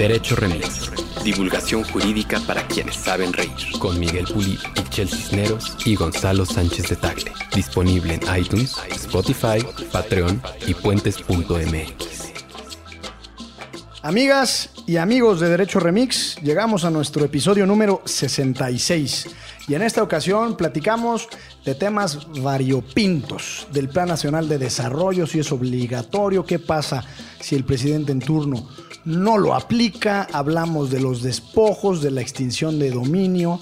Derecho 0.00 0.34
Remix. 0.34 0.90
Divulgación 1.22 1.84
jurídica 1.84 2.40
para 2.46 2.66
quienes 2.66 2.96
saben 2.96 3.34
reír. 3.34 3.50
Con 3.78 4.00
Miguel 4.00 4.24
Puli, 4.24 4.58
Michel 4.74 5.10
Cisneros 5.10 5.76
y 5.84 5.94
Gonzalo 5.94 6.46
Sánchez 6.46 6.88
de 6.88 6.96
Tagle. 6.96 7.32
Disponible 7.54 8.14
en 8.14 8.22
iTunes, 8.34 8.76
Spotify, 8.92 9.58
Patreon 9.92 10.40
y 10.66 10.72
puentes.mx. 10.72 12.32
Amigas 14.00 14.70
y 14.86 14.96
amigos 14.96 15.38
de 15.38 15.50
Derecho 15.50 15.80
Remix, 15.80 16.36
llegamos 16.36 16.86
a 16.86 16.90
nuestro 16.90 17.22
episodio 17.26 17.66
número 17.66 18.00
66 18.06 19.28
y 19.68 19.74
en 19.74 19.82
esta 19.82 20.02
ocasión 20.02 20.56
platicamos 20.56 21.28
de 21.66 21.74
temas 21.74 22.26
variopintos 22.40 23.66
del 23.70 23.90
Plan 23.90 24.08
Nacional 24.08 24.48
de 24.48 24.56
Desarrollo, 24.56 25.26
si 25.26 25.40
es 25.40 25.52
obligatorio, 25.52 26.46
qué 26.46 26.58
pasa 26.58 27.04
si 27.38 27.54
el 27.54 27.64
presidente 27.64 28.12
en 28.12 28.20
turno 28.20 28.66
no 29.04 29.38
lo 29.38 29.54
aplica, 29.54 30.26
hablamos 30.32 30.90
de 30.90 31.00
los 31.00 31.22
despojos, 31.22 32.02
de 32.02 32.10
la 32.10 32.20
extinción 32.20 32.78
de 32.78 32.90
dominio. 32.90 33.60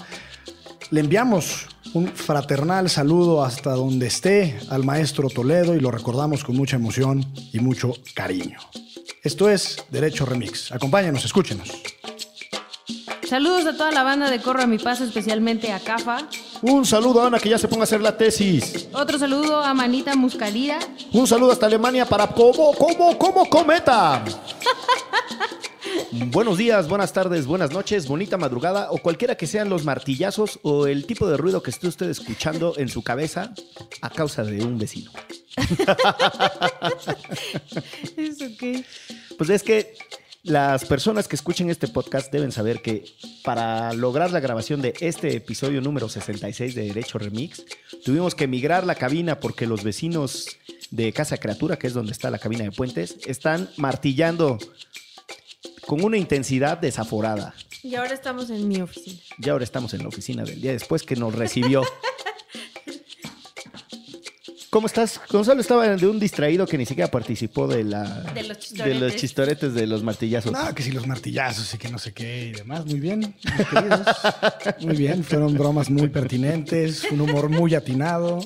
Le 0.91 1.01
enviamos 1.01 1.67
un 1.93 2.07
fraternal 2.07 2.89
saludo 2.89 3.43
hasta 3.43 3.71
donde 3.71 4.07
esté 4.07 4.59
al 4.69 4.83
maestro 4.83 5.29
Toledo 5.29 5.75
y 5.75 5.79
lo 5.79 5.91
recordamos 5.91 6.43
con 6.43 6.55
mucha 6.55 6.75
emoción 6.75 7.25
y 7.51 7.59
mucho 7.59 7.93
cariño. 8.13 8.59
Esto 9.23 9.49
es 9.49 9.83
Derecho 9.89 10.25
Remix. 10.25 10.71
Acompáñenos, 10.71 11.25
escúchenos. 11.25 11.69
Saludos 13.29 13.67
a 13.67 13.73
toda 13.77 13.91
la 13.91 14.01
banda 14.01 14.31
de 14.31 14.41
Corro 14.41 14.63
a 14.63 14.65
mi 14.65 14.79
paso, 14.79 15.03
especialmente 15.03 15.71
a 15.71 15.79
Cafa. 15.79 16.27
Un 16.63 16.85
saludo 16.85 17.21
a 17.21 17.27
Ana 17.27 17.39
que 17.39 17.49
ya 17.49 17.59
se 17.59 17.67
ponga 17.67 17.81
a 17.81 17.83
hacer 17.83 18.01
la 18.01 18.17
tesis. 18.17 18.87
Otro 18.91 19.19
saludo 19.19 19.61
a 19.61 19.73
Manita 19.73 20.15
Muscalida. 20.15 20.79
Un 21.13 21.27
saludo 21.27 21.51
hasta 21.51 21.67
Alemania 21.67 22.05
para 22.05 22.27
Como, 22.27 22.73
Como, 22.73 23.17
Como 23.17 23.47
Cometa. 23.47 24.23
Buenos 26.11 26.57
días, 26.57 26.89
buenas 26.89 27.13
tardes, 27.13 27.45
buenas 27.45 27.71
noches, 27.71 28.07
bonita 28.07 28.37
madrugada 28.37 28.91
o 28.91 28.97
cualquiera 28.97 29.35
que 29.35 29.45
sean 29.45 29.69
los 29.69 29.85
martillazos 29.85 30.59
o 30.63 30.87
el 30.87 31.05
tipo 31.05 31.29
de 31.29 31.37
ruido 31.37 31.61
que 31.61 31.69
esté 31.69 31.87
usted 31.87 32.09
escuchando 32.09 32.73
en 32.77 32.89
su 32.89 33.03
cabeza 33.03 33.53
a 34.01 34.09
causa 34.09 34.43
de 34.43 34.63
un 34.63 34.79
vecino. 34.79 35.11
¿Eso? 38.17 38.45
Pues 39.37 39.49
es 39.51 39.61
que 39.61 39.93
las 40.41 40.85
personas 40.85 41.27
que 41.27 41.35
escuchen 41.35 41.69
este 41.69 41.87
podcast 41.87 42.31
deben 42.31 42.51
saber 42.51 42.81
que 42.81 43.05
para 43.43 43.93
lograr 43.93 44.31
la 44.31 44.39
grabación 44.39 44.81
de 44.81 44.95
este 45.01 45.35
episodio 45.35 45.79
número 45.79 46.09
66 46.09 46.73
de 46.73 46.87
Derecho 46.87 47.19
Remix, 47.19 47.63
tuvimos 48.03 48.33
que 48.33 48.47
migrar 48.47 48.83
la 48.85 48.95
cabina 48.95 49.39
porque 49.39 49.67
los 49.67 49.83
vecinos 49.83 50.47
de 50.91 51.13
Casa 51.13 51.37
Criatura, 51.37 51.77
que 51.77 51.87
es 51.87 51.93
donde 51.93 52.13
está 52.13 52.31
la 52.31 52.39
cabina 52.39 52.63
de 52.63 52.71
puentes, 52.71 53.17
están 53.27 53.69
martillando 53.77 54.57
con 55.89 56.03
una 56.03 56.17
intensidad 56.17 56.77
desaforada. 56.77 57.55
Y 57.81 57.95
ahora 57.95 58.13
estamos 58.13 58.51
en 58.51 58.67
mi 58.67 58.79
oficina. 58.79 59.17
Y 59.39 59.49
ahora 59.49 59.63
estamos 59.63 59.91
en 59.95 60.03
la 60.03 60.09
oficina 60.09 60.43
del 60.43 60.61
día 60.61 60.71
después 60.71 61.01
que 61.01 61.15
nos 61.15 61.33
recibió. 61.33 61.81
¿Cómo 64.69 64.85
estás? 64.85 65.19
Gonzalo 65.31 65.61
estaba 65.61 65.87
de 65.87 66.07
un 66.07 66.19
distraído 66.19 66.67
que 66.67 66.77
ni 66.77 66.85
siquiera 66.85 67.09
participó 67.09 67.67
de 67.67 67.83
la 67.85 68.03
De 68.35 68.43
los 68.43 68.57
de 68.57 68.59
chistoretes. 68.59 69.01
los 69.01 69.15
chistoretes 69.15 69.73
de 69.73 69.87
los 69.87 70.03
martillazos. 70.03 70.51
No, 70.51 70.75
que 70.75 70.83
si 70.83 70.91
los 70.91 71.07
martillazos 71.07 71.73
y 71.73 71.79
que 71.79 71.89
no 71.89 71.97
sé 71.97 72.13
qué 72.13 72.49
y 72.49 72.51
demás. 72.51 72.85
Muy 72.85 72.99
bien, 72.99 73.21
mis 73.57 73.67
queridos. 73.67 74.07
Muy 74.81 74.95
bien, 74.95 75.23
fueron 75.23 75.55
bromas 75.55 75.89
muy 75.89 76.09
pertinentes, 76.09 77.03
un 77.09 77.21
humor 77.21 77.49
muy 77.49 77.73
atinado. 77.73 78.41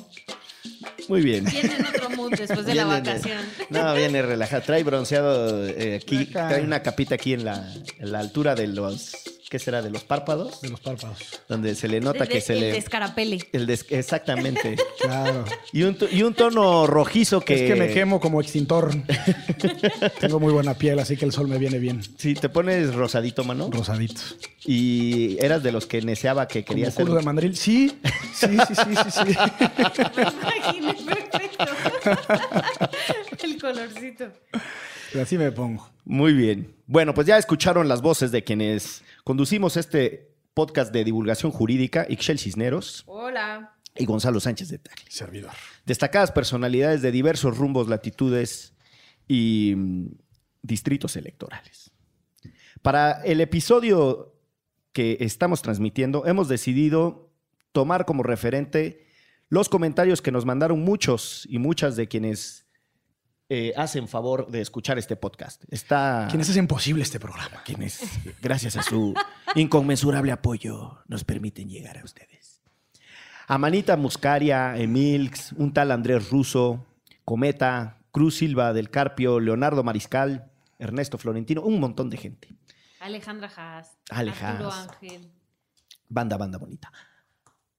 Muy 1.08 1.20
bien. 1.22 1.44
Viene 1.44 1.74
en 1.76 1.86
otro 1.86 2.10
mood 2.10 2.30
después 2.36 2.64
de 2.66 2.74
la 2.74 2.84
vacación. 2.86 3.38
No, 3.70 3.94
viene 3.94 4.22
relajado. 4.22 4.62
Trae 4.62 4.82
bronceado 4.82 5.66
eh, 5.66 6.00
aquí. 6.02 6.28
Acá. 6.30 6.48
Trae 6.48 6.62
una 6.62 6.82
capita 6.82 7.14
aquí 7.16 7.32
en 7.32 7.44
la, 7.44 7.72
en 7.98 8.12
la 8.12 8.20
altura 8.20 8.54
de 8.54 8.66
los. 8.68 9.12
¿Qué 9.50 9.58
será? 9.60 9.82
De 9.82 9.90
los 9.90 10.02
párpados. 10.02 10.62
De 10.62 10.68
los 10.70 10.80
párpados. 10.80 11.18
Donde 11.48 11.74
se 11.76 11.86
le 11.86 12.00
nota 12.00 12.24
El 12.24 12.28
que 12.28 12.34
de- 12.36 12.40
se 12.40 12.54
el 12.54 12.60
le. 12.60 12.72
descarapele. 12.72 13.38
El 13.52 13.66
des- 13.66 13.86
exactamente. 13.90 14.76
Claro. 15.04 15.44
Y 15.70 15.82
un, 15.82 15.98
y 16.10 16.22
un 16.22 16.32
tono 16.32 16.86
rojizo 16.86 17.40
que. 17.42 17.54
Es 17.66 17.70
que 17.70 17.74
me 17.78 17.92
quemo 17.92 18.18
como 18.20 18.40
extintor. 18.40 18.90
Tengo 20.20 20.40
muy 20.40 20.50
buena 20.50 20.72
piel, 20.74 20.98
así 20.98 21.14
que 21.16 21.26
el 21.26 21.32
sol 21.32 21.46
me 21.46 21.58
viene 21.58 21.78
bien. 21.78 22.00
Sí, 22.16 22.32
te 22.34 22.48
pones 22.48 22.94
rosadito, 22.94 23.44
mano. 23.44 23.68
Rosadito. 23.70 24.20
Y 24.64 25.36
eras 25.44 25.62
de 25.62 25.72
los 25.72 25.84
que 25.84 26.00
neceaba 26.00 26.48
que 26.48 26.64
Como 26.64 26.76
quería 26.76 26.90
ser. 26.90 27.04
culo 27.04 27.16
de 27.18 27.22
mandril. 27.22 27.54
Sí, 27.54 27.94
sí, 28.34 28.46
sí, 28.66 28.74
sí, 28.74 28.94
sí. 29.10 29.32
sí. 29.32 29.36
Perfecto. 31.06 31.64
El 33.44 33.60
colorcito. 33.60 34.32
Pero 35.12 35.22
así 35.22 35.38
me 35.38 35.52
pongo. 35.52 35.88
Muy 36.04 36.32
bien. 36.32 36.74
Bueno, 36.86 37.14
pues 37.14 37.26
ya 37.26 37.38
escucharon 37.38 37.88
las 37.88 38.02
voces 38.02 38.30
de 38.32 38.44
quienes 38.44 39.02
conducimos 39.22 39.76
este 39.76 40.34
podcast 40.54 40.92
de 40.92 41.04
divulgación 41.04 41.50
jurídica, 41.52 42.06
Ixchel 42.08 42.38
Cisneros 42.38 43.04
Hola. 43.06 43.76
y 43.96 44.04
Gonzalo 44.04 44.40
Sánchez 44.40 44.68
de 44.68 44.78
Tagle. 44.78 45.04
Servidor. 45.08 45.52
Destacadas 45.84 46.32
personalidades 46.32 47.02
de 47.02 47.10
diversos 47.10 47.56
rumbos, 47.56 47.88
latitudes 47.88 48.74
y 49.26 49.74
mm, 49.76 50.06
distritos 50.62 51.16
electorales. 51.16 51.90
Para 52.82 53.22
el 53.24 53.40
episodio 53.40 54.34
que 54.92 55.16
estamos 55.20 55.62
transmitiendo, 55.62 56.26
hemos 56.26 56.48
decidido 56.48 57.32
tomar 57.72 58.04
como 58.04 58.22
referente 58.22 59.06
los 59.48 59.68
comentarios 59.68 60.22
que 60.22 60.32
nos 60.32 60.44
mandaron 60.44 60.80
muchos 60.82 61.46
y 61.48 61.58
muchas 61.58 61.96
de 61.96 62.08
quienes 62.08 62.66
eh, 63.48 63.72
hacen 63.76 64.08
favor 64.08 64.50
de 64.50 64.60
escuchar 64.60 64.98
este 64.98 65.16
podcast. 65.16 65.62
Está 65.68 66.26
¿Quiénes 66.30 66.48
hacen 66.48 66.66
posible 66.66 67.02
este 67.02 67.20
programa? 67.20 67.62
quienes, 67.64 68.00
gracias 68.40 68.76
a 68.76 68.82
su 68.82 69.14
inconmensurable 69.54 70.32
apoyo, 70.32 70.98
nos 71.08 71.24
permiten 71.24 71.68
llegar 71.68 71.98
a 71.98 72.04
ustedes. 72.04 72.62
A 73.46 73.58
Manita 73.58 73.96
Muscaria, 73.98 74.76
Emilx, 74.78 75.52
un 75.52 75.74
tal 75.74 75.90
Andrés 75.92 76.30
Russo, 76.30 76.86
Cometa, 77.24 77.98
Cruz 78.10 78.36
Silva 78.36 78.72
del 78.72 78.88
Carpio, 78.90 79.40
Leonardo 79.40 79.84
Mariscal, 79.84 80.50
Ernesto 80.78 81.18
Florentino, 81.18 81.62
un 81.62 81.80
montón 81.80 82.08
de 82.08 82.16
gente. 82.16 82.48
Alejandra 83.00 83.50
Haas. 83.54 83.98
Ale 84.08 84.30
Arturo 84.30 84.72
Haas. 84.72 84.88
Ángel. 84.88 85.30
Banda, 86.08 86.38
banda 86.38 86.56
bonita. 86.56 86.90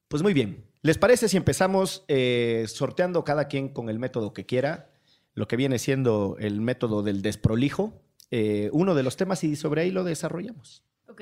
Pues 0.08 0.22
muy 0.22 0.34
bien. 0.34 0.64
¿Les 0.86 1.00
parece 1.00 1.28
si 1.30 1.36
empezamos 1.36 2.06
eh, 2.08 2.66
sorteando 2.68 3.24
cada 3.24 3.48
quien 3.48 3.70
con 3.70 3.90
el 3.90 3.98
método 3.98 4.34
que 4.34 4.46
quiera? 4.46 4.92
Lo 5.34 5.48
que 5.48 5.56
viene 5.56 5.80
siendo 5.80 6.38
el 6.40 6.62
método 6.62 7.02
del 7.02 7.24
desprolijo. 7.24 8.04
eh, 8.30 8.70
uno 8.72 8.94
de 8.94 9.02
los 9.02 9.18
temas 9.18 9.44
y 9.44 9.56
sobre 9.56 9.82
ahí 9.82 9.90
lo 9.90 10.04
desarrollamos. 10.04 10.84
Ok. 11.08 11.22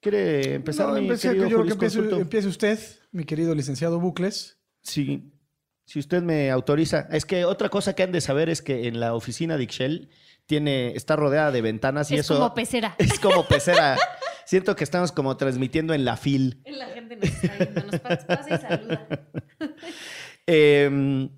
¿Quiere 0.00 0.54
empezar? 0.54 0.86
No, 0.88 0.94
mi 0.94 1.00
empecé, 1.00 1.28
querido 1.28 1.46
yo 1.46 1.56
creo 1.62 1.76
que 1.76 2.20
empiece, 2.22 2.48
usted, 2.48 2.78
mi 3.10 3.24
querido 3.24 3.54
licenciado 3.54 4.00
Bucles. 4.00 4.56
Sí, 4.80 5.30
si 5.84 5.98
usted 5.98 6.22
me 6.22 6.50
autoriza. 6.50 7.08
Es 7.10 7.26
que 7.26 7.44
otra 7.44 7.68
cosa 7.68 7.94
que 7.94 8.02
han 8.02 8.12
de 8.12 8.22
saber 8.22 8.48
es 8.48 8.62
que 8.62 8.88
en 8.88 8.98
la 8.98 9.12
oficina 9.14 9.58
de 9.58 9.64
Ixchel 9.64 10.08
tiene, 10.46 10.96
está 10.96 11.16
rodeada 11.16 11.50
de 11.50 11.60
ventanas 11.60 12.10
y 12.10 12.14
es 12.14 12.20
eso 12.20 12.36
como 12.36 12.54
pecera. 12.54 12.94
es 12.96 13.20
como 13.20 13.46
pecera. 13.46 13.98
Siento 14.44 14.74
que 14.76 14.84
estamos 14.84 15.12
como 15.12 15.36
transmitiendo 15.36 15.94
en 15.94 16.04
la 16.04 16.16
fil. 16.16 16.62
La 16.66 16.86
gente 16.88 17.01
nos 17.22 17.44
está 17.44 17.56
viendo. 17.58 17.80
Nos 17.82 18.02
pas- 18.02 18.26
pasa 18.26 18.54
y 18.54 18.58
saluda. 18.58 19.08
Eh, 20.48 21.28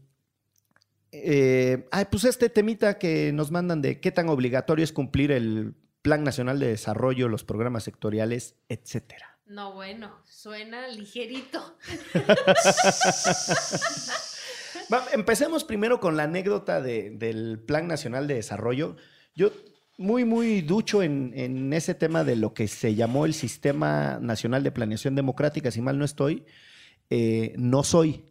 eh, 1.12 1.87
ay, 1.93 2.06
pues 2.11 2.25
este 2.25 2.49
temita 2.49 2.99
que 2.99 3.33
nos 3.33 3.50
mandan 3.50 3.83
de 3.83 4.00
qué 4.00 4.11
tan 4.11 4.31
obligatorio 4.31 4.83
es 4.83 4.93
cumplir 4.93 5.31
el 5.31 5.75
Plan 6.00 6.25
Nacional 6.25 6.59
de 6.59 6.69
Desarrollo, 6.69 7.28
los 7.28 7.45
programas 7.45 7.84
sectoriales, 7.84 8.56
etcétera. 8.69 9.39
No, 9.47 9.75
bueno, 9.75 10.11
suena 10.25 10.89
ligerito. 10.89 11.77
Va, 14.92 15.07
empecemos 15.13 15.65
primero 15.65 16.01
con 16.01 16.16
la 16.16 16.25
anécdota 16.25 16.81
de- 16.81 17.10
del 17.10 17.59
Plan 17.60 17.86
Nacional 17.89 18.27
de 18.27 18.34
Desarrollo. 18.34 18.97
Yo 19.34 19.51
muy, 19.97 20.25
muy 20.25 20.61
ducho 20.63 21.03
en, 21.03 21.33
en 21.35 21.73
ese 21.73 21.95
tema 21.95 22.25
de 22.25 22.37
lo 22.37 22.55
que 22.55 22.69
se 22.69 22.95
llamó 22.95 23.27
el 23.27 23.35
Sistema 23.35 24.19
Nacional 24.21 24.63
de 24.63 24.73
Planeación 24.73 25.15
Democrática, 25.15 25.71
si 25.71 25.81
mal 25.81 25.99
no 25.99 26.05
estoy, 26.05 26.45
eh, 27.11 27.55
no 27.57 27.83
soy. 27.83 28.25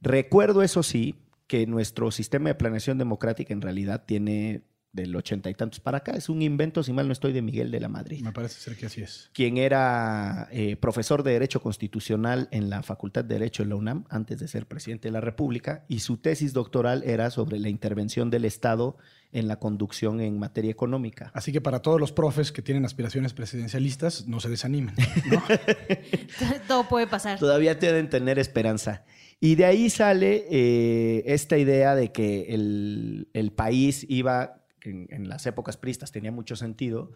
Recuerdo, 0.00 0.62
eso 0.62 0.82
sí, 0.82 1.16
que 1.46 1.66
nuestro 1.66 2.10
sistema 2.10 2.50
de 2.50 2.54
planeación 2.54 2.98
democrática 2.98 3.52
en 3.52 3.62
realidad 3.62 4.04
tiene 4.06 4.62
del 4.92 5.14
ochenta 5.16 5.50
y 5.50 5.54
tantos 5.54 5.80
para 5.80 5.98
acá. 5.98 6.12
Es 6.12 6.28
un 6.28 6.40
invento, 6.40 6.82
si 6.82 6.92
mal 6.92 7.06
no 7.06 7.12
estoy, 7.12 7.32
de 7.32 7.42
Miguel 7.42 7.70
de 7.70 7.80
la 7.80 7.88
Madrid 7.88 8.22
Me 8.22 8.32
parece 8.32 8.60
ser 8.60 8.76
que 8.76 8.86
así 8.86 9.02
es. 9.02 9.30
quien 9.32 9.58
era 9.58 10.48
eh, 10.50 10.76
profesor 10.76 11.22
de 11.22 11.32
Derecho 11.32 11.60
Constitucional 11.60 12.48
en 12.52 12.70
la 12.70 12.82
Facultad 12.82 13.24
de 13.24 13.34
Derecho 13.34 13.62
de 13.62 13.68
la 13.68 13.76
UNAM 13.76 14.04
antes 14.08 14.40
de 14.40 14.48
ser 14.48 14.66
presidente 14.66 15.08
de 15.08 15.12
la 15.12 15.20
República, 15.20 15.84
y 15.88 16.00
su 16.00 16.16
tesis 16.16 16.52
doctoral 16.52 17.02
era 17.04 17.30
sobre 17.30 17.58
la 17.58 17.68
intervención 17.68 18.30
del 18.30 18.44
Estado 18.44 18.96
en 19.32 19.46
la 19.48 19.56
conducción 19.58 20.20
en 20.20 20.38
materia 20.38 20.70
económica. 20.70 21.30
Así 21.34 21.52
que 21.52 21.60
para 21.60 21.80
todos 21.80 22.00
los 22.00 22.12
profes 22.12 22.50
que 22.50 22.62
tienen 22.62 22.84
aspiraciones 22.84 23.34
presidencialistas, 23.34 24.26
no 24.26 24.40
se 24.40 24.48
desanimen. 24.48 24.94
¿no? 25.30 25.42
Todo 26.68 26.88
puede 26.88 27.06
pasar. 27.06 27.38
Todavía 27.38 27.74
deben 27.74 28.08
tener 28.08 28.38
esperanza. 28.38 29.04
Y 29.40 29.54
de 29.54 29.66
ahí 29.66 29.90
sale 29.90 30.46
eh, 30.50 31.22
esta 31.26 31.58
idea 31.58 31.94
de 31.94 32.10
que 32.10 32.54
el, 32.54 33.28
el 33.34 33.52
país 33.52 34.04
iba 34.08 34.64
que 34.80 34.90
en, 34.90 35.06
en 35.10 35.28
las 35.28 35.46
épocas 35.46 35.76
pristas 35.76 36.10
tenía 36.10 36.32
mucho 36.32 36.56
sentido, 36.56 37.12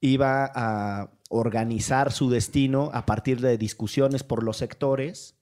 iba 0.00 0.50
a 0.54 1.10
organizar 1.30 2.12
su 2.12 2.30
destino 2.30 2.90
a 2.92 3.06
partir 3.06 3.40
de 3.40 3.58
discusiones 3.58 4.22
por 4.22 4.42
los 4.44 4.56
sectores 4.58 5.34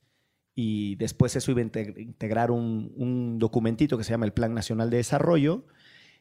y 0.55 0.95
después 0.97 1.37
eso 1.37 1.51
iba 1.51 1.61
a 1.61 1.65
integ- 1.65 1.99
integrar 1.99 2.51
un, 2.51 2.93
un 2.97 3.39
documentito 3.39 3.99
que 3.99 4.05
se 4.05 4.13
llama 4.13 4.25
el 4.25 4.33
Plan 4.33 4.55
Nacional 4.55 4.89
de 4.89 4.97
Desarrollo 4.99 5.65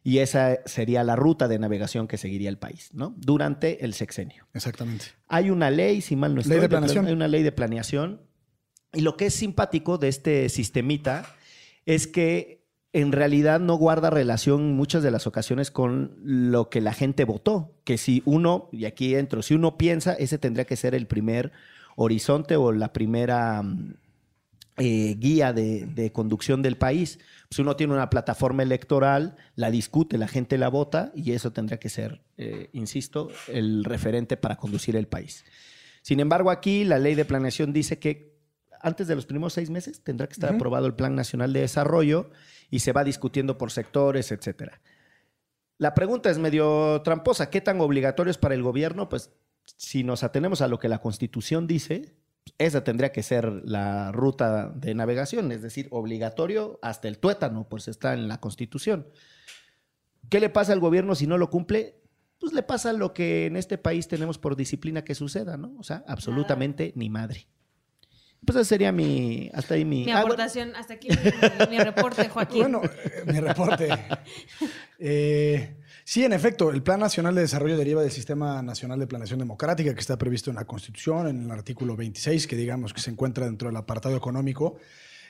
y 0.05 0.19
esa 0.19 0.59
sería 0.65 1.03
la 1.03 1.15
ruta 1.15 1.47
de 1.47 1.57
navegación 1.59 2.07
que 2.07 2.17
seguiría 2.17 2.47
el 2.49 2.59
país, 2.59 2.91
¿no? 2.93 3.13
Durante 3.17 3.83
el 3.83 3.93
sexenio. 3.95 4.47
Exactamente. 4.53 5.05
Hay 5.27 5.49
una 5.49 5.71
ley, 5.71 5.99
si 6.01 6.15
mal 6.15 6.35
no 6.35 6.41
estoy, 6.41 6.51
Ley 6.57 6.61
de 6.61 6.69
plan- 6.69 6.81
planeación. 6.83 7.07
Hay 7.07 7.13
una 7.13 7.27
ley 7.27 7.41
de 7.41 7.51
planeación. 7.51 8.21
Y 8.93 9.01
lo 9.01 9.17
que 9.17 9.25
es 9.25 9.33
simpático 9.33 9.97
de 9.97 10.07
este 10.09 10.47
sistemita 10.49 11.25
es 11.87 12.05
que 12.05 12.63
en 12.93 13.11
realidad 13.11 13.59
no 13.59 13.75
guarda 13.77 14.09
relación 14.11 14.61
en 14.61 14.75
muchas 14.75 15.01
de 15.03 15.09
las 15.11 15.25
ocasiones 15.27 15.71
con 15.71 16.13
lo 16.23 16.69
que 16.69 16.81
la 16.81 16.93
gente 16.93 17.25
votó. 17.25 17.73
Que 17.83 17.97
si 17.97 18.21
uno, 18.25 18.69
y 18.71 18.85
aquí 18.85 19.15
entro, 19.15 19.41
si 19.41 19.55
uno 19.55 19.75
piensa, 19.75 20.13
ese 20.13 20.37
tendría 20.37 20.65
que 20.65 20.75
ser 20.77 20.93
el 20.93 21.07
primer 21.07 21.51
horizonte 21.95 22.55
o 22.57 22.71
la 22.71 22.93
primera 22.93 23.63
mm, 23.63 23.95
eh, 24.77 25.15
guía 25.17 25.51
de, 25.51 25.87
de 25.87 26.11
conducción 26.11 26.61
del 26.61 26.77
país. 26.77 27.19
Si 27.49 27.61
uno 27.61 27.75
tiene 27.75 27.93
una 27.93 28.09
plataforma 28.09 28.63
electoral, 28.63 29.35
la 29.55 29.71
discute, 29.71 30.17
la 30.17 30.27
gente 30.27 30.57
la 30.57 30.69
vota 30.69 31.11
y 31.15 31.31
eso 31.31 31.51
tendría 31.51 31.79
que 31.79 31.89
ser, 31.89 32.21
eh, 32.37 32.69
insisto, 32.73 33.29
el 33.47 33.83
referente 33.83 34.37
para 34.37 34.57
conducir 34.57 34.95
el 34.95 35.07
país. 35.07 35.45
Sin 36.01 36.19
embargo, 36.19 36.51
aquí 36.51 36.83
la 36.83 36.99
ley 36.99 37.15
de 37.15 37.25
planeación 37.25 37.73
dice 37.73 37.99
que 37.99 38.35
antes 38.81 39.07
de 39.07 39.15
los 39.15 39.25
primeros 39.25 39.53
seis 39.53 39.69
meses 39.69 40.03
tendrá 40.03 40.27
que 40.27 40.33
estar 40.33 40.53
aprobado 40.53 40.85
el 40.85 40.93
Plan 40.93 41.15
Nacional 41.15 41.53
de 41.53 41.61
Desarrollo 41.61 42.29
y 42.69 42.79
se 42.79 42.91
va 42.91 43.03
discutiendo 43.03 43.57
por 43.57 43.71
sectores, 43.71 44.31
etcétera. 44.31 44.81
La 45.77 45.93
pregunta 45.93 46.29
es 46.29 46.37
medio 46.37 47.01
tramposa. 47.01 47.49
¿Qué 47.49 47.61
tan 47.61 47.81
obligatorio 47.81 48.31
es 48.31 48.37
para 48.37 48.55
el 48.55 48.63
gobierno? 48.63 49.09
Pues 49.09 49.31
si 49.65 50.03
nos 50.03 50.23
atenemos 50.23 50.61
a 50.61 50.67
lo 50.67 50.79
que 50.79 50.87
la 50.87 50.99
Constitución 50.99 51.67
dice, 51.67 52.15
esa 52.57 52.83
tendría 52.83 53.11
que 53.11 53.23
ser 53.23 53.45
la 53.65 54.11
ruta 54.11 54.69
de 54.69 54.93
navegación, 54.95 55.51
es 55.51 55.61
decir, 55.61 55.87
obligatorio 55.91 56.79
hasta 56.81 57.07
el 57.07 57.17
tuétano, 57.17 57.67
pues 57.67 57.87
está 57.87 58.13
en 58.13 58.27
la 58.27 58.39
Constitución. 58.39 59.07
¿Qué 60.29 60.39
le 60.39 60.49
pasa 60.49 60.73
al 60.73 60.79
gobierno 60.79 61.15
si 61.15 61.27
no 61.27 61.37
lo 61.37 61.49
cumple? 61.49 62.01
Pues 62.39 62.53
le 62.53 62.63
pasa 62.63 62.93
lo 62.93 63.13
que 63.13 63.45
en 63.45 63.55
este 63.55 63.77
país 63.77 64.07
tenemos 64.07 64.37
por 64.37 64.55
disciplina 64.55 65.03
que 65.03 65.15
suceda, 65.15 65.57
¿no? 65.57 65.75
O 65.79 65.83
sea, 65.83 66.03
absolutamente 66.07 66.93
ni 66.95 67.09
madre. 67.09 67.47
Pues 68.45 68.57
esa 68.57 68.65
sería 68.65 68.91
mi, 68.91 69.49
hasta 69.53 69.73
ahí 69.73 69.85
mi... 69.85 70.05
Mi 70.05 70.11
Ah, 70.11 70.21
bueno, 70.21 70.33
aportación, 70.33 70.75
hasta 70.75 70.93
aquí 70.95 71.07
mi, 71.09 71.77
mi 71.77 71.83
reporte, 71.83 72.29
Joaquín. 72.29 72.61
Bueno, 72.61 72.81
eh, 72.83 73.23
mi 73.25 73.39
reporte. 73.39 73.89
Eh, 74.99 75.75
sí, 76.05 76.23
en 76.23 76.31
efecto, 76.31 76.71
el 76.71 76.81
Plan 76.81 77.01
Nacional 77.01 77.35
de 77.35 77.41
Desarrollo 77.41 77.75
deriva 77.75 78.01
del 78.01 78.11
Sistema 78.11 78.61
Nacional 78.61 78.99
de 78.99 79.07
Planeación 79.07 79.39
Democrática 79.39 79.93
que 79.93 79.99
está 79.99 80.17
previsto 80.17 80.49
en 80.49 80.55
la 80.55 80.65
Constitución, 80.65 81.27
en 81.27 81.43
el 81.43 81.51
artículo 81.51 81.97
26, 81.97 82.47
que 82.47 82.55
digamos 82.55 82.93
que 82.93 83.01
se 83.01 83.11
encuentra 83.11 83.45
dentro 83.45 83.67
del 83.67 83.75
apartado 83.75 84.15
económico. 84.15 84.77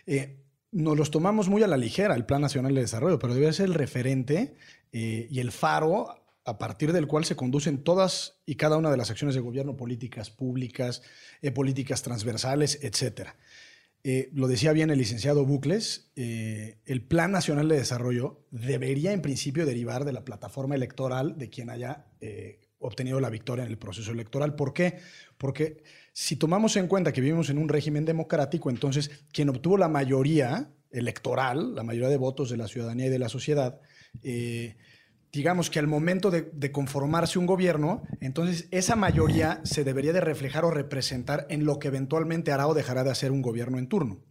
Eh, 0.05 0.45
nos 0.71 0.97
los 0.97 1.09
tomamos 1.09 1.49
muy 1.49 1.63
a 1.63 1.67
la 1.67 1.77
ligera, 1.77 2.13
el 2.13 2.25
Plan 2.25 2.41
Nacional 2.41 2.75
de 2.75 2.81
Desarrollo, 2.81 3.17
pero 3.17 3.33
debe 3.33 3.51
ser 3.53 3.65
el 3.65 3.73
referente 3.73 4.55
eh, 4.91 5.27
y 5.31 5.39
el 5.39 5.51
faro 5.51 6.21
a 6.45 6.59
partir 6.59 6.93
del 6.93 7.07
cual 7.07 7.25
se 7.25 7.35
conducen 7.35 7.83
todas 7.83 8.41
y 8.45 8.55
cada 8.55 8.77
una 8.77 8.91
de 8.91 8.97
las 8.97 9.09
acciones 9.09 9.33
de 9.33 9.41
gobierno, 9.41 9.75
políticas 9.75 10.29
públicas, 10.29 11.01
eh, 11.41 11.51
políticas 11.51 12.03
transversales, 12.03 12.79
etcétera. 12.83 13.35
Eh, 14.07 14.29
lo 14.33 14.47
decía 14.47 14.71
bien 14.71 14.91
el 14.91 14.99
licenciado 14.99 15.47
Bucles, 15.47 16.11
eh, 16.15 16.77
el 16.85 17.01
Plan 17.01 17.31
Nacional 17.31 17.67
de 17.67 17.77
Desarrollo 17.77 18.45
debería 18.51 19.13
en 19.13 19.23
principio 19.23 19.65
derivar 19.65 20.05
de 20.05 20.13
la 20.13 20.23
plataforma 20.23 20.75
electoral 20.75 21.39
de 21.39 21.49
quien 21.49 21.71
haya 21.71 22.05
eh, 22.21 22.59
obtenido 22.77 23.19
la 23.19 23.31
victoria 23.31 23.65
en 23.65 23.71
el 23.71 23.79
proceso 23.79 24.11
electoral. 24.11 24.55
¿Por 24.55 24.73
qué? 24.73 24.99
Porque 25.39 25.81
si 26.13 26.35
tomamos 26.35 26.75
en 26.75 26.87
cuenta 26.87 27.11
que 27.11 27.19
vivimos 27.19 27.49
en 27.49 27.57
un 27.57 27.67
régimen 27.67 28.05
democrático, 28.05 28.69
entonces 28.69 29.09
quien 29.33 29.49
obtuvo 29.49 29.75
la 29.75 29.89
mayoría 29.89 30.69
electoral, 30.91 31.73
la 31.73 31.81
mayoría 31.81 32.09
de 32.09 32.17
votos 32.17 32.51
de 32.51 32.57
la 32.57 32.67
ciudadanía 32.67 33.07
y 33.07 33.09
de 33.09 33.17
la 33.17 33.29
sociedad, 33.29 33.81
eh, 34.21 34.77
digamos 35.35 35.69
que 35.69 35.79
al 35.79 35.87
momento 35.87 36.31
de, 36.31 36.49
de, 36.53 36.71
conformarse 36.71 37.37
un 37.37 37.45
gobierno, 37.45 38.03
entonces 38.21 38.67
esa 38.71 38.95
mayoría 38.95 39.61
se 39.63 39.83
debería 39.83 40.13
de 40.13 40.21
reflejar 40.21 40.65
o 40.65 40.71
representar 40.71 41.45
en 41.49 41.65
lo 41.65 41.77
que 41.77 41.89
eventualmente 41.89 42.51
hará 42.51 42.67
o 42.67 42.73
dejará 42.73 43.03
de 43.03 43.11
hacer 43.11 43.31
un 43.31 43.41
gobierno 43.41 43.77
en 43.77 43.87
turno. 43.87 44.23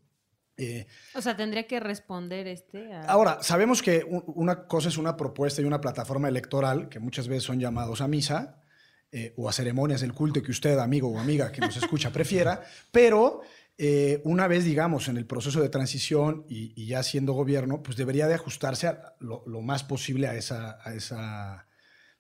Eh, 0.57 0.87
o 1.15 1.21
sea, 1.21 1.37
tendría 1.37 1.67
que 1.67 1.81
responder 1.81 2.47
este. 2.47 2.93
A... 2.93 3.03
Ahora, 3.07 3.39
sabemos 3.43 3.83
que 3.83 4.05
un, 4.05 4.23
una 4.27 4.67
cosa 4.67 4.89
es 4.89 4.99
una 4.99 5.17
propuesta 5.17 5.61
y 5.61 5.65
una 5.65 5.81
plataforma 5.81 6.29
electoral, 6.29 6.89
que 6.89 7.01
muchas 7.01 7.29
veces 7.29 7.45
son 7.45 7.59
llamados 7.59 8.01
a 8.01 8.09
misa 8.09 8.63
eh, 9.11 9.35
o 9.37 9.49
a 9.49 9.53
ceremonias 9.53 10.01
del 10.01 10.13
culto 10.13 10.43
que 10.43 10.53
usted, 10.53 10.79
amigo 10.79 11.09
o 11.09 11.19
amiga 11.19 11.51
que 11.51 11.61
nos 11.61 11.77
escucha, 11.77 12.11
prefiera, 12.13 12.63
pero 12.93 13.43
eh, 13.77 14.21
una 14.25 14.47
vez, 14.47 14.65
digamos, 14.65 15.09
en 15.09 15.17
el 15.17 15.27
proceso 15.27 15.61
de 15.61 15.69
transición 15.69 16.45
y, 16.49 16.73
y, 16.81 16.87
ya 16.87 17.03
siendo 17.03 17.33
gobierno, 17.33 17.83
pues 17.83 17.97
debería 17.97 18.29
de 18.29 18.35
ajustarse 18.35 18.87
a 18.87 19.15
lo, 19.21 19.43
lo, 19.47 19.63
más 19.63 19.83
posible 19.83 20.29
a 20.29 20.37
esa, 20.37 20.79
a, 20.85 20.95
esa, 20.95 21.67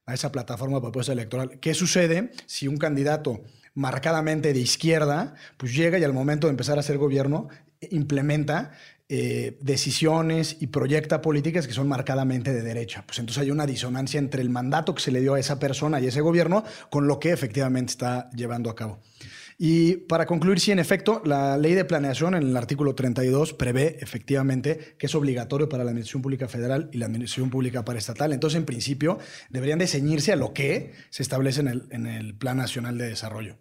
a 0.04 0.14
esa 0.14 0.32
plataforma 0.32 0.76
de 0.76 0.82
propuesta 0.82 1.12
electoral. 1.12 1.60
¿Qué 1.60 1.74
sucede 1.74 2.32
si 2.46 2.66
un 2.66 2.76
candidato 2.76 3.44
marcadamente 3.74 4.52
de 4.52 4.60
izquierda, 4.60 5.34
pues 5.56 5.74
llega 5.74 5.98
y 5.98 6.04
al 6.04 6.12
momento 6.12 6.46
de 6.46 6.52
empezar 6.52 6.76
a 6.76 6.80
hacer 6.80 6.98
gobierno 6.98 7.48
implementa 7.90 8.72
eh, 9.08 9.58
decisiones 9.60 10.56
y 10.60 10.68
proyecta 10.68 11.20
políticas 11.20 11.66
que 11.66 11.74
son 11.74 11.88
marcadamente 11.88 12.54
de 12.54 12.62
derecha. 12.62 13.04
Pues 13.06 13.18
entonces 13.18 13.42
hay 13.42 13.50
una 13.50 13.66
disonancia 13.66 14.18
entre 14.18 14.40
el 14.40 14.48
mandato 14.48 14.94
que 14.94 15.02
se 15.02 15.10
le 15.10 15.20
dio 15.20 15.34
a 15.34 15.40
esa 15.40 15.58
persona 15.58 16.00
y 16.00 16.06
ese 16.06 16.22
gobierno 16.22 16.64
con 16.88 17.06
lo 17.06 17.18
que 17.18 17.32
efectivamente 17.32 17.90
está 17.90 18.30
llevando 18.30 18.70
a 18.70 18.74
cabo. 18.74 19.00
Y 19.58 19.96
para 19.96 20.26
concluir, 20.26 20.58
sí, 20.58 20.72
en 20.72 20.78
efecto, 20.78 21.22
la 21.24 21.56
ley 21.56 21.74
de 21.74 21.84
planeación 21.84 22.34
en 22.34 22.42
el 22.42 22.56
artículo 22.56 22.94
32 22.94 23.52
prevé 23.52 23.98
efectivamente 24.00 24.96
que 24.98 25.06
es 25.06 25.14
obligatorio 25.14 25.68
para 25.68 25.84
la 25.84 25.90
Administración 25.90 26.22
Pública 26.22 26.48
Federal 26.48 26.88
y 26.92 26.98
la 26.98 27.06
Administración 27.06 27.50
Pública 27.50 27.84
Paraestatal. 27.84 28.32
Entonces, 28.32 28.58
en 28.58 28.64
principio, 28.64 29.18
deberían 29.50 29.78
de 29.78 29.86
ceñirse 29.86 30.32
a 30.32 30.36
lo 30.36 30.52
que 30.52 30.92
se 31.10 31.22
establece 31.22 31.60
en 31.60 31.68
el, 31.68 31.86
en 31.90 32.06
el 32.06 32.34
Plan 32.34 32.56
Nacional 32.56 32.98
de 32.98 33.08
Desarrollo. 33.08 33.58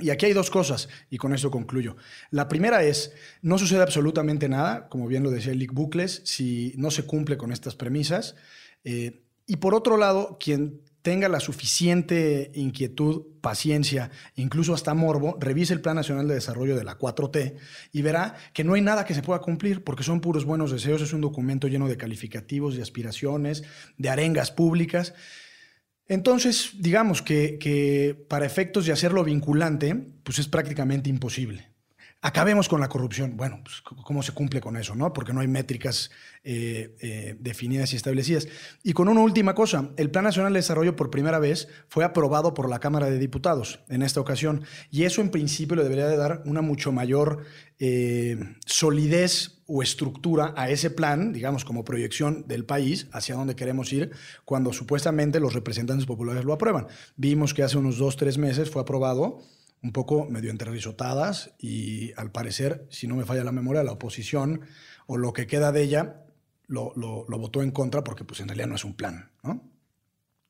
Y 0.00 0.10
aquí 0.10 0.26
hay 0.26 0.32
dos 0.32 0.50
cosas, 0.50 0.88
y 1.08 1.18
con 1.18 1.32
eso 1.32 1.50
concluyo. 1.52 1.96
La 2.30 2.48
primera 2.48 2.82
es, 2.82 3.12
no 3.42 3.58
sucede 3.58 3.80
absolutamente 3.80 4.48
nada, 4.48 4.88
como 4.88 5.06
bien 5.06 5.22
lo 5.22 5.30
decía 5.30 5.54
Lick 5.54 5.72
Bucles, 5.72 6.22
si 6.24 6.74
no 6.76 6.90
se 6.90 7.04
cumple 7.04 7.36
con 7.36 7.52
estas 7.52 7.76
premisas. 7.76 8.34
Eh, 8.82 9.22
y 9.46 9.56
por 9.56 9.74
otro 9.74 9.96
lado, 9.96 10.36
quien 10.40 10.80
tenga 11.04 11.28
la 11.28 11.38
suficiente 11.38 12.50
inquietud, 12.54 13.26
paciencia, 13.42 14.10
incluso 14.36 14.72
hasta 14.72 14.94
morbo, 14.94 15.36
revise 15.38 15.74
el 15.74 15.82
Plan 15.82 15.96
Nacional 15.96 16.26
de 16.26 16.32
Desarrollo 16.32 16.76
de 16.76 16.82
la 16.82 16.98
4T 16.98 17.56
y 17.92 18.00
verá 18.00 18.36
que 18.54 18.64
no 18.64 18.72
hay 18.72 18.80
nada 18.80 19.04
que 19.04 19.12
se 19.12 19.20
pueda 19.20 19.42
cumplir 19.42 19.84
porque 19.84 20.02
son 20.02 20.22
puros 20.22 20.46
buenos 20.46 20.70
deseos, 20.70 21.02
es 21.02 21.12
un 21.12 21.20
documento 21.20 21.68
lleno 21.68 21.88
de 21.88 21.98
calificativos, 21.98 22.74
de 22.74 22.80
aspiraciones, 22.80 23.64
de 23.98 24.08
arengas 24.08 24.50
públicas. 24.50 25.12
Entonces, 26.08 26.70
digamos 26.78 27.20
que, 27.20 27.58
que, 27.58 28.16
para 28.26 28.46
efectos 28.46 28.86
de 28.86 28.92
hacerlo 28.92 29.24
vinculante, 29.24 29.94
pues 30.22 30.38
es 30.38 30.48
prácticamente 30.48 31.10
imposible. 31.10 31.73
Acabemos 32.26 32.70
con 32.70 32.80
la 32.80 32.88
corrupción. 32.88 33.36
Bueno, 33.36 33.60
pues, 33.62 33.82
¿cómo 33.82 34.22
se 34.22 34.32
cumple 34.32 34.62
con 34.62 34.78
eso? 34.78 34.94
¿no? 34.94 35.12
Porque 35.12 35.34
no 35.34 35.42
hay 35.42 35.46
métricas 35.46 36.10
eh, 36.42 36.96
eh, 37.00 37.36
definidas 37.38 37.92
y 37.92 37.96
establecidas. 37.96 38.48
Y 38.82 38.94
con 38.94 39.08
una 39.08 39.20
última 39.20 39.54
cosa, 39.54 39.90
el 39.98 40.10
Plan 40.10 40.24
Nacional 40.24 40.54
de 40.54 40.60
Desarrollo 40.60 40.96
por 40.96 41.10
primera 41.10 41.38
vez 41.38 41.68
fue 41.86 42.02
aprobado 42.02 42.54
por 42.54 42.70
la 42.70 42.78
Cámara 42.78 43.10
de 43.10 43.18
Diputados 43.18 43.80
en 43.90 44.02
esta 44.02 44.22
ocasión. 44.22 44.64
Y 44.90 45.02
eso 45.02 45.20
en 45.20 45.28
principio 45.28 45.76
le 45.76 45.82
debería 45.82 46.08
de 46.08 46.16
dar 46.16 46.40
una 46.46 46.62
mucho 46.62 46.92
mayor 46.92 47.44
eh, 47.78 48.38
solidez 48.64 49.60
o 49.66 49.82
estructura 49.82 50.54
a 50.56 50.70
ese 50.70 50.88
plan, 50.88 51.34
digamos, 51.34 51.66
como 51.66 51.84
proyección 51.84 52.48
del 52.48 52.64
país 52.64 53.06
hacia 53.12 53.34
dónde 53.34 53.54
queremos 53.54 53.92
ir 53.92 54.12
cuando 54.46 54.72
supuestamente 54.72 55.40
los 55.40 55.52
representantes 55.52 56.06
populares 56.06 56.46
lo 56.46 56.54
aprueban. 56.54 56.86
Vimos 57.16 57.52
que 57.52 57.62
hace 57.62 57.76
unos 57.76 57.98
dos, 57.98 58.16
tres 58.16 58.38
meses 58.38 58.70
fue 58.70 58.80
aprobado 58.80 59.42
un 59.84 59.92
poco 59.92 60.24
medio 60.24 60.50
entre 60.50 60.70
risotadas 60.70 61.54
y 61.58 62.12
al 62.14 62.32
parecer, 62.32 62.86
si 62.90 63.06
no 63.06 63.14
me 63.14 63.24
falla 63.24 63.44
la 63.44 63.52
memoria, 63.52 63.84
la 63.84 63.92
oposición 63.92 64.62
o 65.06 65.18
lo 65.18 65.32
que 65.34 65.46
queda 65.46 65.70
de 65.70 65.82
ella 65.82 66.24
lo, 66.66 66.92
lo, 66.96 67.26
lo 67.28 67.38
votó 67.38 67.62
en 67.62 67.70
contra 67.70 68.02
porque 68.02 68.24
pues 68.24 68.40
en 68.40 68.48
realidad 68.48 68.66
no 68.66 68.76
es 68.76 68.84
un 68.84 68.94
plan, 68.94 69.30
¿no? 69.42 69.70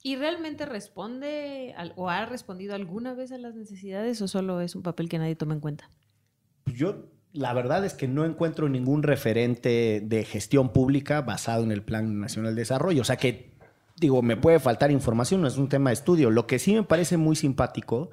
¿Y 0.02 0.16
realmente 0.16 0.66
responde 0.66 1.74
al, 1.76 1.94
o 1.96 2.10
ha 2.10 2.26
respondido 2.26 2.74
alguna 2.74 3.14
vez 3.14 3.32
a 3.32 3.38
las 3.38 3.54
necesidades 3.54 4.20
o 4.22 4.28
solo 4.28 4.60
es 4.60 4.76
un 4.76 4.82
papel 4.82 5.08
que 5.08 5.18
nadie 5.18 5.34
toma 5.34 5.54
en 5.54 5.60
cuenta? 5.60 5.90
Yo 6.66 7.10
la 7.32 7.52
verdad 7.52 7.84
es 7.84 7.94
que 7.94 8.06
no 8.06 8.24
encuentro 8.24 8.68
ningún 8.68 9.02
referente 9.02 10.00
de 10.04 10.24
gestión 10.24 10.72
pública 10.72 11.22
basado 11.22 11.64
en 11.64 11.72
el 11.72 11.82
Plan 11.82 12.20
Nacional 12.20 12.54
de 12.54 12.60
Desarrollo. 12.60 13.00
O 13.00 13.04
sea 13.04 13.16
que, 13.16 13.54
digo, 13.96 14.22
me 14.22 14.36
puede 14.36 14.60
faltar 14.60 14.92
información, 14.92 15.40
no 15.40 15.48
es 15.48 15.56
un 15.56 15.68
tema 15.68 15.90
de 15.90 15.94
estudio. 15.94 16.30
Lo 16.30 16.46
que 16.46 16.60
sí 16.60 16.74
me 16.74 16.84
parece 16.84 17.16
muy 17.16 17.34
simpático 17.34 18.10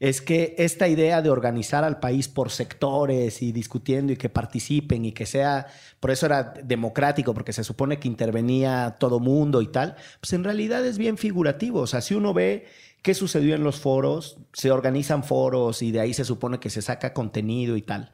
es 0.00 0.20
que 0.20 0.54
esta 0.58 0.88
idea 0.88 1.22
de 1.22 1.30
organizar 1.30 1.84
al 1.84 2.00
país 2.00 2.28
por 2.28 2.50
sectores 2.50 3.42
y 3.42 3.52
discutiendo 3.52 4.12
y 4.12 4.16
que 4.16 4.28
participen 4.28 5.04
y 5.04 5.12
que 5.12 5.26
sea, 5.26 5.66
por 6.00 6.10
eso 6.10 6.26
era 6.26 6.54
democrático, 6.62 7.34
porque 7.34 7.52
se 7.52 7.64
supone 7.64 7.98
que 7.98 8.08
intervenía 8.08 8.96
todo 8.98 9.20
mundo 9.20 9.62
y 9.62 9.68
tal, 9.68 9.96
pues 10.20 10.32
en 10.32 10.44
realidad 10.44 10.84
es 10.84 10.98
bien 10.98 11.16
figurativo. 11.16 11.80
O 11.80 11.86
sea, 11.86 12.00
si 12.00 12.14
uno 12.14 12.34
ve 12.34 12.66
qué 13.02 13.14
sucedió 13.14 13.54
en 13.54 13.64
los 13.64 13.80
foros, 13.80 14.38
se 14.52 14.70
organizan 14.70 15.24
foros 15.24 15.82
y 15.82 15.92
de 15.92 16.00
ahí 16.00 16.14
se 16.14 16.24
supone 16.24 16.58
que 16.58 16.70
se 16.70 16.82
saca 16.82 17.12
contenido 17.12 17.76
y 17.76 17.82
tal. 17.82 18.12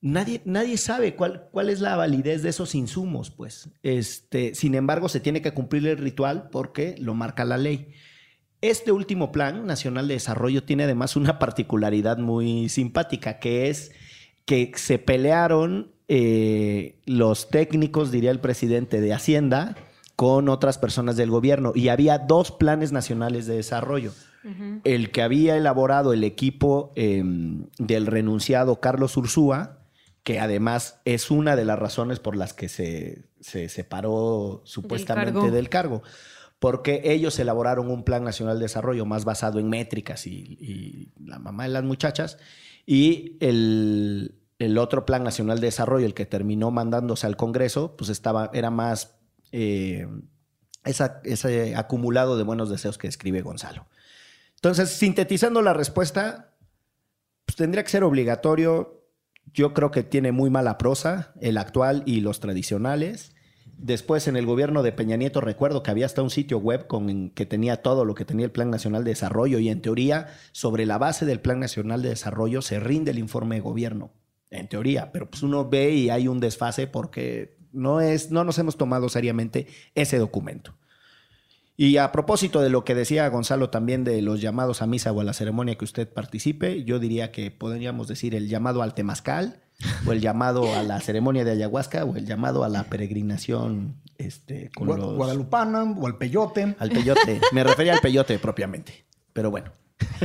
Nadie, 0.00 0.42
nadie 0.44 0.76
sabe 0.78 1.14
cuál, 1.14 1.48
cuál 1.52 1.70
es 1.70 1.80
la 1.80 1.94
validez 1.94 2.42
de 2.42 2.48
esos 2.48 2.74
insumos, 2.74 3.30
pues. 3.30 3.70
Este, 3.84 4.56
sin 4.56 4.74
embargo, 4.74 5.08
se 5.08 5.20
tiene 5.20 5.42
que 5.42 5.52
cumplir 5.52 5.86
el 5.86 5.98
ritual 5.98 6.48
porque 6.50 6.96
lo 6.98 7.14
marca 7.14 7.44
la 7.44 7.56
ley. 7.56 7.94
Este 8.62 8.92
último 8.92 9.32
plan 9.32 9.66
nacional 9.66 10.06
de 10.06 10.14
desarrollo 10.14 10.62
tiene 10.62 10.84
además 10.84 11.16
una 11.16 11.40
particularidad 11.40 12.18
muy 12.18 12.68
simpática, 12.68 13.40
que 13.40 13.68
es 13.68 13.90
que 14.44 14.70
se 14.76 15.00
pelearon 15.00 15.90
eh, 16.06 16.94
los 17.04 17.50
técnicos, 17.50 18.12
diría 18.12 18.30
el 18.30 18.38
presidente 18.38 19.00
de 19.00 19.12
Hacienda, 19.12 19.76
con 20.14 20.48
otras 20.48 20.78
personas 20.78 21.16
del 21.16 21.28
gobierno 21.28 21.72
y 21.74 21.88
había 21.88 22.18
dos 22.18 22.52
planes 22.52 22.92
nacionales 22.92 23.46
de 23.46 23.56
desarrollo. 23.56 24.12
El 24.84 25.10
que 25.12 25.22
había 25.22 25.56
elaborado 25.56 26.12
el 26.12 26.24
equipo 26.24 26.92
em, 26.96 27.66
del 27.78 28.06
renunciado 28.06 28.80
Carlos 28.80 29.16
Ursúa, 29.16 29.78
que 30.22 30.38
además 30.38 31.00
es 31.04 31.30
una 31.30 31.54
de 31.56 31.64
las 31.64 31.78
razones 31.78 32.18
por 32.18 32.36
las 32.36 32.52
que 32.52 32.68
se, 32.68 33.24
separó 33.40 34.62
supuestamente 34.64 35.50
del 35.50 35.68
cargo 35.68 36.02
porque 36.62 37.00
ellos 37.02 37.36
elaboraron 37.40 37.90
un 37.90 38.04
plan 38.04 38.22
nacional 38.22 38.60
de 38.60 38.66
desarrollo 38.66 39.04
más 39.04 39.24
basado 39.24 39.58
en 39.58 39.68
métricas 39.68 40.28
y, 40.28 41.10
la 41.18 41.40
mamá 41.40 41.64
de 41.64 41.70
las 41.70 41.82
muchachas, 41.82 42.38
y 42.86 43.36
el, 43.40 44.32
otro 44.78 45.04
plan 45.04 45.24
nacional 45.24 45.58
de 45.58 45.66
desarrollo, 45.66 46.06
el 46.06 46.14
que 46.14 46.24
terminó 46.24 46.70
mandándose 46.70 47.26
al 47.26 47.36
Congreso, 47.36 47.96
pues 47.96 48.10
estaba, 48.10 48.48
era 48.54 48.70
más 48.70 49.16
eh, 49.50 50.06
ese 50.84 51.74
acumulado 51.74 52.36
de 52.36 52.44
buenos 52.44 52.70
deseos 52.70 52.96
que 52.96 53.08
describe 53.08 53.42
Gonzalo. 53.42 53.88
Entonces, 54.54 54.90
sintetizando 54.90 55.62
la 55.62 55.72
respuesta, 55.72 56.54
pues 57.44 57.56
tendría 57.56 57.82
que 57.82 57.90
ser 57.90 58.04
obligatorio. 58.04 59.04
Yo 59.52 59.74
creo 59.74 59.90
que 59.90 60.04
tiene 60.04 60.30
muy 60.30 60.48
mala 60.48 60.78
prosa, 60.78 61.32
el 61.40 61.58
actual 61.58 62.04
y 62.06 62.20
los 62.20 62.38
tradicionales. 62.38 63.34
Después, 63.82 64.28
en 64.28 64.36
el 64.36 64.46
gobierno 64.46 64.84
de 64.84 64.92
Peña 64.92 65.16
Nieto, 65.16 65.40
recuerdo 65.40 65.82
que 65.82 65.90
había 65.90 66.06
hasta 66.06 66.22
un 66.22 66.30
sitio 66.30 66.58
web 66.58 66.86
con, 66.86 67.30
que 67.30 67.46
tenía 67.46 67.82
todo 67.82 68.04
lo 68.04 68.14
que 68.14 68.24
tenía 68.24 68.46
el 68.46 68.52
Plan 68.52 68.70
Nacional 68.70 69.02
de 69.02 69.10
Desarrollo 69.10 69.58
y 69.58 69.68
en 69.70 69.82
teoría, 69.82 70.28
sobre 70.52 70.86
la 70.86 70.98
base 70.98 71.26
del 71.26 71.40
Plan 71.40 71.58
Nacional 71.58 72.00
de 72.00 72.10
Desarrollo, 72.10 72.62
se 72.62 72.78
rinde 72.78 73.10
el 73.10 73.18
informe 73.18 73.56
de 73.56 73.60
gobierno. 73.60 74.12
En 74.50 74.68
teoría, 74.68 75.10
pero 75.10 75.28
pues 75.28 75.42
uno 75.42 75.68
ve 75.68 75.90
y 75.94 76.10
hay 76.10 76.28
un 76.28 76.38
desfase 76.38 76.86
porque 76.86 77.56
no, 77.72 78.00
es, 78.00 78.30
no 78.30 78.44
nos 78.44 78.56
hemos 78.60 78.76
tomado 78.76 79.08
seriamente 79.08 79.66
ese 79.96 80.18
documento. 80.18 80.74
Y 81.76 81.96
a 81.96 82.12
propósito 82.12 82.60
de 82.60 82.70
lo 82.70 82.84
que 82.84 82.94
decía 82.94 83.28
Gonzalo 83.28 83.70
también 83.70 84.04
de 84.04 84.20
los 84.22 84.40
llamados 84.40 84.82
a 84.82 84.86
misa 84.86 85.10
o 85.12 85.20
a 85.20 85.24
la 85.24 85.32
ceremonia 85.32 85.76
que 85.76 85.84
usted 85.84 86.12
participe, 86.12 86.84
yo 86.84 86.98
diría 86.98 87.32
que 87.32 87.50
podríamos 87.50 88.08
decir 88.08 88.34
el 88.34 88.48
llamado 88.48 88.82
al 88.82 88.94
temazcal, 88.94 89.62
o 90.06 90.12
el 90.12 90.20
llamado 90.20 90.74
a 90.74 90.82
la 90.82 91.00
ceremonia 91.00 91.44
de 91.44 91.52
ayahuasca 91.52 92.04
o 92.04 92.16
el 92.16 92.26
llamado 92.26 92.64
a 92.64 92.68
la 92.68 92.84
peregrinación 92.84 93.96
este, 94.18 94.70
con 94.74 94.86
los... 94.88 95.16
Guadalupana 95.16 95.82
o 95.82 96.06
al 96.06 96.18
peyote. 96.18 96.76
Al 96.78 96.90
peyote. 96.90 97.40
Me 97.52 97.64
refería 97.64 97.94
al 97.94 98.00
peyote 98.00 98.38
propiamente. 98.38 99.04
Pero 99.32 99.50
bueno. 99.50 99.72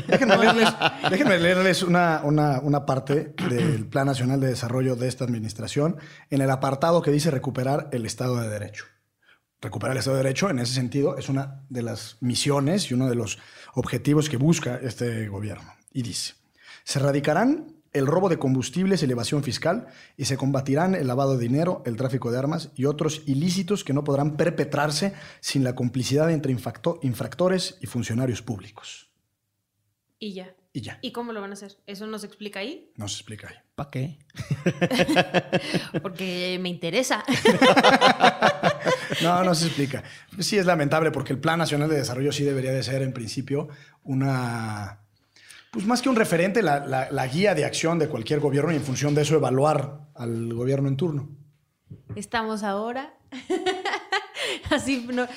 Déjenme 0.08 1.38
leerles, 1.40 1.84
una, 1.84 2.22
una, 2.24 2.86
parte 2.86 3.36
del 3.50 3.86
Plan 3.86 4.08
Nacional 4.08 4.40
de 4.40 4.48
Desarrollo 4.48 4.96
de 4.96 5.08
esta 5.08 5.24
administración 5.24 5.98
en 6.30 6.42
el 6.42 6.50
apartado 6.50 7.02
que 7.02 7.12
dice 7.12 7.30
recuperar 7.30 7.90
el 7.92 8.06
Estado 8.06 8.38
de 8.38 8.50
Derecho. 8.50 8.86
Recuperar 9.60 9.94
el 9.94 10.00
Estado 10.00 10.18
de 10.18 10.24
Derecho, 10.24 10.50
en 10.50 10.60
ese 10.60 10.74
sentido, 10.74 11.18
es 11.18 11.30
una 11.30 11.64
de 11.70 11.82
las 11.82 12.18
misiones 12.22 12.92
y 12.92 12.94
uno 12.94 13.10
de 13.10 13.16
los 13.16 13.40
objetivos 13.74 14.30
que 14.30 14.38
busca 14.38 14.78
este 14.78 15.28
gobierno. 15.30 15.74
Y 15.92 16.04
dice, 16.04 16.36
se 16.84 17.00
radicarán 17.00 17.78
el 17.92 18.06
robo 18.06 18.30
de 18.30 18.38
combustibles, 18.38 19.02
elevación 19.02 19.44
fiscal, 19.44 19.88
y 20.16 20.26
se 20.26 20.38
combatirán 20.38 20.94
el 20.94 21.08
lavado 21.08 21.38
de 21.38 21.44
dinero, 21.44 21.82
el 21.86 21.98
tráfico 21.98 22.32
de 22.32 22.38
armas 22.38 22.70
y 22.76 22.86
otros 22.86 23.24
ilícitos 23.26 23.84
que 23.84 23.94
no 23.94 24.04
podrán 24.04 24.38
perpetrarse 24.38 25.14
sin 25.40 25.64
la 25.64 25.74
complicidad 25.74 26.30
entre 26.32 26.52
infractores 26.52 27.78
y 27.82 27.88
funcionarios 27.88 28.42
públicos. 28.42 29.10
Y 30.20 30.34
ya. 30.34 30.56
Y 30.78 30.82
ya. 30.82 31.00
¿Y 31.02 31.12
cómo 31.12 31.34
lo 31.34 31.42
van 31.42 31.50
a 31.50 31.54
hacer? 31.54 31.76
¿Eso 31.88 32.06
no 32.06 32.20
se 32.20 32.28
explica 32.28 32.60
ahí? 32.60 32.92
No 32.98 33.08
se 33.08 33.16
explica 33.16 33.48
ahí. 33.48 33.56
¿Para 33.74 33.90
qué? 33.90 34.20
porque 36.04 36.60
me 36.62 36.70
interesa. 36.70 37.26
no, 39.24 39.44
no 39.44 39.56
se 39.56 39.66
explica. 39.66 40.04
Sí 40.38 40.56
es 40.56 40.68
lamentable 40.68 41.10
porque 41.10 41.34
el 41.34 41.40
Plan 41.40 41.58
Nacional 41.58 41.90
de 41.90 41.96
Desarrollo 41.96 42.32
sí 42.32 42.44
debería 42.44 42.74
de 42.74 42.84
ser 42.84 43.02
en 43.02 43.12
principio 43.12 43.70
una 44.04 45.00
pues 45.72 45.88
más 45.88 46.04
que 46.04 46.10
un 46.10 46.16
referente, 46.16 46.62
la, 46.62 47.28
guía 47.34 47.56
de 47.56 47.66
acción 47.66 47.98
de 47.98 48.08
cualquier 48.08 48.40
gobierno 48.40 48.72
y 48.72 48.76
en 48.76 48.84
función 48.84 49.16
de 49.16 49.24
eso 49.24 49.34
evaluar 49.34 50.02
al 50.14 50.54
gobierno 50.54 50.90
en 50.90 50.98
turno. 50.98 51.30
Estamos 52.16 52.62
ahora. 52.62 53.16
Así 54.70 55.08
no. 55.12 55.28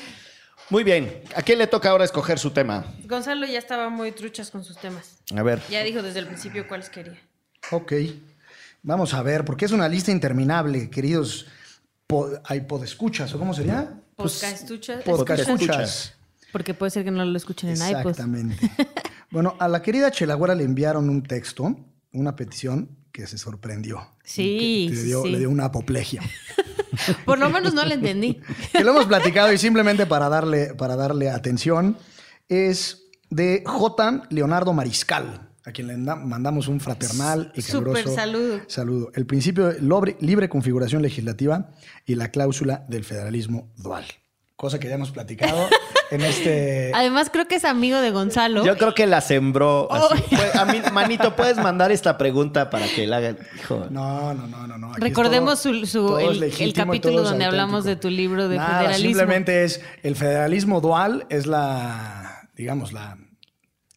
Muy 0.70 0.84
bien. 0.84 1.22
¿A 1.34 1.42
quién 1.42 1.58
le 1.58 1.66
toca 1.66 1.90
ahora 1.90 2.04
escoger 2.04 2.38
su 2.38 2.52
tema? 2.52 2.84
Gonzalo 3.04 3.44
ya 3.46 3.58
estaba 3.58 3.88
muy 3.88 4.12
truchas 4.12 4.50
con 4.50 4.64
sus 4.64 4.78
temas. 4.78 5.18
A 5.36 5.42
ver. 5.42 5.60
Ya 5.68 5.82
dijo 5.82 6.02
desde 6.02 6.20
el 6.20 6.26
principio 6.26 6.68
cuáles 6.68 6.88
quería. 6.88 7.18
Ok. 7.72 7.92
Vamos 8.82 9.12
a 9.12 9.22
ver, 9.22 9.44
porque 9.44 9.64
es 9.64 9.72
una 9.72 9.88
lista 9.88 10.10
interminable, 10.10 10.88
queridos 10.88 11.46
hay 12.44 12.62
podescuchas, 12.62 13.32
¿o 13.34 13.38
cómo 13.38 13.54
sería? 13.54 14.00
Podcast 14.16 14.62
escuchas. 14.62 16.14
Porque 16.52 16.74
puede 16.74 16.90
ser 16.90 17.04
que 17.04 17.10
no 17.10 17.24
lo 17.24 17.36
escuchen 17.36 17.70
en 17.70 17.76
iPod. 17.76 18.10
Exactamente. 18.10 18.70
bueno, 19.30 19.56
a 19.58 19.68
la 19.68 19.82
querida 19.82 20.10
Chelagüera 20.10 20.54
le 20.54 20.64
enviaron 20.64 21.08
un 21.08 21.22
texto, 21.22 21.76
una 22.12 22.34
petición 22.34 22.96
que 23.12 23.26
se 23.26 23.38
sorprendió. 23.38 24.00
Sí, 24.24 24.88
le, 24.92 25.02
dio, 25.02 25.22
sí. 25.22 25.30
le 25.30 25.38
dio 25.38 25.50
una 25.50 25.66
apoplejia. 25.66 26.22
Por 27.24 27.38
lo 27.38 27.50
menos 27.50 27.74
no 27.74 27.84
la 27.84 27.94
entendí. 27.94 28.40
que 28.72 28.84
lo 28.84 28.92
hemos 28.92 29.06
platicado 29.06 29.52
y 29.52 29.58
simplemente 29.58 30.06
para 30.06 30.28
darle, 30.28 30.74
para 30.74 30.96
darle 30.96 31.30
atención, 31.30 31.96
es 32.48 33.08
de 33.30 33.62
J. 33.64 34.22
Leonardo 34.30 34.72
Mariscal, 34.72 35.50
a 35.64 35.72
quien 35.72 35.86
le 35.86 35.96
mandamos 35.96 36.68
un 36.68 36.80
fraternal 36.80 37.52
y 37.54 37.62
caluroso 37.62 38.14
saludo. 38.14 38.60
saludo. 38.66 39.12
El 39.14 39.26
principio 39.26 39.68
de 39.68 40.16
libre 40.20 40.48
configuración 40.48 41.02
legislativa 41.02 41.70
y 42.06 42.14
la 42.14 42.30
cláusula 42.30 42.84
del 42.88 43.04
federalismo 43.04 43.72
dual 43.76 44.04
cosa 44.60 44.78
que 44.78 44.88
ya 44.88 44.96
hemos 44.96 45.10
platicado 45.10 45.70
en 46.10 46.20
este... 46.20 46.92
Además 46.94 47.30
creo 47.32 47.48
que 47.48 47.54
es 47.54 47.64
amigo 47.64 47.98
de 48.02 48.10
Gonzalo. 48.10 48.62
Yo 48.62 48.76
creo 48.76 48.94
que 48.94 49.06
la 49.06 49.22
sembró. 49.22 49.88
Oh. 49.90 50.08
A 50.52 50.64
mí, 50.66 50.82
manito, 50.92 51.34
¿puedes 51.34 51.56
mandar 51.56 51.90
esta 51.90 52.18
pregunta 52.18 52.68
para 52.68 52.86
que 52.86 53.06
la 53.06 53.16
hagan? 53.16 53.38
No, 53.88 54.34
no, 54.34 54.46
no, 54.46 54.76
no. 54.76 54.92
Recordemos 54.98 55.60
su, 55.60 55.70
el, 55.70 56.74
capítulo 56.74 57.22
donde 57.22 57.46
hablamos 57.46 57.84
de 57.84 57.96
tu 57.96 58.10
libro 58.10 58.50
de 58.50 58.58
federalismo. 58.60 59.08
Simplemente 59.08 59.64
es 59.64 59.80
el 60.02 60.14
federalismo 60.14 60.82
dual, 60.82 61.24
es 61.30 61.46
la, 61.46 62.50
digamos, 62.54 62.92
la 62.92 63.16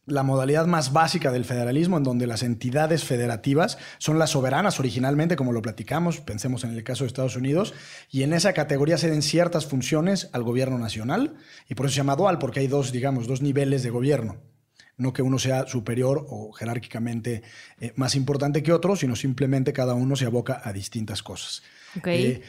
la 0.06 0.22
modalidad 0.22 0.66
más 0.66 0.92
básica 0.92 1.32
del 1.32 1.44
federalismo, 1.44 1.96
en 1.96 2.02
donde 2.02 2.26
las 2.26 2.42
entidades 2.42 3.04
federativas 3.04 3.78
son 3.98 4.18
las 4.18 4.30
soberanas 4.30 4.78
originalmente, 4.78 5.36
como 5.36 5.52
lo 5.52 5.62
platicamos, 5.62 6.20
pensemos 6.20 6.64
en 6.64 6.70
el 6.70 6.84
caso 6.84 7.04
de 7.04 7.08
Estados 7.08 7.36
Unidos, 7.36 7.74
y 8.10 8.22
en 8.22 8.32
esa 8.32 8.52
categoría 8.52 8.98
se 8.98 9.10
den 9.10 9.22
ciertas 9.22 9.66
funciones 9.66 10.28
al 10.32 10.42
gobierno 10.42 10.78
nacional, 10.78 11.36
y 11.68 11.74
por 11.74 11.86
eso 11.86 11.94
se 11.94 11.98
llama 11.98 12.16
dual, 12.16 12.38
porque 12.38 12.60
hay 12.60 12.66
dos, 12.66 12.92
digamos, 12.92 13.26
dos 13.26 13.40
niveles 13.40 13.82
de 13.82 13.90
gobierno. 13.90 14.36
No 14.96 15.12
que 15.12 15.22
uno 15.22 15.40
sea 15.40 15.66
superior 15.66 16.24
o 16.28 16.52
jerárquicamente 16.52 17.42
eh, 17.80 17.92
más 17.96 18.14
importante 18.14 18.62
que 18.62 18.72
otro, 18.72 18.94
sino 18.94 19.16
simplemente 19.16 19.72
cada 19.72 19.94
uno 19.94 20.14
se 20.14 20.26
aboca 20.26 20.60
a 20.62 20.72
distintas 20.72 21.22
cosas. 21.22 21.64
Okay. 21.98 22.24
Eh, 22.24 22.42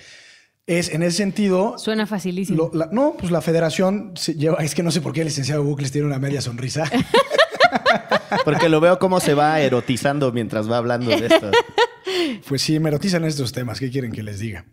es 0.67 0.91
en 0.93 1.03
ese 1.03 1.17
sentido. 1.17 1.77
Suena 1.77 2.05
facilísimo. 2.05 2.71
no, 2.91 3.15
pues 3.17 3.31
la 3.31 3.41
federación 3.41 4.13
lleva. 4.15 4.63
Es 4.63 4.75
que 4.75 4.83
no 4.83 4.91
sé 4.91 5.01
por 5.01 5.13
qué 5.13 5.21
el 5.21 5.27
licenciado 5.27 5.63
Bucles 5.63 5.91
tiene 5.91 6.07
una 6.07 6.19
media 6.19 6.41
sonrisa. 6.41 6.89
Porque 8.43 8.69
lo 8.69 8.79
veo 8.79 8.99
como 8.99 9.19
se 9.19 9.33
va 9.33 9.59
erotizando 9.59 10.31
mientras 10.31 10.69
va 10.69 10.77
hablando 10.77 11.09
de 11.11 11.27
esto. 11.27 11.51
Pues 12.47 12.61
sí, 12.61 12.79
me 12.79 12.89
erotizan 12.89 13.25
estos 13.25 13.51
temas. 13.51 13.79
¿Qué 13.79 13.89
quieren 13.89 14.11
que 14.11 14.21
les 14.21 14.39
diga? 14.39 14.65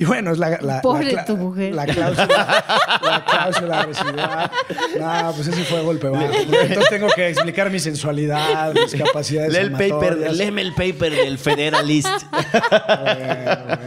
Y 0.00 0.04
bueno, 0.04 0.30
es 0.30 0.38
la, 0.38 0.58
la, 0.60 0.80
Pobre 0.80 1.16
tu 1.26 1.36
mujer. 1.36 1.74
La 1.74 1.84
cláusula, 1.84 2.64
la 3.02 3.24
cláusula 3.24 3.78
de 3.78 3.86
residual. 3.86 4.50
No, 4.98 5.32
pues 5.34 5.48
ese 5.48 5.64
fue 5.64 5.82
golpe 5.82 6.08
bajo. 6.08 6.32
Entonces 6.32 6.88
tengo 6.88 7.08
que 7.08 7.28
explicar 7.28 7.68
mi 7.70 7.80
sensualidad, 7.80 8.72
mis 8.74 8.94
capacidades 8.94 9.52
Lee 9.52 9.58
el 9.58 9.72
paper, 9.72 10.32
léeme 10.32 10.62
el 10.62 10.72
paper 10.72 11.16
del 11.16 11.36
Federalist. 11.36 12.08
Bueno, 12.30 13.78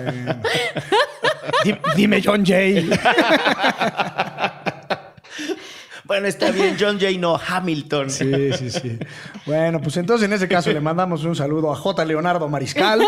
bueno. 1.63 1.82
Dime 1.96 2.22
John 2.24 2.46
Jay. 2.46 2.90
Bueno, 6.12 6.27
está 6.27 6.51
bien, 6.51 6.75
John 6.77 7.00
Jay, 7.00 7.18
no, 7.18 7.38
Hamilton. 7.38 8.10
Sí, 8.10 8.51
sí, 8.58 8.70
sí. 8.70 9.00
Bueno, 9.46 9.80
pues 9.82 9.96
entonces 9.96 10.25
en 10.27 10.34
ese 10.34 10.50
caso 10.50 10.70
le 10.74 10.82
mandamos 10.82 11.24
un 11.24 11.38
saludo 11.38 11.72
a 11.72 11.75
J. 11.77 12.03
Leonardo 12.03 12.50
Mariscal. 12.50 13.01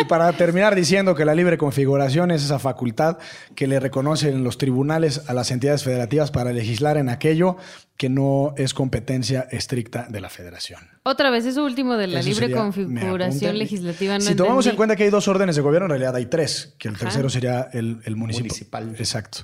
Y 0.00 0.04
para 0.04 0.32
terminar 0.32 0.74
diciendo 0.74 1.14
que 1.14 1.24
la 1.24 1.34
libre 1.34 1.58
configuración 1.58 2.30
es 2.32 2.42
esa 2.44 2.58
facultad 2.58 3.18
que 3.54 3.66
le 3.68 3.78
reconocen 3.78 4.42
los 4.42 4.58
tribunales 4.58 5.22
a 5.28 5.34
las 5.34 5.50
entidades 5.52 5.84
federativas 5.84 6.30
para 6.32 6.52
legislar 6.52 6.96
en 6.96 7.08
aquello 7.08 7.56
que 7.96 8.08
no 8.08 8.54
es 8.56 8.72
competencia 8.74 9.46
estricta 9.50 10.06
de 10.08 10.20
la 10.22 10.30
federación. 10.30 10.80
Otra 11.02 11.30
vez, 11.30 11.44
eso 11.44 11.64
último 11.64 11.96
de 11.98 12.06
la 12.06 12.20
Eso 12.20 12.28
libre 12.30 12.46
sería- 12.46 12.56
configuración 12.62 13.58
legislativa. 13.58 14.14
No 14.14 14.24
si 14.24 14.34
tomamos 14.34 14.66
en 14.66 14.74
cuenta 14.76 14.96
que 14.96 15.04
hay 15.04 15.10
dos 15.10 15.28
órdenes 15.28 15.54
de 15.54 15.62
gobierno, 15.62 15.84
en 15.86 15.90
realidad 15.90 16.16
hay 16.16 16.26
tres, 16.26 16.74
que 16.78 16.88
el 16.88 16.94
Ajá. 16.94 17.04
tercero 17.04 17.28
sería 17.28 17.68
el, 17.74 18.00
el 18.04 18.16
municipio. 18.16 18.48
Municipal. 18.48 18.94
Exacto. 18.98 19.40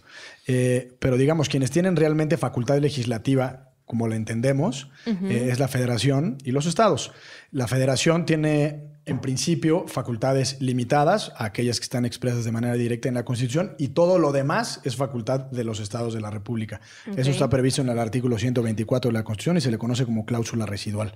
Eh, 0.47 0.97
pero 0.99 1.17
digamos, 1.17 1.49
quienes 1.49 1.71
tienen 1.71 1.97
realmente 1.97 2.37
facultad 2.37 2.79
legislativa, 2.79 3.71
como 3.85 4.09
la 4.09 4.17
entendemos, 4.17 4.91
eh, 5.07 5.49
es 5.50 5.59
la 5.59 5.69
federación 5.69 6.38
y 6.45 6.50
los 6.50 6.67
estados. 6.67 7.12
La 7.53 7.69
federación 7.69 8.26
tiene, 8.26 8.83
en 9.05 9.21
principio, 9.21 9.87
facultades 9.87 10.61
limitadas, 10.61 11.33
a 11.37 11.45
aquellas 11.47 11.79
que 11.79 11.85
están 11.85 12.05
expresas 12.05 12.45
de 12.45 12.50
manera 12.53 12.75
directa 12.75 13.09
en 13.09 13.15
la 13.15 13.25
Constitución, 13.25 13.75
y 13.79 13.88
todo 13.88 14.19
lo 14.19 14.33
demás 14.33 14.81
es 14.85 14.97
facultad 14.97 15.41
de 15.41 15.62
los 15.62 15.79
estados 15.79 16.15
de 16.15 16.21
la 16.21 16.31
República. 16.31 16.81
Eso 17.17 17.31
está 17.31 17.49
previsto 17.49 17.83
en 17.83 17.88
el 17.88 17.99
artículo 17.99 18.38
124 18.38 19.09
de 19.09 19.12
la 19.12 19.25
Constitución 19.25 19.57
y 19.57 19.61
se 19.61 19.71
le 19.71 19.79
conoce 19.79 20.05
como 20.05 20.26
cláusula 20.26 20.67
residual. 20.67 21.15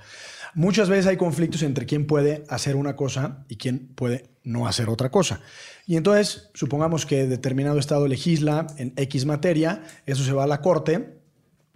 Muchas 0.54 0.88
veces 0.88 1.06
hay 1.06 1.16
conflictos 1.16 1.62
entre 1.62 1.86
quién 1.86 2.06
puede 2.06 2.44
hacer 2.48 2.76
una 2.76 2.96
cosa 2.96 3.44
y 3.48 3.56
quién 3.56 3.88
puede 3.94 4.29
no 4.42 4.66
hacer 4.66 4.88
otra 4.88 5.10
cosa. 5.10 5.40
Y 5.86 5.96
entonces, 5.96 6.50
supongamos 6.54 7.06
que 7.06 7.26
determinado 7.26 7.78
estado 7.78 8.06
legisla 8.08 8.66
en 8.76 8.92
X 8.96 9.26
materia, 9.26 9.82
eso 10.06 10.24
se 10.24 10.32
va 10.32 10.44
a 10.44 10.46
la 10.46 10.60
Corte 10.60 11.20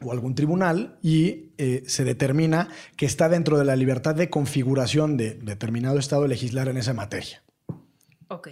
o 0.03 0.13
algún 0.13 0.35
tribunal 0.35 0.99
y 1.03 1.53
eh, 1.59 1.83
se 1.87 2.05
determina 2.05 2.69
que 2.97 3.07
está 3.07 3.29
dentro 3.29 3.59
de 3.59 3.65
la 3.65 3.77
libertad 3.77 4.15
de 4.15 4.31
configuración 4.31 5.17
de 5.17 5.35
determinado 5.35 5.99
estado 5.99 6.27
legislar 6.27 6.69
en 6.69 6.77
esa 6.77 6.95
materia. 6.95 7.43
Ok. 8.29 8.49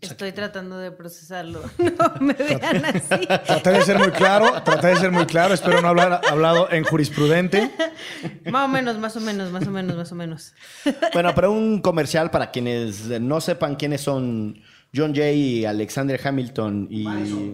Estoy 0.00 0.32
tratando 0.32 0.78
de 0.78 0.90
procesarlo. 0.92 1.62
No 1.78 2.14
me 2.20 2.32
vean 2.34 2.84
así. 2.84 3.26
Traté 3.26 3.70
de 3.70 3.82
ser 3.82 3.98
muy 3.98 4.10
claro, 4.10 4.62
traté 4.62 4.88
de 4.88 4.96
ser 4.96 5.10
muy 5.10 5.26
claro, 5.26 5.54
espero 5.54 5.80
no 5.82 5.88
haber 5.88 6.20
hablado 6.28 6.70
en 6.70 6.84
jurisprudente. 6.84 7.70
Más 8.50 8.64
o 8.64 8.68
menos, 8.68 8.98
más 8.98 9.16
o 9.16 9.20
menos, 9.20 9.50
más 9.50 9.66
o 9.66 9.70
menos, 9.70 9.96
más 9.96 10.12
o 10.12 10.14
menos. 10.14 10.54
Bueno, 11.12 11.34
pero 11.34 11.52
un 11.52 11.80
comercial 11.80 12.30
para 12.30 12.50
quienes 12.50 13.08
no 13.20 13.40
sepan 13.40 13.76
quiénes 13.76 14.00
son 14.00 14.60
John 14.94 15.14
Jay, 15.14 15.64
Alexander 15.64 16.20
Hamilton 16.22 16.88
y 16.90 17.06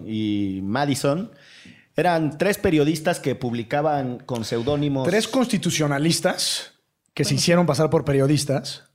y 0.05 0.61
Madison. 0.61 1.31
Eran 1.95 2.37
tres 2.37 2.57
periodistas 2.57 3.19
que 3.19 3.35
publicaban 3.35 4.19
con 4.19 4.45
seudónimos. 4.45 5.07
Tres 5.07 5.27
constitucionalistas 5.27 6.73
que 7.13 7.25
se 7.25 7.33
hicieron 7.35 7.65
pasar 7.65 7.89
por 7.89 8.05
periodistas. 8.05 8.86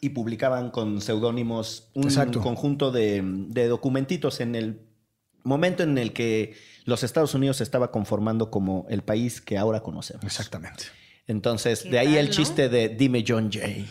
Y 0.00 0.10
publicaban 0.10 0.70
con 0.70 1.00
seudónimos 1.00 1.90
un 1.94 2.04
Exacto. 2.04 2.40
conjunto 2.40 2.90
de, 2.90 3.22
de 3.24 3.68
documentitos 3.68 4.40
en 4.40 4.54
el 4.54 4.80
momento 5.42 5.82
en 5.82 5.98
el 5.98 6.12
que 6.12 6.54
los 6.84 7.02
Estados 7.02 7.34
Unidos 7.34 7.58
se 7.58 7.64
estaba 7.64 7.90
conformando 7.90 8.50
como 8.50 8.86
el 8.88 9.02
país 9.02 9.40
que 9.40 9.58
ahora 9.58 9.80
conocemos. 9.80 10.24
Exactamente. 10.24 10.84
Entonces, 11.28 11.82
¿Qué 11.82 11.90
de 11.90 11.98
ahí 11.98 12.06
tal, 12.06 12.16
el 12.16 12.26
no? 12.26 12.32
chiste 12.32 12.68
de 12.70 12.88
dime 12.88 13.22
John 13.26 13.50
Jay. 13.52 13.86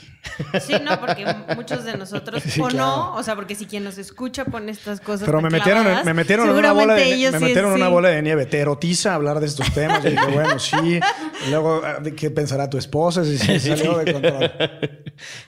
Sí, 0.59 0.73
no, 0.83 0.99
porque 0.99 1.25
muchos 1.55 1.85
de 1.85 1.95
nosotros, 1.95 2.43
Sí, 2.47 2.59
o 2.59 2.67
claro. 2.67 2.85
no, 2.85 3.15
o 3.15 3.23
sea, 3.23 3.35
porque 3.35 3.55
si 3.55 3.65
quien 3.65 3.83
nos 3.83 3.97
escucha 3.97 4.43
pone 4.45 4.71
estas 4.71 4.99
cosas. 4.99 5.25
Pero 5.25 5.39
me 5.41 5.49
metieron, 5.49 5.83
clavadas, 5.83 6.05
me 6.05 6.13
metieron 6.15 6.49
en 6.49 6.55
una 6.55 6.71
bola 6.73 6.95
de, 6.95 7.05
me 7.31 7.37
sí, 7.37 7.43
metieron 7.45 7.71
en 7.71 7.75
una 7.77 7.85
sí. 7.85 7.91
bola 7.91 8.09
de 8.09 8.21
nieve. 8.23 8.45
Te 8.47 8.57
erotiza 8.59 9.13
hablar 9.13 9.39
de 9.39 9.45
estos 9.45 9.71
temas. 9.71 10.03
Dije, 10.03 10.17
bueno, 10.33 10.57
sí. 10.59 10.99
Y 11.45 11.49
luego, 11.49 11.81
ah, 11.85 11.99
¿de 12.01 12.13
¿qué 12.15 12.31
pensará 12.31 12.69
tu 12.69 12.77
esposa? 12.77 13.23
Si 13.23 13.37
se 13.37 13.59
salió 13.59 13.99
de 13.99 14.13
control. 14.13 14.51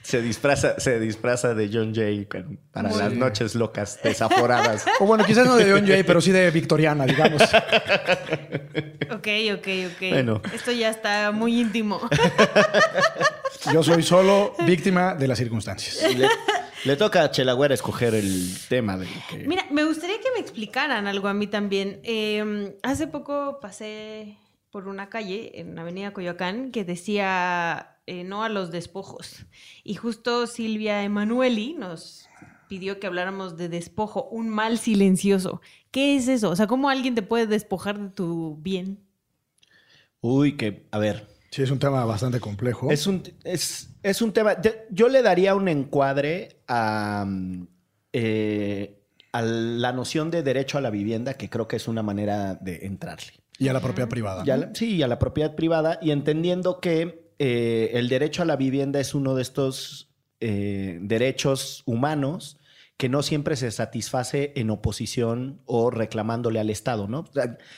Se 0.01 0.21
disfraza, 0.21 0.79
se 0.79 0.99
disfraza 0.99 1.53
de 1.55 1.69
John 1.73 1.93
Jay 1.93 2.25
para 2.71 2.89
Muy 2.89 2.99
las 2.99 3.09
bien. 3.09 3.19
noches 3.19 3.55
locas, 3.55 3.99
desaforadas. 4.03 4.85
O 4.99 5.05
bueno, 5.05 5.25
quizás 5.25 5.45
no 5.45 5.55
de 5.55 5.71
John 5.71 5.85
Jay, 5.87 6.03
pero 6.03 6.21
sí 6.21 6.31
de 6.31 6.49
Victoriana, 6.51 7.05
digamos. 7.05 7.41
Ok, 9.11 9.27
ok, 9.55 9.67
ok. 9.87 10.09
Bueno. 10.09 10.41
Esto 10.53 10.71
ya 10.71 10.89
está 10.89 11.31
muy 11.31 11.59
íntimo. 11.59 11.78
Yo 13.73 13.83
soy 13.83 14.03
solo 14.03 14.53
víctima 14.65 15.15
de 15.15 15.27
las 15.27 15.37
circunstancias. 15.37 16.15
le, 16.15 16.27
le 16.85 16.95
toca 16.95 17.23
a 17.23 17.31
Chelagüera 17.31 17.73
escoger 17.73 18.15
el 18.15 18.55
tema 18.69 18.97
de 18.97 19.07
que... 19.29 19.47
Mira, 19.47 19.65
me 19.69 19.83
gustaría 19.83 20.19
que 20.19 20.31
me 20.33 20.39
explicaran 20.39 21.07
algo 21.07 21.27
a 21.27 21.33
mí 21.33 21.47
también. 21.47 21.99
Eh, 22.03 22.77
hace 22.83 23.07
poco 23.07 23.59
pasé 23.61 24.37
por 24.71 24.87
una 24.87 25.09
calle 25.09 25.59
en 25.59 25.77
Avenida 25.77 26.13
Coyoacán 26.13 26.71
que 26.71 26.85
decía 26.85 27.97
eh, 28.07 28.23
no 28.23 28.43
a 28.43 28.49
los 28.49 28.71
despojos. 28.71 29.45
Y 29.83 29.95
justo 29.95 30.47
Silvia 30.47 31.03
Emanueli 31.03 31.75
nos 31.77 32.27
pidió 32.67 32.99
que 32.99 33.07
habláramos 33.07 33.57
de 33.57 33.67
despojo, 33.67 34.29
un 34.29 34.47
mal 34.49 34.77
silencioso. 34.77 35.61
¿Qué 35.91 36.15
es 36.15 36.27
eso? 36.27 36.51
O 36.51 36.55
sea, 36.55 36.67
¿cómo 36.67 36.89
alguien 36.89 37.15
te 37.15 37.23
puede 37.23 37.47
despojar 37.47 37.99
de 37.99 38.09
tu 38.09 38.57
bien? 38.61 38.99
Uy, 40.21 40.55
que, 40.55 40.87
a 40.91 40.99
ver, 40.99 41.28
Sí, 41.51 41.63
es 41.63 41.71
un 41.71 41.79
tema 41.79 42.05
bastante 42.05 42.39
complejo. 42.39 42.91
Es 42.91 43.07
un, 43.07 43.23
es, 43.43 43.89
es 44.03 44.21
un 44.21 44.31
tema. 44.33 44.55
Yo 44.91 45.09
le 45.09 45.21
daría 45.21 45.55
un 45.55 45.67
encuadre 45.67 46.59
a, 46.67 47.25
mm, 47.27 47.67
eh, 48.13 49.01
a 49.31 49.41
la 49.41 49.91
noción 49.91 50.29
de 50.31 50.43
derecho 50.43 50.77
a 50.77 50.81
la 50.81 50.89
vivienda, 50.91 51.33
que 51.33 51.49
creo 51.49 51.67
que 51.67 51.77
es 51.77 51.87
una 51.87 52.03
manera 52.03 52.55
de 52.55 52.85
entrarle. 52.85 53.33
Y 53.57 53.67
a 53.67 53.73
la 53.73 53.81
propiedad 53.81 54.09
privada. 54.09 54.43
Y 54.45 54.49
a 54.51 54.57
¿no? 54.57 54.65
la- 54.67 54.75
sí, 54.75 54.95
y 54.95 55.01
a 55.03 55.07
la 55.07 55.17
propiedad 55.19 55.55
privada, 55.55 55.97
y 56.01 56.11
entendiendo 56.11 56.79
que 56.79 57.29
eh, 57.39 57.91
el 57.93 58.09
derecho 58.09 58.43
a 58.43 58.45
la 58.45 58.55
vivienda 58.55 58.99
es 58.99 59.13
uno 59.15 59.33
de 59.35 59.41
estos 59.41 60.09
eh, 60.41 60.99
derechos 61.01 61.83
humanos 61.85 62.57
que 62.99 63.07
no 63.07 63.23
siempre 63.23 63.55
se 63.55 63.71
satisface 63.71 64.51
en 64.57 64.69
oposición 64.69 65.61
o 65.65 65.89
reclamándole 65.89 66.59
al 66.59 66.69
Estado, 66.69 67.07
¿no? 67.07 67.23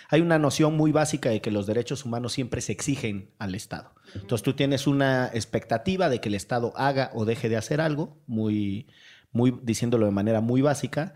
Hay 0.10 0.20
una 0.20 0.40
noción 0.40 0.76
muy 0.76 0.92
básica 0.92 1.30
de 1.30 1.42
que 1.42 1.52
los 1.52 1.68
derechos 1.68 2.06
humanos 2.06 2.34
siempre 2.34 2.60
se 2.60 2.72
exigen 2.72 3.30
al 3.38 3.54
Estado. 3.54 3.94
Entonces 4.16 4.42
tú 4.42 4.56
tienes 4.56 4.88
una 4.88 5.28
expectativa 5.28 6.10
de 6.10 6.20
que 6.22 6.30
el 6.30 6.34
Estado 6.34 6.74
haga 6.76 7.12
o 7.14 7.26
deje 7.26 7.50
de 7.50 7.58
hacer 7.58 7.82
algo, 7.82 8.18
muy, 8.26 8.88
muy 9.32 9.56
diciéndolo 9.62 10.08
de 10.08 10.12
manera 10.12 10.42
muy 10.42 10.64
básica, 10.64 11.14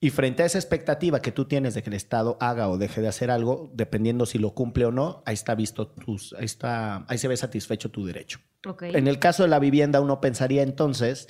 y 0.00 0.10
frente 0.10 0.42
a 0.42 0.46
esa 0.46 0.58
expectativa 0.58 1.22
que 1.22 1.30
tú 1.30 1.44
tienes 1.44 1.74
de 1.74 1.84
que 1.84 1.90
el 1.90 1.94
Estado 1.94 2.38
haga 2.40 2.68
o 2.68 2.78
deje 2.78 3.00
de 3.00 3.06
hacer 3.06 3.30
algo, 3.30 3.70
dependiendo 3.74 4.26
si 4.26 4.40
lo 4.40 4.54
cumple 4.54 4.86
o 4.86 4.90
no, 4.90 5.22
ahí 5.24 5.34
está 5.34 5.54
visto 5.54 5.86
tus, 5.86 6.32
ahí 6.32 6.46
está, 6.46 7.06
ahí 7.06 7.16
se 7.16 7.28
ve 7.28 7.36
satisfecho 7.36 7.92
tu 7.92 8.04
derecho. 8.04 8.40
En 8.80 9.06
el 9.06 9.20
caso 9.20 9.44
de 9.44 9.50
la 9.50 9.60
vivienda, 9.60 10.00
uno 10.00 10.20
pensaría 10.20 10.64
entonces 10.64 11.28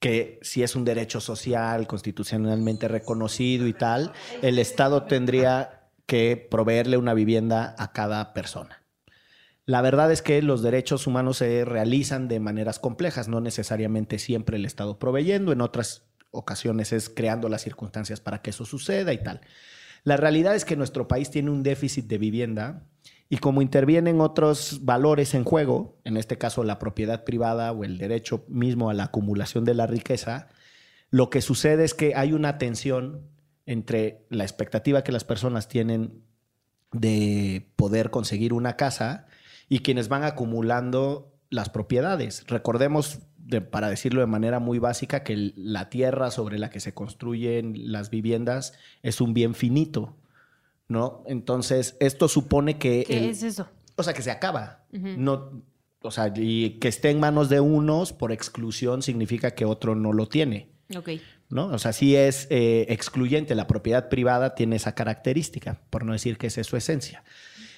que 0.00 0.38
si 0.42 0.62
es 0.62 0.76
un 0.76 0.84
derecho 0.84 1.20
social 1.20 1.86
constitucionalmente 1.86 2.88
reconocido 2.88 3.66
y 3.66 3.72
tal, 3.72 4.12
el 4.42 4.58
Estado 4.58 5.04
tendría 5.04 5.90
que 6.06 6.36
proveerle 6.50 6.96
una 6.96 7.14
vivienda 7.14 7.74
a 7.78 7.92
cada 7.92 8.32
persona. 8.32 8.82
La 9.66 9.82
verdad 9.82 10.10
es 10.10 10.22
que 10.22 10.40
los 10.40 10.62
derechos 10.62 11.06
humanos 11.06 11.38
se 11.38 11.64
realizan 11.64 12.26
de 12.26 12.40
maneras 12.40 12.78
complejas, 12.78 13.28
no 13.28 13.40
necesariamente 13.40 14.18
siempre 14.18 14.56
el 14.56 14.64
Estado 14.64 14.98
proveyendo, 14.98 15.52
en 15.52 15.60
otras 15.60 16.06
ocasiones 16.30 16.92
es 16.92 17.10
creando 17.10 17.48
las 17.48 17.62
circunstancias 17.62 18.20
para 18.20 18.40
que 18.40 18.50
eso 18.50 18.64
suceda 18.64 19.12
y 19.12 19.22
tal. 19.22 19.42
La 20.04 20.16
realidad 20.16 20.54
es 20.54 20.64
que 20.64 20.76
nuestro 20.76 21.08
país 21.08 21.30
tiene 21.30 21.50
un 21.50 21.62
déficit 21.62 22.06
de 22.06 22.18
vivienda 22.18 22.86
y 23.30 23.38
como 23.38 23.60
intervienen 23.62 24.20
otros 24.20 24.80
valores 24.84 25.34
en 25.34 25.44
juego, 25.44 25.98
en 26.04 26.16
este 26.16 26.38
caso 26.38 26.64
la 26.64 26.78
propiedad 26.78 27.24
privada 27.24 27.72
o 27.72 27.84
el 27.84 27.98
derecho 27.98 28.44
mismo 28.48 28.88
a 28.90 28.94
la 28.94 29.04
acumulación 29.04 29.64
de 29.64 29.74
la 29.74 29.86
riqueza, 29.86 30.48
lo 31.10 31.30
que 31.30 31.40
sucede 31.42 31.84
es 31.84 31.94
que 31.94 32.14
hay 32.14 32.32
una 32.32 32.58
tensión 32.58 33.22
entre 33.66 34.24
la 34.30 34.44
expectativa 34.44 35.04
que 35.04 35.12
las 35.12 35.24
personas 35.24 35.68
tienen 35.68 36.22
de 36.92 37.70
poder 37.76 38.10
conseguir 38.10 38.52
una 38.54 38.76
casa 38.76 39.26
y 39.68 39.80
quienes 39.80 40.08
van 40.08 40.24
acumulando 40.24 41.34
las 41.50 41.68
propiedades. 41.68 42.44
Recordemos, 42.46 43.20
de- 43.36 43.60
para 43.60 43.90
decirlo 43.90 44.20
de 44.20 44.26
manera 44.26 44.58
muy 44.58 44.78
básica, 44.78 45.22
que 45.22 45.52
la 45.54 45.90
tierra 45.90 46.30
sobre 46.30 46.58
la 46.58 46.70
que 46.70 46.80
se 46.80 46.94
construyen 46.94 47.74
las 47.92 48.08
viviendas 48.08 48.72
es 49.02 49.20
un 49.20 49.34
bien 49.34 49.54
finito, 49.54 50.16
¿no? 50.88 51.22
Entonces, 51.26 51.96
esto 52.00 52.28
supone 52.28 52.78
que... 52.78 53.04
¿Qué 53.06 53.18
el- 53.18 53.30
es 53.30 53.42
eso? 53.42 53.68
o 53.96 54.02
sea, 54.02 54.14
que 54.14 54.22
se 54.22 54.30
acaba. 54.30 54.84
No, 54.92 55.62
o 56.02 56.10
sea, 56.10 56.32
y 56.36 56.78
que 56.78 56.86
esté 56.88 57.10
en 57.10 57.18
manos 57.18 57.48
de 57.48 57.60
unos 57.60 58.12
por 58.12 58.30
exclusión 58.32 59.02
significa 59.02 59.50
que 59.52 59.64
otro 59.64 59.94
no 59.96 60.12
lo 60.12 60.28
tiene. 60.28 60.70
Ok. 60.96 61.10
¿no? 61.50 61.66
O 61.66 61.78
sea, 61.78 61.92
sí 61.92 62.14
es 62.14 62.46
eh, 62.50 62.86
excluyente. 62.90 63.54
La 63.56 63.66
propiedad 63.66 64.08
privada 64.08 64.54
tiene 64.54 64.76
esa 64.76 64.94
característica, 64.94 65.80
por 65.90 66.04
no 66.04 66.12
decir 66.12 66.38
que 66.38 66.46
esa 66.46 66.60
es 66.60 66.66
su 66.68 66.76
esencia. 66.76 67.24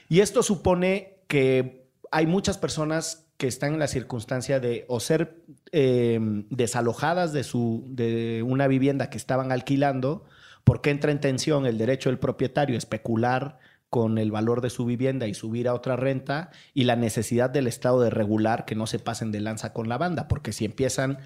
Y 0.09 0.21
esto 0.21 0.43
supone 0.43 1.21
que 1.27 1.87
hay 2.11 2.27
muchas 2.27 2.59
personas 2.59 3.27
que 3.39 3.47
están 3.47 3.73
en 3.73 3.79
la 3.79 3.87
circunstancia 3.89 4.61
de 4.61 4.85
o 4.89 5.01
ser 5.01 5.43
eh, 5.73 6.19
desalojadas 6.51 7.33
de, 7.33 7.45
su, 7.45 7.85
de 7.89 8.43
una 8.47 8.67
vivienda 8.67 9.09
que 9.09 9.17
estaban 9.17 9.51
alquilando, 9.53 10.25
porque 10.71 10.91
entra 10.91 11.11
en 11.11 11.19
tensión 11.19 11.67
el 11.67 11.79
derecho 11.79 12.11
del 12.11 12.21
propietario 12.21 12.77
a 12.77 12.79
especular 12.79 13.59
con 13.89 14.19
el 14.19 14.31
valor 14.31 14.61
de 14.61 14.71
su 14.71 14.85
vivienda 14.85 15.27
y 15.27 15.35
subir 15.35 15.67
a 15.67 15.75
otra 15.75 15.97
renta 15.97 16.53
y 16.75 16.85
la 16.85 16.95
necesidad 16.95 17.51
del 17.51 17.67
Estado 17.67 18.01
de 18.03 18.09
regular 18.09 18.67
que 18.67 18.77
no 18.77 18.87
se 18.87 19.01
pasen 19.01 19.33
de 19.33 19.41
lanza 19.41 19.73
con 19.73 19.89
la 19.89 19.99
banda, 19.99 20.29
porque 20.29 20.53
si 20.53 20.65
empiezan 20.65 21.19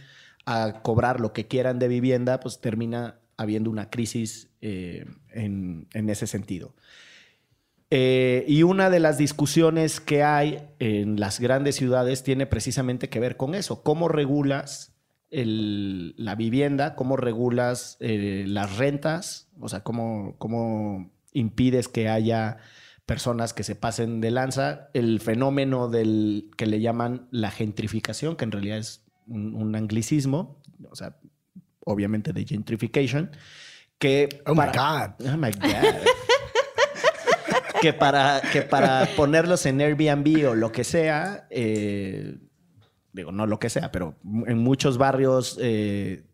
a 0.47 0.81
cobrar 0.81 1.21
lo 1.21 1.35
que 1.35 1.47
quieran 1.47 1.79
de 1.79 1.89
vivienda, 1.89 2.41
pues 2.41 2.63
termina 2.63 3.17
habiendo 3.37 3.69
una 3.69 3.91
crisis 3.91 4.49
eh, 4.63 5.05
en, 5.29 5.89
ese 5.93 6.27
sentido. 6.27 6.75
Eh, 7.91 8.47
y 8.49 8.63
una 8.63 8.89
de 8.89 9.01
las 9.01 9.19
discusiones 9.19 10.01
que 10.01 10.23
hay 10.23 10.71
en 10.79 11.21
las 11.21 11.39
grandes 11.39 11.77
ciudades 11.77 12.23
tiene 12.23 12.47
precisamente 12.47 13.11
que 13.11 13.21
ver 13.21 13.37
con 13.37 13.55
eso. 13.55 13.83
¿Cómo 13.83 14.09
regulas 14.09 14.94
la 15.31 16.35
vivienda? 16.35 16.95
¿Cómo 16.95 17.17
regulas 17.17 17.97
eh, 18.01 18.45
las 18.47 18.77
rentas? 18.77 19.49
O 19.61 19.69
sea, 19.69 19.83
¿cómo, 19.83 20.37
¿cómo 20.39 21.11
impides 21.33 21.89
que 21.89 22.09
haya 22.09 22.59
personas 23.07 23.53
que 23.53 23.65
se 23.65 23.75
pasen 23.75 24.21
de 24.21 24.31
lanza? 24.31 24.91
El 24.95 25.21
fenómeno 25.21 25.89
del 25.89 26.51
que 26.57 26.67
le 26.67 26.81
llaman 26.81 27.29
la 27.31 27.51
gentrificación, 27.51 28.37
que 28.37 28.45
en 28.45 28.53
realidad 28.53 28.79
es 28.79 29.05
un, 29.27 29.75
anglicismo, 29.75 30.61
o 30.91 30.95
sea, 30.95 31.17
obviamente 31.81 32.33
de 32.33 32.45
gentrification, 32.45 33.31
que... 33.99 34.43
Oh 34.47 34.55
my 34.55 34.67
God. 34.67 35.15
Oh 35.33 35.37
my 35.37 35.51
God. 35.51 35.95
que, 37.81 37.93
para, 37.93 38.41
que 38.53 38.63
para 38.63 39.09
ponerlos 39.17 39.67
en 39.67 39.81
Airbnb 39.81 40.49
o 40.49 40.55
lo 40.55 40.73
que 40.73 40.85
sea, 40.85 41.47
eh, 41.51 42.39
digo, 43.15 43.33
no 43.33 43.47
lo 43.47 43.59
que 43.59 43.71
sea, 43.71 43.91
pero 43.91 44.17
en 44.47 44.59
muchos 44.59 44.99
barrios 44.99 45.59
eh, 45.63 46.25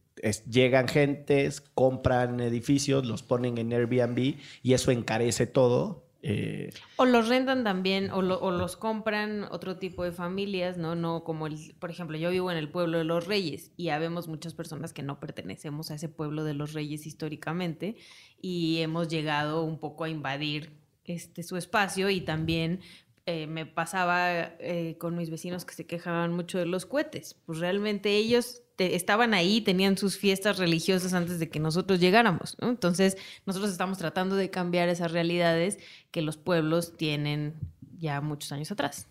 llegan 0.49 0.89
gentes, 0.89 1.61
compran 1.61 2.41
edificios, 2.41 3.07
los 3.07 3.23
ponen 3.23 3.59
en 3.59 3.73
Airbnb 3.73 4.35
y 4.63 4.73
eso 4.73 4.91
encarece 4.91 5.47
todo 5.47 6.11
eh, 6.23 6.71
o 6.97 7.07
los 7.07 7.29
rentan 7.29 7.65
también, 7.65 8.11
o, 8.11 8.21
los 8.21 8.77
compran 8.77 9.45
otro 9.45 9.79
tipo 9.79 10.05
de 10.05 10.13
familias, 10.13 10.77
¿no? 10.77 10.95
No 10.95 11.25
como 11.25 11.47
el, 11.47 11.75
por 11.79 11.91
ejemplo, 11.91 12.19
yo 12.19 12.31
vivo 12.31 12.51
en 12.51 12.59
el 12.59 12.69
pueblo 12.69 12.99
de 12.99 13.05
los 13.05 13.27
Reyes 13.27 13.73
y 13.77 13.89
habemos 13.89 14.29
muchas 14.29 14.53
personas 14.53 14.93
que 14.93 15.03
no 15.03 15.19
pertenecemos 15.19 15.91
a 15.91 15.95
ese 15.95 16.11
pueblo 16.11 16.45
de 16.45 16.53
los 16.53 16.75
Reyes 16.75 17.07
históricamente 17.07 17.97
y 18.41 18.79
hemos 18.81 19.09
llegado 19.09 19.63
un 19.63 19.79
poco 19.79 20.05
a 20.05 20.11
invadir 20.11 20.79
este 21.05 21.43
su 21.43 21.57
espacio 21.57 22.11
y 22.11 22.21
también 22.21 22.81
eh, 23.31 23.47
me 23.47 23.65
pasaba 23.65 24.43
eh, 24.59 24.97
con 24.99 25.17
mis 25.17 25.31
vecinos 25.31 25.65
que 25.65 25.75
se 25.75 25.87
quejaban 25.87 26.33
mucho 26.33 26.59
de 26.59 26.67
los 26.67 26.85
cohetes. 26.85 27.37
Pues 27.47 27.61
realmente 27.61 28.17
ellos 28.17 28.63
estaban 28.77 29.35
ahí, 29.35 29.61
tenían 29.61 29.97
sus 29.97 30.19
fiestas 30.19 30.59
religiosas 30.59 31.13
antes 31.13 31.39
de 31.39 31.49
que 31.49 31.61
nosotros 31.61 32.01
llegáramos. 32.01 32.57
Entonces, 32.61 33.17
nosotros 33.47 33.71
estamos 33.71 33.99
tratando 33.99 34.35
de 34.35 34.51
cambiar 34.51 34.89
esas 34.89 35.13
realidades 35.13 35.79
que 36.11 36.23
los 36.23 36.39
pueblos 36.39 36.97
tienen 36.97 37.55
ya 37.99 38.21
muchos 38.21 38.51
años 38.51 38.73
atrás. 38.73 39.07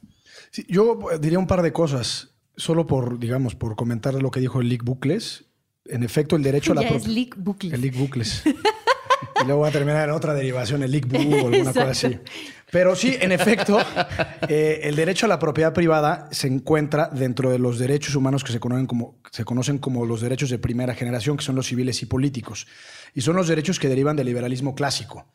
yo 0.67 0.99
diría 1.21 1.39
un 1.39 1.47
par 1.47 1.61
de 1.61 1.71
cosas, 1.71 2.33
solo 2.57 2.85
por, 2.87 3.19
digamos, 3.19 3.55
por 3.55 3.77
comentar 3.77 4.15
lo 4.15 4.31
que 4.31 4.41
dijo 4.41 4.59
el 4.59 4.67
Lick 4.67 4.83
Bucles. 4.83 5.45
En 5.85 6.03
efecto, 6.03 6.35
el 6.35 6.43
derecho 6.43 6.73
a 6.73 6.75
la... 6.75 6.81
Es 6.81 7.07
Lick 7.07 7.35
Bucles. 7.37 7.73
El 7.73 7.81
Lick 7.81 7.97
Bucles. 7.97 8.43
y 8.45 9.45
luego 9.45 9.61
va 9.61 9.69
a 9.69 9.71
terminar 9.71 10.09
en 10.09 10.15
otra 10.15 10.33
derivación, 10.33 10.83
el 10.83 10.91
Lick 10.91 11.07
Bu 11.07 11.35
o 11.35 11.47
alguna 11.47 11.71
cosa 11.71 11.91
así. 11.91 12.19
Pero 12.71 12.95
sí, 12.95 13.17
en 13.19 13.31
efecto, 13.31 13.79
eh, 14.47 14.81
el 14.83 14.95
derecho 14.95 15.25
a 15.25 15.29
la 15.29 15.39
propiedad 15.39 15.73
privada 15.73 16.27
se 16.31 16.47
encuentra 16.47 17.09
dentro 17.11 17.49
de 17.49 17.59
los 17.59 17.79
derechos 17.79 18.15
humanos 18.15 18.43
que 18.43 18.51
se 18.51 18.59
conocen, 18.59 18.85
como, 18.85 19.15
se 19.31 19.43
conocen 19.43 19.79
como 19.79 20.05
los 20.05 20.21
derechos 20.21 20.49
de 20.49 20.59
primera 20.59 20.93
generación, 20.93 21.37
que 21.37 21.43
son 21.43 21.55
los 21.55 21.67
civiles 21.67 22.01
y 22.03 22.05
políticos. 22.05 22.67
Y 23.15 23.21
son 23.21 23.35
los 23.35 23.47
derechos 23.47 23.79
que 23.79 23.89
derivan 23.89 24.15
del 24.15 24.27
liberalismo 24.27 24.75
clásico. 24.75 25.25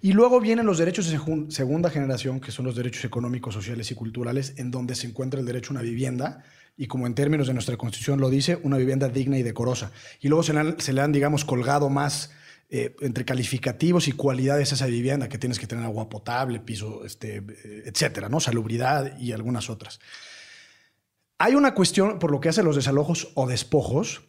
Y 0.00 0.12
luego 0.12 0.40
vienen 0.40 0.64
los 0.64 0.78
derechos 0.78 1.10
de 1.10 1.20
segunda 1.50 1.90
generación, 1.90 2.40
que 2.40 2.52
son 2.52 2.64
los 2.64 2.74
derechos 2.74 3.04
económicos, 3.04 3.52
sociales 3.52 3.90
y 3.90 3.94
culturales, 3.94 4.54
en 4.56 4.70
donde 4.70 4.94
se 4.94 5.06
encuentra 5.06 5.38
el 5.38 5.44
derecho 5.44 5.70
a 5.70 5.74
una 5.74 5.82
vivienda, 5.82 6.42
y 6.78 6.86
como 6.86 7.06
en 7.06 7.14
términos 7.14 7.48
de 7.48 7.54
nuestra 7.54 7.76
constitución 7.76 8.20
lo 8.20 8.30
dice, 8.30 8.58
una 8.62 8.78
vivienda 8.78 9.08
digna 9.08 9.36
y 9.36 9.42
decorosa. 9.42 9.90
Y 10.20 10.28
luego 10.28 10.42
se 10.42 10.54
se 10.78 10.92
le 10.94 11.00
han 11.02 11.12
digamos, 11.12 11.44
colgado 11.44 11.90
más 11.90 12.30
eh, 12.70 12.94
entre 13.00 13.24
calificativos 13.24 14.08
y 14.08 14.12
cualidades 14.12 14.72
esa 14.72 14.86
vivienda, 14.86 15.28
que 15.28 15.38
tienes 15.38 15.58
que 15.58 15.66
tener 15.66 15.84
agua 15.84 16.10
potable, 16.10 16.60
piso, 16.60 17.04
este, 17.04 17.38
eh, 17.38 17.82
etcétera, 17.86 18.28
¿no? 18.28 18.40
Salubridad 18.40 19.18
y 19.18 19.32
algunas 19.32 19.70
otras. 19.70 20.00
Hay 21.38 21.54
una 21.54 21.72
cuestión 21.72 22.18
por 22.18 22.30
lo 22.30 22.40
que 22.40 22.50
hace 22.50 22.62
los 22.62 22.76
desalojos 22.76 23.30
o 23.34 23.46
despojos, 23.46 24.27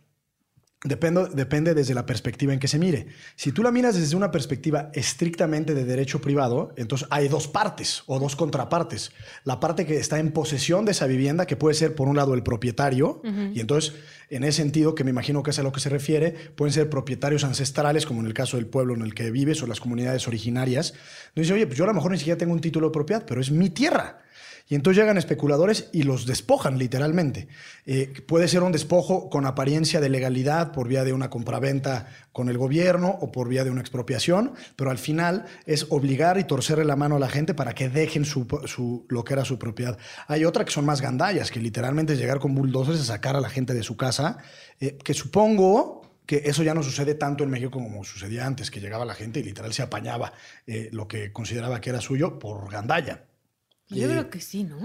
Depende, 0.82 1.28
depende 1.34 1.74
desde 1.74 1.94
la 1.94 2.06
perspectiva 2.06 2.54
en 2.54 2.60
que 2.60 2.70
se 2.70 2.80
mire. 2.80 3.08
Si 3.36 3.52
tú 3.52 3.64
la 3.64 3.72
miras 3.72 4.00
desde 4.00 4.16
una 4.16 4.32
perspectiva 4.32 4.92
estrictamente 4.94 5.74
de 5.74 5.84
derecho 5.84 6.22
privado, 6.22 6.72
entonces 6.78 7.06
hay 7.12 7.28
dos 7.28 7.50
partes 7.50 8.04
o 8.06 8.18
dos 8.18 8.38
contrapartes. 8.38 9.12
La 9.44 9.60
parte 9.60 9.86
que 9.86 9.98
está 9.98 10.20
en 10.20 10.32
posesión 10.32 10.86
de 10.86 10.92
esa 10.92 11.06
vivienda, 11.06 11.46
que 11.46 11.58
puede 11.58 11.76
ser 11.76 11.96
por 11.96 12.08
un 12.08 12.16
lado 12.16 12.34
el 12.34 12.44
propietario, 12.44 13.22
y 13.54 13.60
entonces 13.60 13.94
en 14.30 14.44
ese 14.44 14.62
sentido, 14.62 14.96
que 14.96 15.04
me 15.04 15.10
imagino 15.10 15.42
que 15.42 15.50
es 15.52 15.60
a 15.60 15.64
lo 15.64 15.72
que 15.72 15.80
se 15.80 15.90
refiere, 15.90 16.32
pueden 16.56 16.72
ser 16.72 16.90
propietarios 16.90 17.44
ancestrales, 17.44 18.06
como 18.06 18.22
en 18.22 18.28
el 18.28 18.34
caso 18.34 18.58
del 18.58 18.68
pueblo 18.68 18.94
en 18.94 19.02
el 19.02 19.14
que 19.14 19.32
vives 19.32 19.62
o 19.64 19.68
las 19.68 19.80
comunidades 19.80 20.28
originarias. 20.28 20.94
Entonces 21.30 21.48
dice, 21.48 21.54
oye, 21.54 21.66
pues 21.66 21.78
yo 21.78 21.86
a 21.86 21.88
lo 21.88 21.94
mejor 21.94 22.12
ni 22.12 22.20
siquiera 22.20 22.38
tengo 22.38 22.54
un 22.54 22.62
título 22.62 22.88
de 22.88 22.94
propiedad, 22.94 23.26
pero 23.28 23.42
es 23.42 23.52
mi 23.52 23.70
tierra. 23.70 24.22
Y 24.72 24.76
entonces 24.76 25.02
llegan 25.02 25.18
especuladores 25.18 25.90
y 25.92 26.04
los 26.04 26.28
despojan 26.28 26.78
literalmente. 26.78 27.48
Eh, 27.88 28.14
puede 28.28 28.48
ser 28.48 28.62
un 28.62 28.72
despojo 28.72 29.28
con 29.28 29.48
apariencia 29.48 30.00
de 30.00 30.10
legalidad 30.10 30.72
por 30.72 30.88
vía 30.88 31.04
de 31.04 31.12
una 31.12 31.32
compraventa 31.32 32.08
con 32.32 32.50
el 32.50 32.60
gobierno 32.60 33.18
o 33.20 33.32
por 33.32 33.50
vía 33.50 33.64
de 33.64 33.72
una 33.72 33.82
expropiación, 33.82 34.54
pero 34.76 34.92
al 34.92 35.00
final 35.00 35.46
es 35.66 35.88
obligar 35.90 36.38
y 36.38 36.44
torcerle 36.44 36.86
la 36.86 36.96
mano 36.96 37.16
a 37.16 37.20
la 37.20 37.30
gente 37.30 37.56
para 37.56 37.74
que 37.74 37.90
dejen 37.90 38.26
su, 38.26 38.46
lo 39.10 39.24
que 39.24 39.34
era 39.34 39.44
su 39.44 39.58
propiedad. 39.58 39.98
Hay 40.28 40.46
otra 40.46 40.66
que 40.66 40.72
son 40.72 40.86
más 40.86 41.02
gandallas, 41.02 41.50
que 41.50 41.60
literalmente 41.60 42.14
es 42.14 42.20
llegar 42.20 42.40
con 42.40 42.54
bulldozers 42.54 43.02
a 43.02 43.06
sacar 43.06 43.36
a 43.36 43.42
la 43.42 43.50
gente 43.50 43.74
de 43.74 43.82
su 43.82 43.98
casa, 43.98 44.38
eh, 44.80 45.00
que 45.04 45.16
supongo 45.16 46.04
que 46.28 46.44
eso 46.46 46.62
ya 46.62 46.76
no 46.76 46.84
sucede 46.84 47.16
tanto 47.16 47.44
en 47.44 47.50
México 47.50 47.72
como 47.72 48.04
sucedía 48.04 48.46
antes, 48.46 48.70
que 48.70 48.80
llegaba 48.80 49.04
la 49.04 49.16
gente 49.16 49.40
y 49.40 49.44
literal 49.44 49.74
se 49.74 49.82
apañaba 49.82 50.32
eh, 50.68 50.90
lo 50.92 51.08
que 51.08 51.34
consideraba 51.34 51.82
que 51.82 51.90
era 51.90 52.02
suyo 52.02 52.38
por 52.38 52.72
gandalla. 52.72 53.24
Yo 53.90 54.08
creo 54.08 54.30
que 54.30 54.40
sí, 54.40 54.64
¿no? 54.64 54.78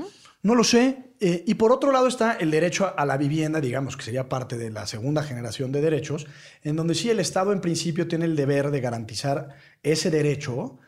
No 0.43 0.55
lo 0.55 0.63
sé. 0.63 1.15
Eh, 1.21 1.43
y 1.47 1.55
por 1.55 1.73
otro 1.73 1.91
lado 1.91 2.07
está 2.07 2.35
el 2.35 2.51
derecho 2.51 2.93
a 2.97 3.07
la 3.07 3.17
vivienda, 3.17 3.61
digamos, 3.61 3.97
que 3.97 4.03
sería 4.03 4.29
parte 4.29 4.59
de 4.59 4.71
la 4.71 4.87
segunda 4.87 5.23
generación 5.23 5.73
de 5.73 5.81
derechos, 5.81 6.27
en 6.63 6.77
donde 6.77 6.95
sí 6.95 7.09
el 7.09 7.19
Estado 7.19 7.53
en 7.53 7.61
principio 7.61 8.09
tiene 8.09 8.27
el 8.27 8.37
deber 8.37 8.71
de 8.71 8.81
garantizar 8.81 9.57
ese 9.83 10.11
derecho 10.11 10.79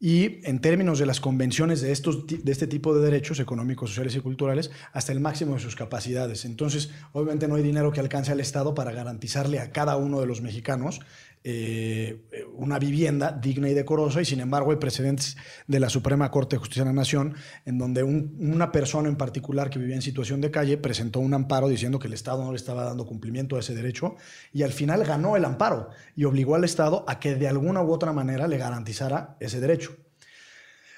y 0.00 0.46
en 0.46 0.60
términos 0.60 0.98
de 0.98 1.06
las 1.06 1.20
convenciones 1.20 1.80
de, 1.80 1.90
estos, 1.90 2.26
de 2.26 2.52
este 2.52 2.66
tipo 2.66 2.94
de 2.94 3.04
derechos 3.04 3.40
económicos, 3.40 3.90
sociales 3.90 4.14
y 4.14 4.20
culturales, 4.20 4.70
hasta 4.92 5.12
el 5.12 5.20
máximo 5.20 5.54
de 5.54 5.60
sus 5.60 5.74
capacidades. 5.74 6.44
Entonces, 6.44 6.90
obviamente 7.12 7.48
no 7.48 7.56
hay 7.56 7.62
dinero 7.62 7.90
que 7.90 8.00
alcance 8.00 8.30
al 8.30 8.40
Estado 8.40 8.74
para 8.74 8.92
garantizarle 8.92 9.58
a 9.58 9.72
cada 9.72 9.96
uno 9.96 10.20
de 10.20 10.26
los 10.26 10.40
mexicanos 10.40 11.00
eh, 11.44 12.24
una 12.54 12.78
vivienda 12.78 13.32
digna 13.32 13.68
y 13.68 13.74
decorosa 13.74 14.20
y 14.20 14.24
sin 14.24 14.40
embargo 14.40 14.70
hay 14.70 14.76
precedentes 14.76 15.36
de 15.66 15.80
la 15.80 15.88
Suprema 15.88 16.30
Corte 16.30 16.56
de 16.56 16.60
Justicia 16.60 16.82
de 16.82 16.90
la 16.90 16.94
Nación 16.94 17.34
en 17.64 17.78
donde 17.78 18.02
una 18.02 18.72
persona 18.72 19.08
en 19.08 19.16
particular 19.16 19.70
que 19.70 19.78
vivía 19.78 19.94
en 19.94 20.02
situación 20.02 20.40
de 20.40 20.50
calle 20.50 20.76
presentó 20.78 21.20
un 21.20 21.34
amparo 21.34 21.68
diciendo 21.68 21.98
que 21.98 22.08
el 22.08 22.12
Estado 22.12 22.44
no 22.44 22.50
le 22.50 22.56
estaba 22.56 22.84
dando 22.84 23.06
cumplimiento 23.06 23.56
a 23.56 23.60
ese 23.60 23.74
derecho 23.74 24.16
y 24.52 24.62
al 24.62 24.72
final 24.72 25.04
ganó 25.04 25.36
el 25.36 25.44
amparo 25.44 25.90
y 26.16 26.24
obligó 26.24 26.54
al 26.54 26.64
Estado 26.64 27.04
a 27.08 27.20
que 27.20 27.34
de 27.34 27.48
alguna 27.48 27.82
u 27.82 27.92
otra 27.92 28.12
manera 28.12 28.48
le 28.48 28.58
garantizara 28.58 29.36
ese 29.40 29.60
derecho. 29.60 29.96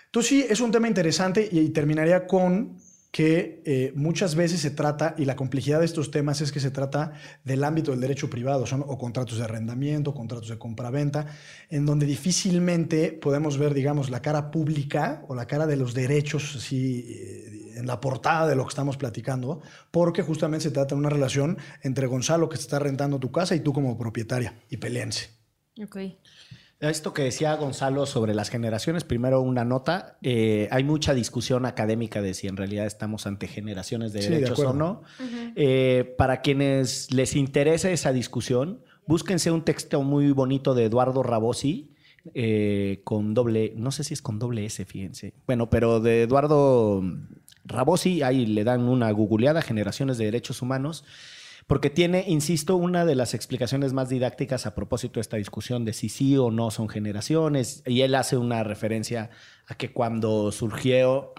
Entonces 0.06 0.28
sí, 0.28 0.46
es 0.48 0.60
un 0.60 0.72
tema 0.72 0.88
interesante 0.88 1.48
y 1.50 1.68
terminaría 1.68 2.26
con 2.26 2.78
que 3.10 3.62
eh, 3.66 3.92
muchas 3.96 4.36
veces 4.36 4.60
se 4.60 4.70
trata, 4.70 5.14
y 5.18 5.24
la 5.24 5.34
complejidad 5.34 5.80
de 5.80 5.84
estos 5.84 6.10
temas 6.10 6.40
es 6.40 6.52
que 6.52 6.60
se 6.60 6.70
trata 6.70 7.12
del 7.44 7.64
ámbito 7.64 7.90
del 7.90 8.00
derecho 8.00 8.30
privado, 8.30 8.66
son 8.66 8.84
o 8.86 8.98
contratos 8.98 9.38
de 9.38 9.44
arrendamiento, 9.44 10.14
contratos 10.14 10.48
de 10.48 10.58
compraventa, 10.58 11.26
en 11.70 11.86
donde 11.86 12.06
difícilmente 12.06 13.12
podemos 13.12 13.58
ver, 13.58 13.74
digamos, 13.74 14.10
la 14.10 14.22
cara 14.22 14.52
pública 14.52 15.24
o 15.28 15.34
la 15.34 15.46
cara 15.46 15.66
de 15.66 15.76
los 15.76 15.92
derechos 15.92 16.54
así, 16.56 17.04
eh, 17.08 17.74
en 17.78 17.86
la 17.86 18.00
portada 18.00 18.46
de 18.46 18.54
lo 18.54 18.64
que 18.64 18.70
estamos 18.70 18.96
platicando, 18.96 19.60
porque 19.90 20.22
justamente 20.22 20.64
se 20.64 20.70
trata 20.70 20.94
de 20.94 21.00
una 21.00 21.10
relación 21.10 21.58
entre 21.82 22.06
Gonzalo 22.06 22.48
que 22.48 22.56
está 22.56 22.78
rentando 22.78 23.18
tu 23.18 23.32
casa 23.32 23.56
y 23.56 23.60
tú 23.60 23.72
como 23.72 23.98
propietaria, 23.98 24.54
y 24.68 24.76
peleense. 24.76 25.30
Ok. 25.82 25.96
Esto 26.80 27.12
que 27.12 27.22
decía 27.22 27.54
Gonzalo 27.56 28.06
sobre 28.06 28.32
las 28.32 28.48
generaciones, 28.48 29.04
primero 29.04 29.42
una 29.42 29.66
nota. 29.66 30.16
Eh, 30.22 30.66
hay 30.70 30.82
mucha 30.82 31.12
discusión 31.12 31.66
académica 31.66 32.22
de 32.22 32.32
si 32.32 32.46
en 32.46 32.56
realidad 32.56 32.86
estamos 32.86 33.26
ante 33.26 33.48
generaciones 33.48 34.14
de 34.14 34.20
derechos 34.22 34.58
o 34.60 34.72
no. 34.72 35.02
Eh, 35.56 36.14
para 36.16 36.40
quienes 36.40 37.12
les 37.12 37.36
interese 37.36 37.92
esa 37.92 38.12
discusión, 38.12 38.82
búsquense 39.06 39.50
un 39.50 39.62
texto 39.62 40.02
muy 40.02 40.32
bonito 40.32 40.74
de 40.74 40.86
Eduardo 40.86 41.22
Rabosi, 41.22 41.90
eh, 42.32 43.02
con 43.04 43.34
doble, 43.34 43.74
no 43.76 43.92
sé 43.92 44.02
si 44.02 44.14
es 44.14 44.22
con 44.22 44.38
doble 44.38 44.64
S, 44.64 44.82
fíjense. 44.86 45.34
Bueno, 45.46 45.68
pero 45.68 46.00
de 46.00 46.22
Eduardo 46.22 47.02
Rabosi, 47.66 48.22
ahí 48.22 48.46
le 48.46 48.64
dan 48.64 48.88
una 48.88 49.10
googleada, 49.10 49.60
Generaciones 49.60 50.16
de 50.16 50.24
Derechos 50.24 50.62
Humanos 50.62 51.04
porque 51.70 51.88
tiene, 51.88 52.24
insisto, 52.26 52.74
una 52.74 53.04
de 53.04 53.14
las 53.14 53.32
explicaciones 53.32 53.92
más 53.92 54.08
didácticas 54.08 54.66
a 54.66 54.74
propósito 54.74 55.14
de 55.14 55.20
esta 55.20 55.36
discusión 55.36 55.84
de 55.84 55.92
si 55.92 56.08
sí 56.08 56.36
o 56.36 56.50
no 56.50 56.72
son 56.72 56.88
generaciones, 56.88 57.84
y 57.86 58.00
él 58.00 58.16
hace 58.16 58.36
una 58.36 58.64
referencia 58.64 59.30
a 59.68 59.76
que 59.76 59.92
cuando 59.92 60.50
surgió 60.50 61.32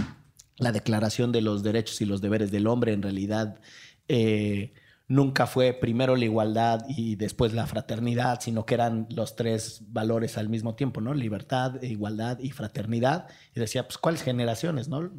la 0.56 0.72
Declaración 0.72 1.32
de 1.32 1.42
los 1.42 1.62
Derechos 1.62 2.00
y 2.00 2.06
los 2.06 2.22
Deberes 2.22 2.50
del 2.50 2.66
Hombre, 2.66 2.94
en 2.94 3.02
realidad 3.02 3.60
eh, 4.08 4.72
nunca 5.06 5.46
fue 5.46 5.74
primero 5.74 6.16
la 6.16 6.24
igualdad 6.24 6.80
y 6.88 7.16
después 7.16 7.52
la 7.52 7.66
fraternidad, 7.66 8.40
sino 8.40 8.64
que 8.64 8.72
eran 8.72 9.06
los 9.10 9.36
tres 9.36 9.82
valores 9.88 10.38
al 10.38 10.48
mismo 10.48 10.76
tiempo, 10.76 11.02
¿no? 11.02 11.12
Libertad, 11.12 11.82
igualdad 11.82 12.38
y 12.38 12.52
fraternidad. 12.52 13.26
Y 13.54 13.60
decía, 13.60 13.86
pues, 13.86 13.98
¿cuáles 13.98 14.22
generaciones, 14.22 14.88
no? 14.88 15.12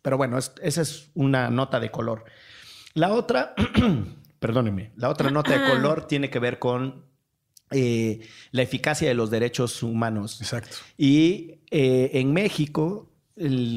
pero 0.00 0.16
bueno, 0.16 0.38
esa 0.38 0.80
es 0.80 1.10
una 1.12 1.50
nota 1.50 1.78
de 1.78 1.90
color. 1.90 2.24
La 2.98 3.12
otra, 3.12 3.54
perdónenme, 4.40 4.90
la 4.96 5.08
otra 5.08 5.30
nota 5.30 5.56
de 5.56 5.70
color 5.70 6.08
tiene 6.08 6.30
que 6.30 6.40
ver 6.40 6.58
con 6.58 7.04
eh, 7.70 8.26
la 8.50 8.62
eficacia 8.62 9.06
de 9.06 9.14
los 9.14 9.30
derechos 9.30 9.84
humanos. 9.84 10.40
Exacto. 10.40 10.78
Y 10.96 11.60
eh, 11.70 12.10
en 12.14 12.32
México, 12.32 13.08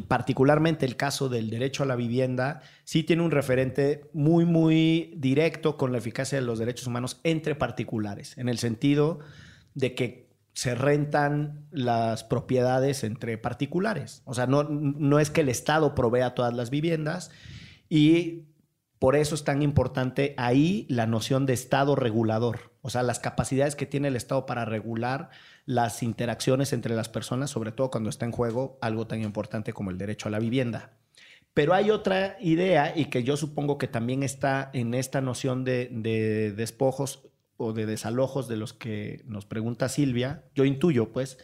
particularmente 0.07 0.87
el 0.87 0.95
caso 0.95 1.29
del 1.29 1.51
derecho 1.51 1.83
a 1.83 1.85
la 1.85 1.95
vivienda, 1.95 2.63
sí 2.83 3.03
tiene 3.03 3.21
un 3.21 3.29
referente 3.29 4.09
muy, 4.11 4.45
muy 4.45 5.13
directo 5.17 5.77
con 5.77 5.91
la 5.91 5.99
eficacia 5.99 6.39
de 6.39 6.45
los 6.45 6.57
derechos 6.57 6.87
humanos 6.87 7.19
entre 7.23 7.53
particulares, 7.53 8.35
en 8.39 8.49
el 8.49 8.57
sentido 8.57 9.19
de 9.75 9.93
que 9.93 10.31
se 10.53 10.73
rentan 10.73 11.67
las 11.69 12.23
propiedades 12.23 13.03
entre 13.03 13.37
particulares. 13.37 14.23
O 14.25 14.33
sea, 14.33 14.47
no, 14.47 14.63
no 14.63 15.19
es 15.19 15.29
que 15.29 15.41
el 15.41 15.49
Estado 15.49 15.93
provea 15.93 16.33
todas 16.33 16.55
las 16.55 16.71
viviendas 16.71 17.29
y 17.87 18.45
por 19.01 19.15
eso 19.15 19.33
es 19.33 19.43
tan 19.43 19.63
importante 19.63 20.35
ahí 20.37 20.85
la 20.87 21.07
noción 21.07 21.47
de 21.47 21.53
Estado 21.53 21.95
regulador, 21.95 22.71
o 22.83 22.91
sea, 22.91 23.01
las 23.01 23.17
capacidades 23.17 23.75
que 23.75 23.87
tiene 23.87 24.09
el 24.09 24.15
Estado 24.15 24.45
para 24.45 24.63
regular 24.63 25.31
las 25.65 26.03
interacciones 26.03 26.71
entre 26.71 26.93
las 26.93 27.09
personas, 27.09 27.49
sobre 27.49 27.71
todo 27.71 27.89
cuando 27.89 28.11
está 28.11 28.25
en 28.25 28.31
juego 28.31 28.77
algo 28.79 29.07
tan 29.07 29.23
importante 29.23 29.73
como 29.73 29.89
el 29.89 29.97
derecho 29.97 30.27
a 30.27 30.31
la 30.31 30.37
vivienda. 30.37 30.91
Pero 31.55 31.73
hay 31.73 31.89
otra 31.89 32.37
idea 32.41 32.93
y 32.95 33.05
que 33.05 33.23
yo 33.23 33.37
supongo 33.37 33.79
que 33.79 33.87
también 33.87 34.21
está 34.21 34.69
en 34.71 34.93
esta 34.93 35.19
noción 35.19 35.63
de, 35.63 36.53
despojos 36.55 37.27
o 37.57 37.73
de 37.73 37.87
desalojos 37.87 38.47
de 38.47 38.57
los 38.57 38.73
que 38.73 39.23
nos 39.25 39.47
pregunta 39.47 39.89
Silvia, 39.89 40.43
yo 40.53 40.63
intuyo 40.63 41.11
pues, 41.11 41.39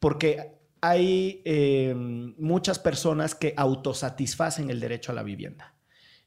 porque 0.00 0.58
hay 0.80 1.42
eh, 1.44 1.94
muchas 1.94 2.80
personas 2.80 3.36
que 3.36 3.54
autosatisfacen 3.56 4.68
el 4.68 4.80
derecho 4.80 5.12
a 5.12 5.14
la 5.14 5.22
vivienda 5.22 5.77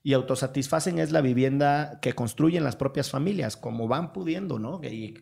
y 0.03 0.13
autosatisfacen 0.13 0.97
es 0.97 1.11
la 1.11 1.21
vivienda 1.21 1.99
que 2.01 2.13
construyen 2.13 2.63
las 2.63 2.75
propias 2.75 3.11
familias, 3.11 3.55
como 3.55 3.87
van 3.87 4.13
pudiendo, 4.13 4.57
¿no? 4.57 4.81
Y, 4.83 5.15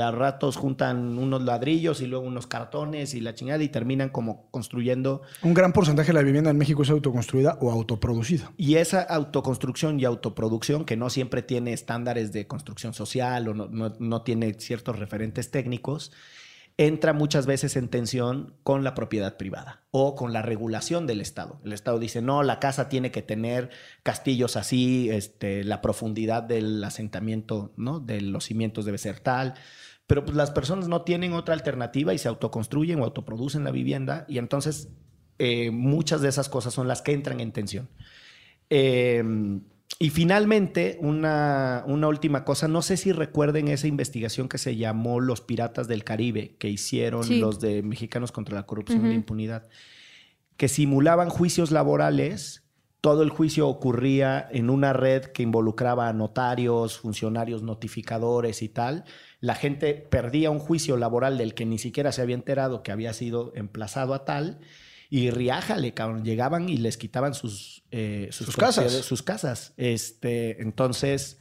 a 0.00 0.10
ratos 0.12 0.56
juntan 0.56 1.18
unos 1.18 1.42
ladrillos 1.42 2.00
y 2.00 2.06
luego 2.06 2.24
unos 2.24 2.46
cartones 2.46 3.12
y 3.14 3.20
la 3.20 3.34
chingada 3.34 3.62
y 3.62 3.68
terminan 3.68 4.08
como 4.08 4.48
construyendo. 4.52 5.22
Un 5.42 5.52
gran 5.52 5.72
porcentaje 5.72 6.08
de 6.08 6.14
la 6.14 6.22
vivienda 6.22 6.50
en 6.50 6.58
México 6.58 6.84
es 6.84 6.90
autoconstruida 6.90 7.58
o 7.60 7.72
autoproducida. 7.72 8.52
Y 8.56 8.76
esa 8.76 9.02
autoconstrucción 9.02 9.98
y 9.98 10.04
autoproducción, 10.04 10.84
que 10.84 10.96
no 10.96 11.10
siempre 11.10 11.42
tiene 11.42 11.72
estándares 11.72 12.32
de 12.32 12.46
construcción 12.46 12.94
social 12.94 13.48
o 13.48 13.54
no, 13.54 13.94
no 13.98 14.22
tiene 14.22 14.54
ciertos 14.54 14.98
referentes 14.98 15.50
técnicos, 15.50 16.12
entra 16.76 17.12
muchas 17.12 17.46
veces 17.46 17.76
en 17.76 17.88
tensión 17.88 18.54
con 18.64 18.82
la 18.82 18.94
propiedad 18.94 19.36
privada 19.36 19.84
o 19.92 20.16
con 20.16 20.32
la 20.32 20.42
regulación 20.42 21.06
del 21.06 21.20
Estado. 21.20 21.60
El 21.64 21.72
Estado 21.72 21.98
dice, 21.98 22.20
no, 22.20 22.42
la 22.42 22.58
casa 22.58 22.88
tiene 22.88 23.12
que 23.12 23.22
tener 23.22 23.70
castillos 24.02 24.56
así, 24.56 25.08
este, 25.10 25.62
la 25.62 25.80
profundidad 25.80 26.42
del 26.42 26.82
asentamiento, 26.82 27.72
¿no? 27.76 28.00
de 28.00 28.20
los 28.20 28.44
cimientos 28.44 28.84
debe 28.84 28.98
ser 28.98 29.20
tal. 29.20 29.54
Pero 30.06 30.24
pues, 30.24 30.36
las 30.36 30.50
personas 30.50 30.88
no 30.88 31.02
tienen 31.02 31.32
otra 31.32 31.54
alternativa 31.54 32.12
y 32.12 32.18
se 32.18 32.28
autoconstruyen 32.28 33.00
o 33.00 33.04
autoproducen 33.04 33.64
la 33.64 33.70
vivienda 33.70 34.26
y 34.28 34.38
entonces 34.38 34.88
eh, 35.38 35.70
muchas 35.70 36.22
de 36.22 36.28
esas 36.28 36.48
cosas 36.48 36.74
son 36.74 36.88
las 36.88 37.02
que 37.02 37.12
entran 37.12 37.40
en 37.40 37.52
tensión. 37.52 37.88
Eh, 38.68 39.22
y 39.98 40.10
finalmente, 40.10 40.98
una, 41.00 41.84
última 41.86 42.44
cosa, 42.44 42.66
no 42.66 42.82
sé 42.82 42.96
si 42.96 43.12
recuerden 43.12 43.68
esa 43.68 43.86
investigación 43.86 44.48
que 44.48 44.58
se 44.58 44.76
llamó 44.76 45.20
Los 45.20 45.40
Piratas 45.40 45.86
del 45.86 46.02
Caribe, 46.02 46.56
que 46.58 46.68
hicieron 46.68 47.40
los 47.40 47.60
de 47.60 47.82
Mexicanos 47.82 48.32
contra 48.32 48.56
la 48.56 48.66
Corrupción 48.66 49.06
y 49.06 49.08
la 49.10 49.14
Impunidad, 49.14 49.68
que 50.56 50.68
simulaban 50.68 51.30
juicios 51.30 51.70
laborales. 51.70 52.64
Todo 53.00 53.22
el 53.22 53.30
juicio 53.30 53.68
ocurría 53.68 54.48
en 54.50 54.68
una 54.70 54.92
red 54.94 55.26
que 55.26 55.42
involucraba 55.42 56.08
a 56.08 56.12
notarios, 56.12 56.98
funcionarios 56.98 57.62
notificadores 57.62 58.62
y 58.62 58.68
tal. 58.68 59.04
La 59.40 59.54
gente 59.54 59.94
perdía 59.94 60.50
un 60.50 60.58
juicio 60.58 60.96
laboral 60.96 61.38
del 61.38 61.54
que 61.54 61.66
ni 61.66 61.78
siquiera 61.78 62.12
se 62.12 62.22
había 62.22 62.34
enterado 62.34 62.82
que 62.82 62.92
había 62.92 63.12
sido 63.12 63.52
emplazado 63.54 64.14
a 64.14 64.24
tal 64.24 64.58
y 65.10 65.30
riájale, 65.30 65.94
cabrón. 65.94 66.24
Llegaban 66.24 66.68
y 66.68 66.76
les 66.78 66.96
quitaban 66.96 67.34
sus, 67.34 67.84
eh, 67.90 68.28
sus, 68.30 68.56
casas. 68.56 68.92
Sus 68.92 69.22
casas. 69.22 69.74
Este, 69.76 70.62
entonces, 70.62 71.38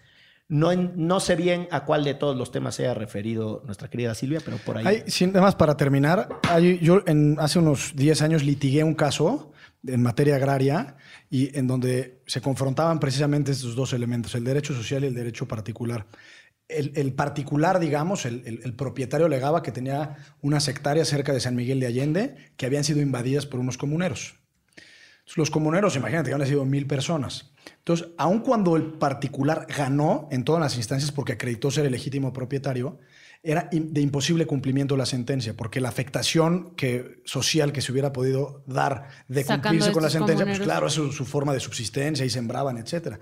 no, 0.47 0.73
no 0.76 1.19
sé 1.19 1.36
bien 1.36 1.67
a 1.71 1.86
cuál 1.86 2.04
de 2.04 2.13
todos 2.13 2.36
los 2.38 2.52
temas 2.52 2.76
se 2.76 2.88
ha 2.88 2.93
referido 2.93 3.63
nuestra 3.65 3.89
querida 3.89 4.13
Silvia, 4.13 4.41
pero 4.43 4.58
por 4.58 4.78
ahí. 4.78 4.86
Hay, 4.86 5.04
sin 5.08 5.32
más, 5.34 5.56
para 5.56 5.78
terminar, 5.78 6.30
yo 6.82 7.02
en, 7.08 7.38
hace 7.39 7.60
unos 7.60 7.93
10 7.95 8.21
años 8.21 8.43
litigué 8.43 8.84
un 8.84 8.93
caso 8.93 9.52
en 9.86 10.02
materia 10.02 10.36
agraria 10.36 10.95
y 11.30 11.58
en 11.58 11.67
donde 11.67 12.21
se 12.26 12.41
confrontaban 12.41 12.99
precisamente 12.99 13.52
estos 13.52 13.76
dos 13.76 13.93
elementos, 13.93 14.36
el 14.36 14.43
derecho 14.43 14.73
social 14.73 15.04
y 15.04 15.08
el 15.08 15.15
derecho 15.15 15.47
particular 15.47 16.06
el, 16.74 17.14
particular, 17.14 17.80
digamos, 17.80 18.26
el, 18.26 18.74
propietario 18.76 19.26
alegaba 19.26 19.64
que 19.64 19.72
tenía 19.72 20.18
unas 20.42 20.68
hectáreas 20.68 21.08
cerca 21.08 21.34
de 21.34 21.40
San 21.40 21.56
Miguel 21.56 21.80
de 21.80 21.88
Allende 21.88 22.36
que 22.58 22.66
habían 22.66 22.84
sido 22.84 23.02
invadidas 23.02 23.46
por 23.46 23.60
unos 23.60 23.78
comuneros. 23.78 24.36
los 25.36 25.50
comuneros, 25.50 25.96
imagínate, 25.96 26.30
que 26.30 26.34
habían 26.34 26.50
sido 26.50 26.66
mil 26.66 26.88
personas. 26.88 27.52
Entonces, 27.78 28.10
aun 28.18 28.40
cuando 28.40 28.76
el 28.76 28.94
particular 28.94 29.68
ganó 29.76 30.28
en 30.32 30.44
todas 30.44 30.62
las 30.62 30.76
instancias 30.78 31.12
porque 31.12 31.34
acreditó 31.34 31.72
ser 31.72 31.86
el 31.86 31.92
legítimo 31.92 32.34
propietario, 32.34 33.00
era 33.44 33.70
de 33.72 34.00
imposible 34.00 34.46
cumplimiento 34.46 34.96
la 34.96 35.06
sentencia, 35.06 35.54
porque 35.54 35.82
la 35.82 35.90
afectación 35.90 36.76
que, 36.76 37.22
social 37.26 37.74
que 37.74 37.82
se 37.82 37.92
hubiera 37.92 38.14
podido 38.14 38.64
dar 38.68 39.10
de 39.28 39.44
cumplirse 39.44 39.92
con 39.92 40.02
la 40.02 40.10
sentencia, 40.10 40.46
pues 40.46 40.62
claro, 40.62 40.88
es 40.88 40.94
su, 40.94 41.12
su, 41.12 41.26
forma 41.26 41.54
de 41.54 41.60
subsistencia 41.60 42.26
y 42.26 42.30
sembraban, 42.30 42.78
etc. 42.78 43.18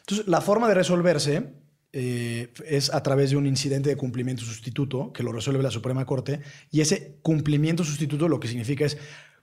Entonces, 0.00 0.28
la 0.28 0.42
forma 0.42 0.68
de 0.68 0.74
resolverse 0.74 1.61
eh, 1.92 2.52
es 2.66 2.92
a 2.92 3.02
través 3.02 3.30
de 3.30 3.36
un 3.36 3.46
incidente 3.46 3.90
de 3.90 3.96
cumplimiento 3.96 4.42
sustituto 4.42 5.12
que 5.12 5.22
lo 5.22 5.30
resuelve 5.30 5.62
la 5.62 5.70
Suprema 5.70 6.06
Corte 6.06 6.40
y 6.70 6.80
ese 6.80 7.18
cumplimiento 7.20 7.84
sustituto 7.84 8.28
lo 8.28 8.40
que 8.40 8.48
significa 8.48 8.86
es 8.86 8.96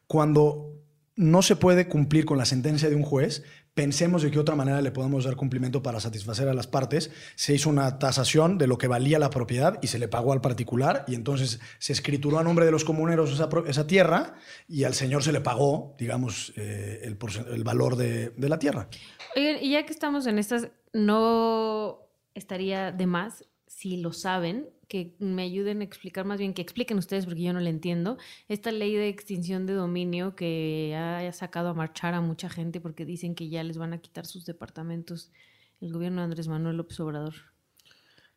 cuando 0.08 0.74
no 1.16 1.42
se 1.42 1.56
puede 1.58 1.88
cumplir 1.88 2.26
con 2.26 2.38
la 2.38 2.46
sentencia 2.46 2.90
de 2.90 2.96
un 2.96 3.04
juez, 3.04 3.44
pensemos 3.74 4.24
de 4.24 4.32
qué 4.32 4.40
otra 4.40 4.56
manera 4.56 4.82
le 4.82 4.92
podemos 4.92 5.26
dar 5.26 5.36
cumplimiento 5.36 5.84
para 5.84 6.00
satisfacer 6.00 6.48
a 6.48 6.54
las 6.54 6.66
partes. 6.66 7.12
Se 7.36 7.54
hizo 7.54 7.70
una 7.70 8.00
tasación 8.00 8.58
de 8.58 8.68
lo 8.68 8.78
que 8.78 8.88
valía 8.88 9.20
la 9.20 9.30
propiedad 9.30 9.80
y 9.82 9.88
se 9.88 10.00
le 10.00 10.08
pagó 10.08 10.32
al 10.32 10.40
particular 10.40 11.04
y 11.08 11.16
entonces 11.16 11.60
se 11.78 11.94
escrituró 11.94 12.40
a 12.40 12.44
nombre 12.44 12.66
de 12.66 12.72
los 12.72 12.86
comuneros 12.86 13.32
esa, 13.68 13.86
tierra 13.86 14.36
y 14.68 14.86
al 14.86 14.94
señor 14.94 15.22
se 15.22 15.34
le 15.34 15.42
pagó, 15.42 15.94
digamos, 16.00 16.54
eh, 16.56 17.02
el, 17.04 17.64
valor 17.64 17.98
de, 17.98 18.30
de 18.30 18.50
la 18.50 18.58
tierra. 18.58 18.88
y 19.36 19.72
ya 19.72 19.86
que 19.86 19.92
estamos 19.92 20.26
en 20.26 20.40
estas, 20.40 20.70
no 20.94 22.09
estaría 22.34 22.92
de 22.92 23.06
más, 23.08 23.46
si 23.68 23.98
lo 23.98 24.14
saben, 24.14 24.70
que 24.88 25.16
me 25.20 25.44
ayuden 25.44 25.82
a 25.82 25.84
explicar, 25.84 26.26
más 26.26 26.40
bien 26.40 26.54
que 26.54 26.62
expliquen 26.62 26.98
ustedes 26.98 27.26
porque 27.26 27.44
yo 27.44 27.54
no 27.54 27.60
le 27.60 27.70
entiendo, 27.70 28.18
esta 28.48 28.72
ley 28.72 28.96
de 28.96 29.08
extinción 29.08 29.68
de 29.68 29.74
dominio 29.74 30.36
que 30.36 30.96
ha 30.98 31.32
sacado 31.32 31.70
a 31.70 31.74
marchar 31.74 32.16
a 32.16 32.22
mucha 32.22 32.50
gente 32.50 32.82
porque 32.82 33.06
dicen 33.06 33.36
que 33.36 33.50
ya 33.50 33.64
les 33.64 33.78
van 33.78 33.94
a 33.94 34.00
quitar 34.00 34.26
sus 34.26 34.46
departamentos 34.46 35.32
el 35.80 35.94
gobierno 35.94 36.22
de 36.22 36.26
Andrés 36.26 36.48
Manuel 36.48 36.78
López 36.78 37.00
Obrador. 37.00 37.36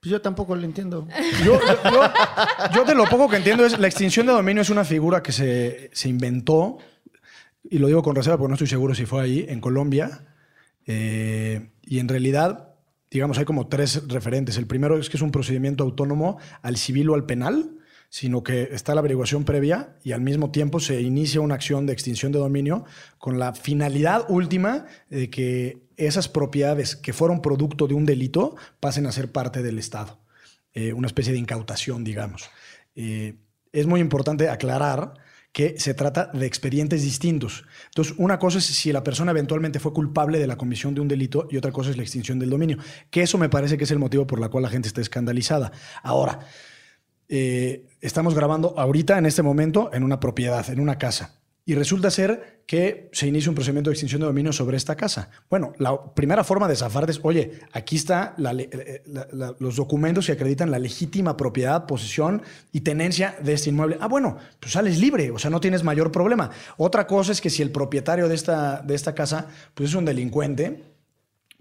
Pues 0.00 0.10
yo 0.10 0.20
tampoco 0.20 0.54
lo 0.56 0.64
entiendo. 0.64 1.06
Yo, 1.44 2.84
de 2.84 2.94
lo 2.94 3.04
poco 3.06 3.28
que 3.28 3.36
entiendo 3.36 3.64
es 3.64 3.78
la 3.78 3.86
extinción 3.86 4.26
de 4.26 4.32
dominio 4.32 4.62
es 4.62 4.70
una 4.70 4.84
figura 4.84 5.22
que 5.22 5.32
se, 5.32 5.90
se 5.92 6.08
inventó, 6.08 6.78
y 7.62 7.78
lo 7.78 7.86
digo 7.86 8.02
con 8.02 8.14
reserva 8.14 8.36
porque 8.36 8.48
no 8.48 8.54
estoy 8.54 8.66
seguro 8.66 8.94
si 8.94 9.06
fue 9.06 9.22
ahí, 9.22 9.46
en 9.48 9.60
Colombia, 9.60 10.34
eh, 10.86 11.70
y 11.82 12.00
en 12.00 12.08
realidad 12.08 12.71
digamos, 13.12 13.38
hay 13.38 13.44
como 13.44 13.66
tres 13.68 14.08
referentes. 14.08 14.56
El 14.56 14.66
primero 14.66 14.98
es 14.98 15.10
que 15.10 15.18
es 15.18 15.22
un 15.22 15.30
procedimiento 15.30 15.84
autónomo 15.84 16.38
al 16.62 16.76
civil 16.76 17.10
o 17.10 17.14
al 17.14 17.26
penal, 17.26 17.78
sino 18.08 18.42
que 18.42 18.68
está 18.72 18.94
la 18.94 19.00
averiguación 19.00 19.44
previa 19.44 19.96
y 20.02 20.12
al 20.12 20.20
mismo 20.20 20.50
tiempo 20.50 20.80
se 20.80 21.00
inicia 21.00 21.40
una 21.40 21.54
acción 21.54 21.86
de 21.86 21.92
extinción 21.92 22.32
de 22.32 22.38
dominio 22.38 22.84
con 23.18 23.38
la 23.38 23.54
finalidad 23.54 24.24
última 24.28 24.86
de 25.08 25.30
que 25.30 25.82
esas 25.96 26.28
propiedades 26.28 26.96
que 26.96 27.12
fueron 27.12 27.42
producto 27.42 27.86
de 27.86 27.94
un 27.94 28.06
delito 28.06 28.56
pasen 28.80 29.06
a 29.06 29.12
ser 29.12 29.30
parte 29.30 29.62
del 29.62 29.78
Estado. 29.78 30.18
Eh, 30.74 30.92
una 30.92 31.06
especie 31.06 31.32
de 31.32 31.38
incautación, 31.38 32.04
digamos. 32.04 32.50
Eh, 32.94 33.36
es 33.72 33.86
muy 33.86 34.00
importante 34.00 34.48
aclarar 34.48 35.14
que 35.52 35.78
se 35.78 35.92
trata 35.94 36.30
de 36.32 36.46
expedientes 36.46 37.02
distintos. 37.02 37.64
Entonces, 37.86 38.14
una 38.16 38.38
cosa 38.38 38.58
es 38.58 38.64
si 38.64 38.90
la 38.90 39.04
persona 39.04 39.32
eventualmente 39.32 39.78
fue 39.78 39.92
culpable 39.92 40.38
de 40.38 40.46
la 40.46 40.56
comisión 40.56 40.94
de 40.94 41.02
un 41.02 41.08
delito 41.08 41.46
y 41.50 41.58
otra 41.58 41.72
cosa 41.72 41.90
es 41.90 41.96
la 41.96 42.02
extinción 42.02 42.38
del 42.38 42.50
dominio, 42.50 42.78
que 43.10 43.22
eso 43.22 43.36
me 43.36 43.50
parece 43.50 43.76
que 43.76 43.84
es 43.84 43.90
el 43.90 43.98
motivo 43.98 44.26
por 44.26 44.42
el 44.42 44.48
cual 44.48 44.62
la 44.62 44.70
gente 44.70 44.88
está 44.88 45.02
escandalizada. 45.02 45.70
Ahora, 46.02 46.40
eh, 47.28 47.86
estamos 48.00 48.34
grabando 48.34 48.74
ahorita, 48.78 49.18
en 49.18 49.26
este 49.26 49.42
momento, 49.42 49.90
en 49.92 50.02
una 50.04 50.20
propiedad, 50.20 50.68
en 50.70 50.80
una 50.80 50.98
casa. 50.98 51.41
Y 51.64 51.76
resulta 51.76 52.10
ser 52.10 52.62
que 52.66 53.08
se 53.12 53.28
inicia 53.28 53.50
un 53.50 53.54
procedimiento 53.54 53.90
de 53.90 53.94
extinción 53.94 54.20
de 54.20 54.26
dominio 54.26 54.52
sobre 54.52 54.76
esta 54.76 54.96
casa. 54.96 55.30
Bueno, 55.48 55.74
la 55.78 56.12
primera 56.14 56.42
forma 56.42 56.66
de 56.66 56.74
zafarte 56.74 57.12
es, 57.12 57.20
oye, 57.22 57.60
aquí 57.72 57.96
están 57.96 58.34
eh, 58.38 59.02
los 59.58 59.76
documentos 59.76 60.26
que 60.26 60.32
acreditan 60.32 60.72
la 60.72 60.80
legítima 60.80 61.36
propiedad, 61.36 61.86
posesión 61.86 62.42
y 62.72 62.80
tenencia 62.80 63.36
de 63.42 63.52
este 63.52 63.70
inmueble. 63.70 63.96
Ah, 64.00 64.08
bueno, 64.08 64.38
pues 64.58 64.72
sales 64.72 64.98
libre, 64.98 65.30
o 65.30 65.38
sea, 65.38 65.50
no 65.50 65.60
tienes 65.60 65.84
mayor 65.84 66.10
problema. 66.10 66.50
Otra 66.78 67.06
cosa 67.06 67.30
es 67.30 67.40
que 67.40 67.50
si 67.50 67.62
el 67.62 67.70
propietario 67.70 68.28
de 68.28 68.34
esta, 68.34 68.82
de 68.82 68.94
esta 68.94 69.14
casa 69.14 69.46
pues 69.74 69.90
es 69.90 69.94
un 69.94 70.04
delincuente, 70.04 70.91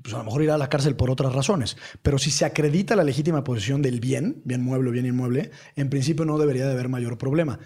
pues 0.02 0.14
a 0.14 0.20
lo 0.20 0.24
mejor 0.24 0.44
irá 0.44 0.56
a 0.56 0.58
la 0.58 0.70
cárcel 0.70 0.96
por 0.96 1.10
otras 1.10 1.34
razones. 1.34 1.78
Pero 2.02 2.18
si 2.18 2.32
se 2.32 2.46
acredita 2.46 2.96
la 2.96 3.04
legítima 3.04 3.44
posesión 3.44 3.82
del 3.82 4.00
bien, 4.00 4.42
bien 4.46 4.62
mueble 4.64 4.90
o 4.90 4.94
bien 4.94 5.06
inmueble, 5.06 5.52
en 5.76 5.90
principio 5.90 6.26
no 6.26 6.38
debería 6.38 6.66
de 6.66 6.74
haber 6.74 6.90
mayor 6.90 7.18
problema. 7.18 7.60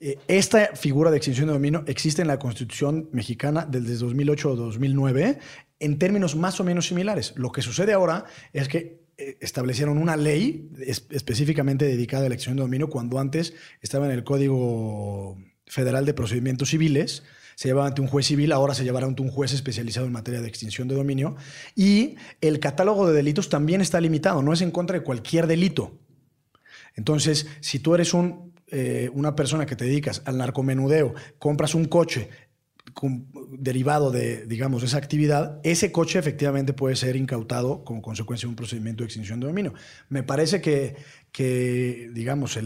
Eh, 0.00 0.18
esta 0.26 0.74
figura 0.74 1.10
de 1.10 1.18
extinción 1.18 1.46
de 1.46 1.52
dominio 1.52 1.84
existe 1.86 2.22
en 2.22 2.28
la 2.28 2.38
Constitución 2.38 3.08
mexicana 3.12 3.66
desde 3.70 3.96
2008 3.96 4.50
o 4.50 4.56
2009 4.56 5.38
en 5.78 5.98
términos 5.98 6.36
más 6.36 6.58
o 6.60 6.64
menos 6.64 6.86
similares. 6.86 7.34
Lo 7.36 7.52
que 7.52 7.62
sucede 7.62 7.92
ahora 7.92 8.24
es 8.52 8.68
que 8.68 9.02
eh, 9.16 9.36
establecieron 9.40 9.98
una 9.98 10.16
ley 10.16 10.70
específicamente 11.10 11.84
dedicada 11.84 12.26
a 12.26 12.28
la 12.28 12.34
extinción 12.34 12.56
de 12.56 12.62
dominio 12.62 12.88
cuando 12.88 13.20
antes 13.20 13.54
estaba 13.80 14.06
en 14.06 14.12
el 14.12 14.24
Código 14.24 15.38
Federal 15.66 16.04
de 16.04 16.14
Procedimientos 16.14 16.70
Civiles, 16.70 17.22
se 17.62 17.68
llevaba 17.68 17.86
ante 17.86 18.00
un 18.00 18.08
juez 18.08 18.26
civil, 18.26 18.50
ahora 18.50 18.74
se 18.74 18.82
llevará 18.82 19.06
ante 19.06 19.22
un 19.22 19.30
juez 19.30 19.52
especializado 19.52 20.04
en 20.04 20.12
materia 20.12 20.40
de 20.40 20.48
extinción 20.48 20.88
de 20.88 20.96
dominio. 20.96 21.36
Y 21.76 22.16
el 22.40 22.58
catálogo 22.58 23.06
de 23.06 23.14
delitos 23.14 23.48
también 23.48 23.80
está 23.80 24.00
limitado, 24.00 24.42
no 24.42 24.52
es 24.52 24.62
en 24.62 24.72
contra 24.72 24.98
de 24.98 25.04
cualquier 25.04 25.46
delito. 25.46 25.96
Entonces, 26.96 27.46
si 27.60 27.78
tú 27.78 27.94
eres 27.94 28.14
un 28.14 28.50
eh, 28.74 29.10
una 29.12 29.36
persona 29.36 29.64
que 29.64 29.76
te 29.76 29.84
dedicas 29.84 30.22
al 30.24 30.38
narcomenudeo, 30.38 31.14
compras 31.38 31.76
un 31.76 31.84
coche 31.84 32.30
derivado 33.50 34.10
de, 34.10 34.44
digamos, 34.46 34.82
esa 34.82 34.98
actividad, 34.98 35.60
ese 35.62 35.92
coche 35.92 36.18
efectivamente 36.18 36.72
puede 36.72 36.96
ser 36.96 37.14
incautado 37.14 37.84
como 37.84 38.02
consecuencia 38.02 38.46
de 38.46 38.50
un 38.50 38.56
procedimiento 38.56 39.04
de 39.04 39.06
extinción 39.06 39.38
de 39.38 39.46
dominio. 39.46 39.72
Me 40.08 40.24
parece 40.24 40.60
que, 40.60 40.96
que 41.30 42.10
digamos, 42.12 42.58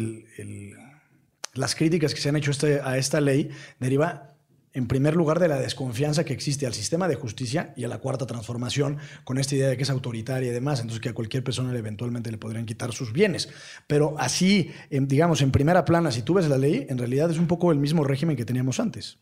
las 1.52 1.74
críticas 1.74 2.14
que 2.14 2.20
se 2.22 2.30
han 2.30 2.36
hecho 2.36 2.50
este, 2.50 2.80
a 2.80 2.96
esta 2.96 3.20
ley 3.20 3.50
deriva 3.78 4.35
en 4.76 4.86
primer 4.88 5.16
lugar, 5.16 5.40
de 5.40 5.48
la 5.48 5.58
desconfianza 5.58 6.24
que 6.24 6.34
existe 6.34 6.66
al 6.66 6.74
sistema 6.74 7.08
de 7.08 7.14
justicia 7.14 7.72
y 7.78 7.84
a 7.84 7.88
la 7.88 7.96
cuarta 7.96 8.26
transformación, 8.26 8.98
con 9.24 9.38
esta 9.38 9.54
idea 9.54 9.68
de 9.68 9.78
que 9.78 9.84
es 9.84 9.90
autoritaria 9.90 10.50
y 10.50 10.52
demás, 10.52 10.80
entonces 10.80 11.00
que 11.00 11.08
a 11.08 11.14
cualquier 11.14 11.42
persona 11.42 11.74
eventualmente 11.74 12.30
le 12.30 12.36
podrían 12.36 12.66
quitar 12.66 12.92
sus 12.92 13.14
bienes. 13.14 13.48
Pero 13.86 14.14
así, 14.18 14.70
digamos, 14.90 15.40
en 15.40 15.50
primera 15.50 15.86
plana, 15.86 16.12
si 16.12 16.20
tú 16.20 16.34
ves 16.34 16.46
la 16.50 16.58
ley, 16.58 16.86
en 16.90 16.98
realidad 16.98 17.30
es 17.30 17.38
un 17.38 17.46
poco 17.46 17.72
el 17.72 17.78
mismo 17.78 18.04
régimen 18.04 18.36
que 18.36 18.44
teníamos 18.44 18.78
antes. 18.78 19.18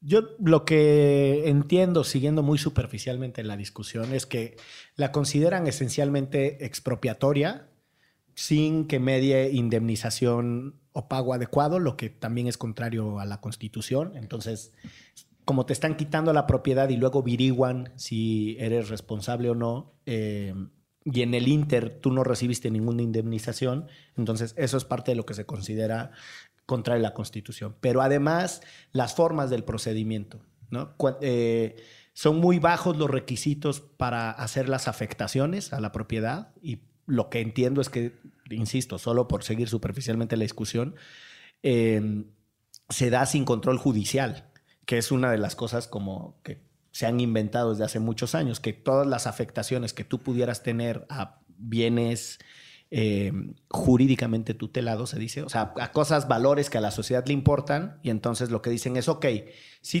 Yo 0.00 0.22
lo 0.42 0.64
que 0.64 1.50
entiendo, 1.50 2.02
siguiendo 2.02 2.42
muy 2.42 2.56
superficialmente 2.56 3.44
la 3.44 3.58
discusión, 3.58 4.14
es 4.14 4.24
que 4.24 4.56
la 4.96 5.12
consideran 5.12 5.66
esencialmente 5.66 6.64
expropiatoria 6.64 7.68
sin 8.34 8.86
que 8.86 9.00
medie 9.00 9.50
indemnización 9.50 10.80
o 10.98 11.08
pago 11.08 11.32
adecuado, 11.32 11.78
lo 11.78 11.96
que 11.96 12.10
también 12.10 12.48
es 12.48 12.58
contrario 12.58 13.20
a 13.20 13.24
la 13.24 13.40
Constitución. 13.40 14.16
Entonces, 14.16 14.72
como 15.44 15.64
te 15.64 15.72
están 15.72 15.96
quitando 15.96 16.32
la 16.32 16.46
propiedad 16.46 16.88
y 16.88 16.96
luego 16.96 17.22
viriguan 17.22 17.92
si 17.94 18.56
eres 18.58 18.88
responsable 18.88 19.48
o 19.48 19.54
no, 19.54 19.94
eh, 20.06 20.54
y 21.04 21.22
en 21.22 21.34
el 21.34 21.46
Inter 21.46 22.00
tú 22.00 22.10
no 22.10 22.24
recibiste 22.24 22.68
ninguna 22.70 23.02
indemnización, 23.02 23.86
entonces 24.16 24.54
eso 24.58 24.76
es 24.76 24.84
parte 24.84 25.12
de 25.12 25.16
lo 25.16 25.24
que 25.24 25.34
se 25.34 25.46
considera 25.46 26.10
contrario 26.66 27.06
a 27.06 27.10
la 27.10 27.14
Constitución. 27.14 27.76
Pero 27.80 28.02
además, 28.02 28.60
las 28.90 29.14
formas 29.14 29.50
del 29.50 29.62
procedimiento, 29.62 30.40
¿no? 30.68 30.96
Eh, 31.20 31.76
son 32.12 32.40
muy 32.40 32.58
bajos 32.58 32.96
los 32.96 33.08
requisitos 33.08 33.80
para 33.80 34.32
hacer 34.32 34.68
las 34.68 34.88
afectaciones 34.88 35.72
a 35.72 35.80
la 35.80 35.92
propiedad 35.92 36.52
y 36.60 36.87
lo 37.08 37.30
que 37.30 37.40
entiendo 37.40 37.80
es 37.80 37.88
que, 37.88 38.12
insisto, 38.50 38.98
solo 38.98 39.26
por 39.26 39.42
seguir 39.42 39.68
superficialmente 39.68 40.36
la 40.36 40.42
discusión, 40.42 40.94
em, 41.62 42.26
se 42.88 43.10
da 43.10 43.26
sin 43.26 43.44
control 43.44 43.78
judicial, 43.78 44.50
que 44.84 44.98
es 44.98 45.10
una 45.10 45.30
de 45.30 45.38
las 45.38 45.56
cosas 45.56 45.88
como 45.88 46.38
que 46.42 46.60
se 46.92 47.06
han 47.06 47.20
inventado 47.20 47.70
desde 47.70 47.84
hace 47.84 47.98
muchos 47.98 48.34
años, 48.34 48.60
que 48.60 48.74
todas 48.74 49.06
las 49.06 49.26
afectaciones 49.26 49.94
que 49.94 50.04
tú 50.04 50.18
pudieras 50.18 50.62
tener 50.62 51.06
a 51.08 51.40
bienes 51.56 52.38
em, 52.90 53.54
jurídicamente 53.68 54.54
tutelados, 54.54 55.10
se 55.10 55.18
dice, 55.18 55.42
o 55.42 55.48
sea, 55.48 55.72
a 55.80 55.92
cosas, 55.92 56.28
valores 56.28 56.70
que 56.70 56.78
a 56.78 56.82
la 56.82 56.90
sociedad 56.90 57.24
le 57.26 57.32
importan, 57.32 58.00
y 58.02 58.10
entonces 58.10 58.50
lo 58.50 58.62
que 58.62 58.70
dicen 58.70 58.96
es, 58.96 59.08
ok, 59.08 59.26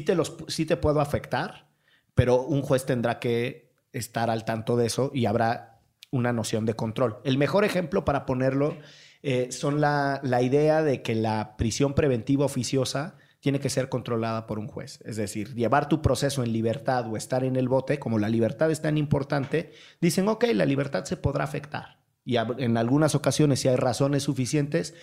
te, 0.04 0.14
los, 0.14 0.36
sí 0.48 0.66
te 0.66 0.76
puedo 0.76 1.00
afectar, 1.00 1.68
pero 2.14 2.42
un 2.42 2.62
juez 2.62 2.84
tendrá 2.84 3.18
que 3.18 3.72
estar 3.92 4.30
al 4.30 4.44
tanto 4.44 4.76
de 4.76 4.86
eso 4.86 5.10
y 5.14 5.26
habrá 5.26 5.77
una 6.10 6.32
noción 6.32 6.64
de 6.66 6.74
control. 6.74 7.18
El 7.24 7.38
mejor 7.38 7.64
ejemplo 7.64 8.04
para 8.04 8.26
ponerlo 8.26 8.76
eh, 9.22 9.50
son 9.50 9.80
la, 9.80 10.20
idea 10.42 10.82
de 10.82 11.02
que 11.02 11.14
la 11.14 11.56
prisión 11.56 11.94
preventiva 11.94 12.44
oficiosa 12.44 13.16
tiene 13.40 13.60
que 13.60 13.70
ser 13.70 13.88
controlada 13.88 14.46
por 14.46 14.58
un 14.58 14.68
juez. 14.68 15.00
Es 15.04 15.16
decir, 15.16 15.54
llevar 15.54 15.88
tu 15.88 16.02
proceso 16.02 16.42
en 16.42 16.52
libertad 16.52 17.06
o 17.08 17.16
estar 17.16 17.44
en 17.44 17.56
el 17.56 17.68
bote, 17.68 17.98
como 17.98 18.18
la 18.18 18.28
libertad 18.28 18.70
es 18.70 18.82
tan 18.82 18.98
importante, 18.98 19.72
dicen, 20.00 20.28
ok, 20.28 20.46
la 20.54 20.66
libertad 20.66 21.04
se 21.04 21.16
podrá 21.16 21.44
afectar. 21.44 21.98
Y 22.24 22.36
en 22.36 22.76
algunas 22.76 23.14
ocasiones, 23.14 23.60
si 23.60 23.68
hay 23.68 23.76
razones 23.76 24.24
suficientes, 24.24 24.94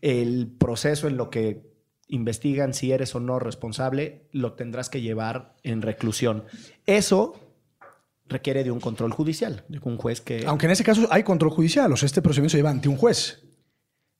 el 0.00 0.54
proceso 0.58 1.08
en 1.08 1.16
lo 1.16 1.28
que 1.30 1.68
investigan 2.08 2.72
si 2.72 2.92
eres 2.92 3.14
o 3.14 3.20
no 3.20 3.38
responsable, 3.38 4.28
lo 4.32 4.52
tendrás 4.54 4.88
que 4.88 5.00
llevar 5.00 5.56
en 5.62 5.82
reclusión. 5.82 6.44
Eso 6.86 7.47
requiere 8.28 8.64
de 8.64 8.70
un 8.70 8.80
control 8.80 9.12
judicial, 9.12 9.64
de 9.68 9.80
un 9.82 9.96
juez 9.96 10.20
que... 10.20 10.44
Aunque 10.46 10.66
en 10.66 10.72
ese 10.72 10.84
caso 10.84 11.06
hay 11.10 11.22
control 11.22 11.50
judicial, 11.50 11.92
o 11.92 11.96
sea, 11.96 12.06
este 12.06 12.22
procedimiento 12.22 12.52
se 12.52 12.58
lleva 12.58 12.70
ante 12.70 12.88
un 12.88 12.96
juez. 12.96 13.42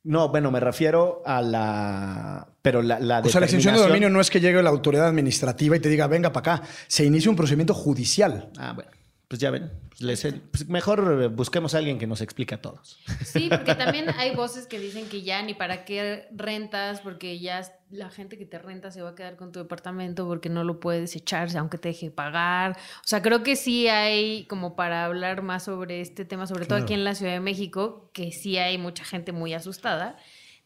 No, 0.04 0.30
bueno, 0.30 0.50
me 0.50 0.60
refiero 0.60 1.22
a 1.26 1.42
la... 1.42 2.48
Pero 2.62 2.82
la, 2.82 2.98
la 3.00 3.20
O 3.20 3.28
sea, 3.28 3.40
la 3.40 3.46
extensión 3.46 3.74
de 3.74 3.80
dominio 3.80 4.08
no 4.08 4.20
es 4.20 4.30
que 4.30 4.40
llegue 4.40 4.62
la 4.62 4.70
autoridad 4.70 5.08
administrativa 5.08 5.76
y 5.76 5.80
te 5.80 5.88
diga, 5.88 6.06
venga 6.06 6.32
para 6.32 6.54
acá. 6.54 6.68
Se 6.86 7.04
inicia 7.04 7.30
un 7.30 7.36
procedimiento 7.36 7.74
judicial. 7.74 8.50
Ah, 8.56 8.72
bueno. 8.74 8.90
Pues 9.28 9.42
ya 9.42 9.50
ven, 9.50 9.70
pues 9.98 10.26
pues 10.50 10.68
mejor 10.70 11.28
busquemos 11.28 11.74
a 11.74 11.78
alguien 11.78 11.98
que 11.98 12.06
nos 12.06 12.22
explique 12.22 12.54
a 12.54 12.62
todos. 12.62 12.98
Sí, 13.26 13.48
porque 13.50 13.74
también 13.74 14.08
hay 14.16 14.34
voces 14.34 14.66
que 14.66 14.80
dicen 14.80 15.06
que 15.06 15.20
ya 15.20 15.42
ni 15.42 15.52
para 15.52 15.84
qué 15.84 16.28
rentas, 16.34 17.00
porque 17.00 17.38
ya 17.38 17.62
la 17.90 18.08
gente 18.08 18.38
que 18.38 18.46
te 18.46 18.58
renta 18.58 18.90
se 18.90 19.02
va 19.02 19.10
a 19.10 19.14
quedar 19.14 19.36
con 19.36 19.52
tu 19.52 19.58
departamento 19.58 20.26
porque 20.26 20.48
no 20.48 20.64
lo 20.64 20.80
puedes 20.80 21.14
echar, 21.14 21.54
aunque 21.58 21.76
te 21.76 21.88
deje 21.88 22.10
pagar. 22.10 22.78
O 23.04 23.06
sea, 23.06 23.20
creo 23.20 23.42
que 23.42 23.54
sí 23.54 23.86
hay, 23.88 24.46
como 24.46 24.76
para 24.76 25.04
hablar 25.04 25.42
más 25.42 25.64
sobre 25.64 26.00
este 26.00 26.24
tema, 26.24 26.46
sobre 26.46 26.64
todo 26.64 26.78
aquí 26.78 26.94
en 26.94 27.04
la 27.04 27.14
Ciudad 27.14 27.32
de 27.32 27.40
México, 27.40 28.10
que 28.14 28.32
sí 28.32 28.56
hay 28.56 28.78
mucha 28.78 29.04
gente 29.04 29.32
muy 29.32 29.52
asustada 29.52 30.16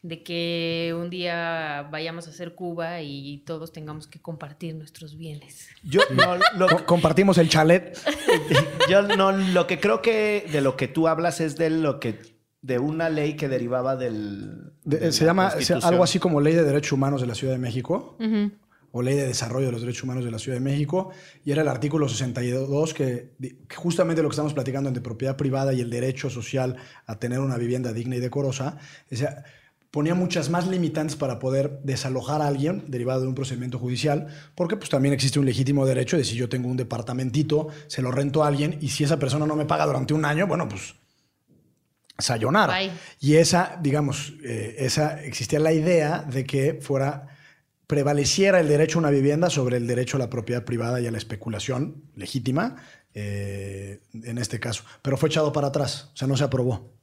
de 0.03 0.21
que 0.21 0.93
un 0.99 1.09
día 1.09 1.87
vayamos 1.89 2.27
a 2.27 2.31
hacer 2.31 2.55
Cuba 2.55 3.01
y 3.01 3.41
todos 3.45 3.71
tengamos 3.71 4.05
que 4.05 4.21
compartir 4.21 4.75
nuestros 4.75 5.17
bienes. 5.17 5.69
Yo 5.81 6.01
compartimos 6.85 7.37
el 7.37 7.47
chalet. 7.47 7.97
Yo 8.89 9.01
no, 9.01 9.31
lo 9.31 9.65
que 9.65 9.79
creo 9.79 10.01
que 10.01 10.45
de 10.51 10.59
lo 10.59 10.75
que 10.75 10.89
tú 10.89 11.07
hablas 11.07 11.39
es 11.39 11.55
de 11.55 11.69
lo 11.69 12.01
que 12.01 12.19
de 12.61 12.79
una 12.79 13.09
ley 13.09 13.35
que 13.35 13.47
derivaba 13.47 13.95
del 13.95 14.73
se 14.85 15.25
llama 15.25 15.53
algo 15.83 16.03
así 16.03 16.19
como 16.19 16.41
Ley 16.41 16.53
de 16.53 16.63
Derechos 16.63 16.91
Humanos 16.91 17.21
de 17.21 17.27
la 17.27 17.35
Ciudad 17.35 17.53
de 17.53 17.59
México. 17.59 18.17
O 18.95 19.01
Ley 19.01 19.15
de 19.15 19.25
Desarrollo 19.25 19.67
de 19.67 19.71
los 19.71 19.81
Derechos 19.81 20.03
Humanos 20.03 20.23
de 20.23 20.29
la 20.29 20.37
Ciudad 20.37 20.55
de 20.55 20.63
México, 20.63 21.09
y 21.43 21.51
era 21.51 21.63
el 21.63 21.67
artículo 21.67 22.07
62 22.07 22.93
que, 22.93 23.31
que 23.67 23.75
justamente 23.75 24.21
lo 24.21 24.29
que 24.29 24.33
estamos 24.33 24.53
platicando 24.53 24.87
entre 24.87 25.01
propiedad 25.01 25.35
privada 25.35 25.73
y 25.73 25.81
el 25.81 25.89
derecho 25.89 26.29
social 26.29 26.75
a 27.07 27.17
tener 27.17 27.39
una 27.39 27.57
vivienda 27.57 27.91
digna 27.91 28.17
y 28.17 28.19
decorosa, 28.19 28.77
decía, 29.09 29.45
ponía 29.93 30.15
muchas 30.15 30.49
más 30.49 30.65
limitantes 30.65 31.15
para 31.15 31.37
poder 31.37 31.79
desalojar 31.83 32.41
a 32.41 32.47
alguien 32.47 32.83
derivado 32.87 33.21
de 33.21 33.27
un 33.27 33.35
procedimiento 33.35 33.77
judicial, 33.77 34.25
porque 34.55 34.75
pues 34.75 34.89
también 34.89 35.13
existe 35.13 35.37
un 35.37 35.45
legítimo 35.45 35.85
derecho 35.85 36.17
de 36.17 36.23
si 36.23 36.33
yo 36.35 36.49
tengo 36.49 36.67
un 36.67 36.77
departamentito, 36.77 37.67
se 37.85 38.01
lo 38.01 38.09
rento 38.09 38.43
a 38.43 38.47
alguien 38.47 38.79
y 38.81 38.89
si 38.89 39.03
esa 39.03 39.19
persona 39.19 39.45
no 39.45 39.55
me 39.55 39.65
paga 39.65 39.85
durante 39.85 40.15
un 40.15 40.25
año, 40.25 40.47
bueno, 40.47 40.67
pues 40.67 40.95
sayonara. 42.17 42.75
Y 43.19 43.35
esa, 43.35 43.77
digamos, 43.83 44.33
eh, 44.43 44.77
esa 44.79 45.23
existía 45.23 45.59
la 45.59 45.73
idea 45.73 46.23
de 46.23 46.43
que 46.43 46.79
fuera 46.81 47.27
prevaleciera 47.85 48.61
el 48.61 48.69
derecho 48.69 48.97
a 48.97 49.01
una 49.01 49.11
vivienda 49.11 49.51
sobre 49.51 49.77
el 49.77 49.85
derecho 49.85 50.17
a 50.17 50.21
la 50.21 50.29
propiedad 50.31 50.65
privada 50.65 51.01
y 51.01 51.05
a 51.05 51.11
la 51.11 51.19
especulación 51.19 52.01
legítima, 52.15 52.77
eh, 53.13 53.99
en 54.11 54.39
este 54.39 54.59
caso. 54.59 54.85
Pero 55.03 55.17
fue 55.17 55.29
echado 55.29 55.53
para 55.53 55.67
atrás, 55.67 56.09
o 56.15 56.17
sea, 56.17 56.27
no 56.27 56.35
se 56.35 56.45
aprobó. 56.45 56.93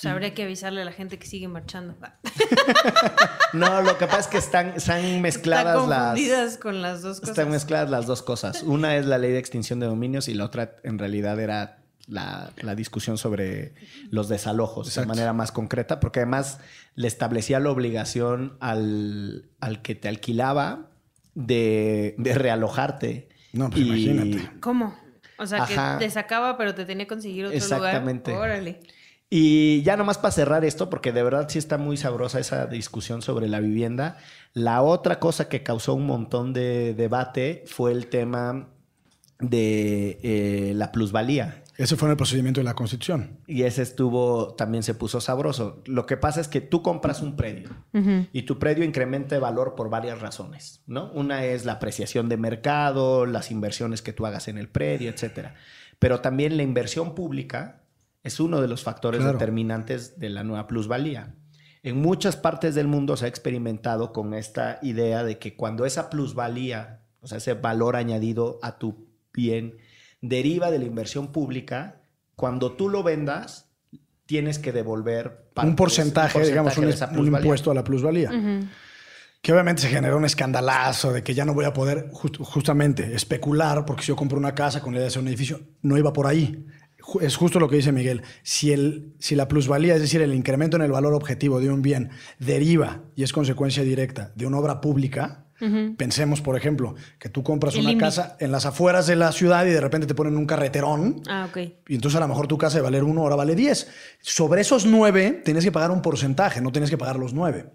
Pues 0.00 0.12
habría 0.12 0.34
que 0.34 0.42
avisarle 0.42 0.82
a 0.82 0.84
la 0.84 0.92
gente 0.92 1.18
que 1.18 1.26
sigue 1.26 1.48
marchando. 1.48 1.94
No, 3.52 3.80
lo 3.80 3.96
que 3.96 4.06
pasa 4.06 4.20
es 4.20 4.26
que 4.26 4.36
están, 4.38 4.68
están 4.76 5.22
mezcladas 5.22 5.82
Están 5.82 5.88
las. 6.18 6.56
con 6.58 6.82
las 6.82 7.00
dos 7.02 7.20
cosas. 7.20 7.30
Están 7.38 7.50
mezcladas 7.50 7.90
las 7.90 8.06
dos 8.06 8.22
cosas. 8.22 8.62
Una 8.62 8.96
es 8.96 9.06
la 9.06 9.18
ley 9.18 9.32
de 9.32 9.38
extinción 9.38 9.80
de 9.80 9.86
dominios 9.86 10.28
y 10.28 10.34
la 10.34 10.44
otra 10.44 10.76
en 10.82 10.98
realidad 10.98 11.40
era 11.40 11.78
la, 12.06 12.50
la 12.58 12.74
discusión 12.74 13.16
sobre 13.18 13.74
los 14.10 14.28
desalojos 14.28 14.88
Exacto. 14.88 15.08
de 15.08 15.14
manera 15.16 15.32
más 15.32 15.52
concreta, 15.52 16.00
porque 16.00 16.20
además 16.20 16.58
le 16.96 17.08
establecía 17.08 17.58
la 17.60 17.70
obligación 17.70 18.56
al, 18.60 19.48
al 19.60 19.80
que 19.80 19.94
te 19.94 20.08
alquilaba 20.08 20.90
de, 21.34 22.14
de 22.18 22.34
realojarte. 22.34 23.28
No, 23.52 23.70
pues 23.70 23.82
imagínate. 23.82 24.50
¿Cómo? 24.60 24.98
O 25.38 25.46
sea, 25.46 25.62
Ajá. 25.62 25.98
que 25.98 26.04
te 26.06 26.10
sacaba, 26.10 26.58
pero 26.58 26.74
te 26.74 26.84
tenía 26.84 27.04
que 27.04 27.08
conseguir 27.08 27.46
otro 27.46 27.56
Exactamente. 27.56 28.32
lugar. 28.32 28.50
Órale. 28.50 28.80
Y 29.28 29.82
ya 29.82 29.96
nomás 29.96 30.18
para 30.18 30.30
cerrar 30.30 30.64
esto, 30.64 30.88
porque 30.88 31.12
de 31.12 31.22
verdad 31.22 31.48
sí 31.48 31.58
está 31.58 31.78
muy 31.78 31.96
sabrosa 31.96 32.38
esa 32.38 32.66
discusión 32.66 33.22
sobre 33.22 33.48
la 33.48 33.60
vivienda. 33.60 34.18
La 34.52 34.82
otra 34.82 35.18
cosa 35.18 35.48
que 35.48 35.62
causó 35.62 35.94
un 35.94 36.06
montón 36.06 36.52
de 36.52 36.94
debate 36.94 37.64
fue 37.66 37.90
el 37.92 38.06
tema 38.06 38.68
de 39.40 40.18
eh, 40.22 40.72
la 40.74 40.92
plusvalía. 40.92 41.64
Ese 41.76 41.96
fue 41.96 42.08
en 42.08 42.12
el 42.12 42.16
procedimiento 42.16 42.60
de 42.60 42.64
la 42.64 42.74
Constitución. 42.74 43.38
Y 43.46 43.62
ese 43.62 43.82
estuvo, 43.82 44.54
también 44.54 44.82
se 44.82 44.94
puso 44.94 45.20
sabroso. 45.20 45.82
Lo 45.84 46.06
que 46.06 46.16
pasa 46.16 46.40
es 46.40 46.48
que 46.48 46.62
tú 46.62 46.80
compras 46.82 47.20
un 47.20 47.36
predio 47.36 47.68
y 48.32 48.42
tu 48.42 48.58
predio 48.58 48.82
incrementa 48.82 49.34
de 49.34 49.40
valor 49.40 49.74
por 49.74 49.90
varias 49.90 50.20
razones, 50.20 50.82
¿no? 50.86 51.10
Una 51.12 51.44
es 51.44 51.66
la 51.66 51.72
apreciación 51.72 52.30
de 52.30 52.38
mercado, 52.38 53.26
las 53.26 53.50
inversiones 53.50 54.00
que 54.00 54.14
tú 54.14 54.24
hagas 54.24 54.48
en 54.48 54.56
el 54.56 54.68
predio, 54.68 55.10
etcétera. 55.10 55.54
Pero 55.98 56.20
también 56.20 56.56
la 56.56 56.62
inversión 56.62 57.14
pública 57.14 57.82
es 58.26 58.40
uno 58.40 58.60
de 58.60 58.68
los 58.68 58.82
factores 58.82 59.20
Claro. 59.20 59.38
determinantes 59.38 60.18
de 60.18 60.28
la 60.30 60.42
nueva 60.44 60.66
plusvalía. 60.66 61.34
En 61.82 62.00
muchas 62.02 62.36
partes 62.36 62.74
del 62.74 62.88
mundo 62.88 63.16
se 63.16 63.26
ha 63.26 63.28
experimentado 63.28 64.12
con 64.12 64.34
esta 64.34 64.78
idea 64.82 65.22
de 65.22 65.38
que 65.38 65.54
cuando 65.56 65.86
esa 65.86 66.10
plusvalía, 66.10 67.02
o 67.20 67.28
sea, 67.28 67.38
ese 67.38 67.54
valor 67.54 67.94
añadido 67.96 68.58
a 68.62 68.78
tu 68.78 69.06
bien, 69.32 69.76
deriva 70.20 70.70
de 70.70 70.78
la 70.80 70.84
inversión 70.86 71.30
pública, 71.32 72.00
cuando 72.34 72.72
tú 72.72 72.88
lo 72.88 73.02
vendas, 73.04 73.70
tienes 74.26 74.58
que 74.58 74.72
devolver 74.72 75.48
parte 75.54 75.70
un 75.70 75.76
porcentaje, 75.76 76.40
digamos, 76.44 76.76
un, 76.76 76.86
de 76.86 76.90
esa 76.90 77.08
un 77.16 77.26
impuesto 77.28 77.70
a 77.70 77.74
la 77.74 77.84
plusvalía. 77.84 78.30
Que 79.40 79.52
obviamente 79.52 79.82
se 79.82 79.88
generó 79.88 80.16
un 80.16 80.24
escandalazo 80.24 81.12
de 81.12 81.22
que 81.22 81.32
ya 81.34 81.44
no 81.44 81.54
voy 81.54 81.66
a 81.66 81.72
poder 81.72 82.08
just- 82.10 82.38
justamente 82.38 83.14
especular, 83.14 83.84
porque 83.84 84.02
si 84.02 84.08
yo 84.08 84.16
compro 84.16 84.36
una 84.38 84.56
casa 84.56 84.80
con 84.80 84.92
la 84.92 84.96
idea 84.98 85.04
de 85.04 85.08
hacer 85.08 85.22
un 85.22 85.28
edificio, 85.28 85.60
no 85.82 85.96
iba 85.96 86.12
por 86.12 86.26
ahí. 86.26 86.66
Es 87.20 87.36
justo 87.36 87.60
lo 87.60 87.68
que 87.68 87.76
dice 87.76 87.92
Miguel. 87.92 88.22
Si, 88.42 88.72
el, 88.72 89.14
si 89.18 89.34
la 89.34 89.48
plusvalía, 89.48 89.94
es 89.94 90.00
decir, 90.00 90.22
el 90.22 90.34
incremento 90.34 90.76
en 90.76 90.82
el 90.82 90.90
valor 90.90 91.14
objetivo 91.14 91.60
de 91.60 91.70
un 91.70 91.82
bien, 91.82 92.10
deriva 92.38 93.02
y 93.14 93.22
es 93.22 93.32
consecuencia 93.32 93.82
directa 93.82 94.32
de 94.34 94.46
una 94.46 94.58
obra 94.58 94.80
pública, 94.80 95.46
pensemos, 95.96 96.42
por 96.42 96.56
ejemplo, 96.56 96.96
que 97.18 97.28
tú 97.28 97.42
compras 97.42 97.74
El 97.74 97.80
una 97.80 97.92
INVI. 97.92 98.00
casa 98.00 98.36
en 98.40 98.52
las 98.52 98.66
afueras 98.66 99.06
de 99.06 99.16
la 99.16 99.32
ciudad 99.32 99.64
y 99.64 99.70
de 99.70 99.80
repente 99.80 100.06
te 100.06 100.14
ponen 100.14 100.36
un 100.36 100.46
carreterón. 100.46 101.22
Ah, 101.28 101.46
ok. 101.48 101.56
Y 101.88 101.94
entonces 101.94 102.16
a 102.16 102.20
lo 102.20 102.28
mejor 102.28 102.46
tu 102.46 102.58
casa 102.58 102.76
de 102.78 102.82
valer 102.82 103.04
uno, 103.04 103.22
ahora 103.22 103.36
vale 103.36 103.54
10. 103.54 103.88
Sobre 104.20 104.60
esos 104.60 104.84
9 104.84 105.42
tienes 105.44 105.64
que 105.64 105.72
pagar 105.72 105.90
un 105.90 106.02
porcentaje, 106.02 106.60
no 106.60 106.72
tienes 106.72 106.90
que 106.90 106.98
pagar 106.98 107.18
los 107.18 107.32
9. 107.32 107.70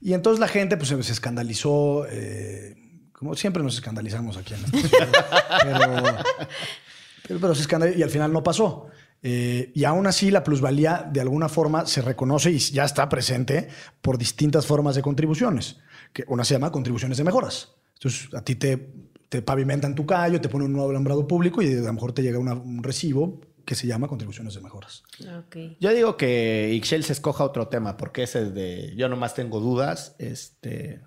Y 0.00 0.14
entonces 0.14 0.40
la 0.40 0.48
gente 0.48 0.76
pues, 0.76 0.88
se, 0.88 1.00
se 1.02 1.12
escandalizó, 1.12 2.06
eh, 2.10 2.74
como 3.12 3.34
siempre 3.36 3.62
nos 3.62 3.74
escandalizamos 3.74 4.36
aquí 4.36 4.54
en 4.54 4.64
esta 4.64 4.88
ciudad. 4.88 5.08
pero, 5.62 6.16
pero, 7.26 7.40
pero 7.40 7.54
se 7.54 7.62
escandalizó 7.62 7.98
y 7.98 8.02
al 8.02 8.10
final 8.10 8.32
no 8.32 8.42
pasó. 8.42 8.86
Eh, 9.26 9.72
y 9.74 9.84
aún 9.84 10.06
así 10.06 10.30
la 10.30 10.44
plusvalía 10.44 11.08
de 11.10 11.20
alguna 11.20 11.48
forma 11.48 11.86
se 11.86 12.02
reconoce 12.02 12.50
y 12.50 12.58
ya 12.58 12.84
está 12.84 13.08
presente 13.08 13.68
por 14.02 14.18
distintas 14.18 14.66
formas 14.66 14.94
de 14.96 15.02
contribuciones. 15.02 15.78
Que 16.12 16.24
una 16.28 16.44
se 16.44 16.54
llama 16.54 16.70
contribuciones 16.70 17.16
de 17.18 17.24
mejoras. 17.24 17.72
Entonces 17.94 18.28
a 18.34 18.42
ti 18.44 18.54
te, 18.56 18.92
te 19.30 19.40
pavimentan 19.40 19.94
tu 19.94 20.04
callo, 20.04 20.40
te 20.40 20.48
ponen 20.50 20.66
un 20.66 20.74
nuevo 20.74 20.90
alambrado 20.90 21.26
público 21.26 21.62
y 21.62 21.72
a 21.72 21.80
lo 21.80 21.92
mejor 21.92 22.12
te 22.12 22.22
llega 22.22 22.38
una- 22.38 22.52
un 22.54 22.82
recibo 22.82 23.40
que 23.64 23.74
se 23.74 23.86
llama 23.86 24.08
contribuciones 24.08 24.52
de 24.54 24.60
mejoras. 24.60 25.04
Ok. 25.38 25.56
Yo 25.80 25.94
digo 25.94 26.18
que 26.18 26.70
Ixchel 26.74 27.02
se 27.02 27.14
escoja 27.14 27.44
otro 27.44 27.68
tema, 27.68 27.96
porque 27.96 28.24
ese 28.24 28.42
es 28.42 28.54
de 28.54 28.92
yo 28.94 29.08
nomás 29.08 29.34
tengo 29.34 29.58
dudas. 29.58 30.14
Este, 30.18 31.00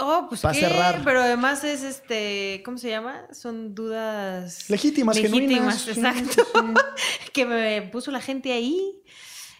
Oh, 0.00 0.26
pues 0.28 0.40
Pa' 0.40 0.52
qué, 0.52 0.60
cerrar. 0.60 1.02
pero 1.04 1.20
además 1.22 1.64
es 1.64 1.82
este, 1.82 2.62
¿cómo 2.64 2.78
se 2.78 2.90
llama? 2.90 3.26
Son 3.32 3.74
dudas 3.74 4.68
Legítimas, 4.68 5.16
legítimas, 5.16 5.84
genuinas. 5.84 5.88
exacto. 5.88 6.46
que 7.32 7.46
me 7.46 7.82
puso 7.82 8.10
la 8.10 8.20
gente 8.20 8.52
ahí. 8.52 9.02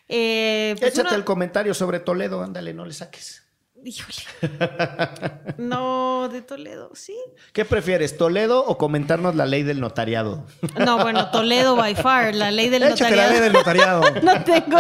Eh, 0.09 0.77
pues 0.79 0.93
échate 0.97 1.15
el 1.15 1.25
comentario 1.25 1.75
sobre 1.75 2.01
Toledo, 2.01 2.43
ándale, 2.43 2.73
no 2.75 2.85
le 2.85 2.93
saques. 2.93 3.46
Híjole. 3.87 4.17
No, 5.59 6.29
de 6.29 6.43
Toledo, 6.43 6.91
sí. 6.95 7.17
¿Qué 7.53 7.65
prefieres, 7.65 8.19
Toledo 8.19 8.63
o 8.67 8.77
comentarnos 8.77 9.35
la 9.37 9.47
ley 9.47 9.63
del 9.63 9.81
notariado? 9.81 10.45
No, 10.85 10.99
bueno, 10.99 11.31
Toledo 11.31 11.77
by 11.77 11.95
far, 11.95 12.35
la 12.35 12.51
ley 12.51 12.69
del 12.69 12.83
Échate 12.83 13.17
la 13.17 13.29
ley 13.31 13.41
del 13.41 13.53
notariado. 13.55 14.01
notariado. 14.03 14.21
No 14.23 14.45
tengo, 14.45 14.79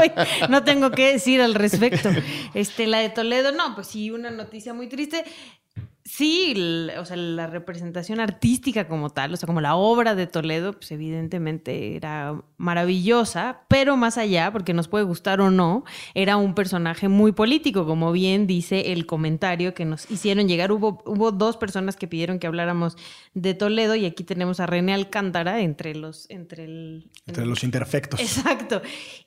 no 0.50 0.64
tengo 0.64 0.90
que 0.90 1.12
decir 1.12 1.40
al 1.40 1.54
respecto. 1.54 2.10
Este, 2.52 2.86
la 2.86 2.98
de 2.98 3.08
Toledo, 3.08 3.52
no, 3.52 3.74
pues 3.74 3.86
sí, 3.86 4.10
una 4.10 4.30
noticia 4.30 4.74
muy 4.74 4.88
triste. 4.88 5.24
Sí, 6.16 6.54
o 6.98 7.04
sea, 7.04 7.14
la 7.18 7.46
representación 7.46 8.20
artística 8.20 8.88
como 8.88 9.10
tal, 9.10 9.34
o 9.34 9.36
sea, 9.36 9.46
como 9.46 9.60
la 9.60 9.76
obra 9.76 10.14
de 10.14 10.26
Toledo, 10.26 10.72
pues 10.72 10.90
evidentemente 10.90 11.94
era 11.94 12.42
maravillosa, 12.56 13.66
pero 13.68 13.98
más 13.98 14.16
allá, 14.16 14.50
porque 14.50 14.72
nos 14.72 14.88
puede 14.88 15.04
gustar 15.04 15.42
o 15.42 15.50
no, 15.50 15.84
era 16.14 16.38
un 16.38 16.54
personaje 16.54 17.08
muy 17.08 17.32
político, 17.32 17.84
como 17.84 18.12
bien 18.12 18.46
dice 18.46 18.92
el 18.92 19.04
comentario 19.04 19.74
que 19.74 19.84
nos 19.84 20.10
hicieron 20.10 20.48
llegar. 20.48 20.72
Hubo, 20.72 21.02
hubo 21.04 21.32
dos 21.32 21.58
personas 21.58 21.96
que 21.96 22.08
pidieron 22.08 22.38
que 22.38 22.46
habláramos 22.46 22.96
de 23.34 23.52
Toledo 23.52 23.94
y 23.94 24.06
aquí 24.06 24.24
tenemos 24.24 24.58
a 24.58 24.64
René 24.64 24.94
Alcántara 24.94 25.60
entre 25.60 25.94
los, 25.94 26.30
entre 26.30 26.64
el, 26.64 27.10
Entre 27.26 27.44
los 27.44 27.62
imperfectos. 27.62 28.20
Exacto. 28.20 28.80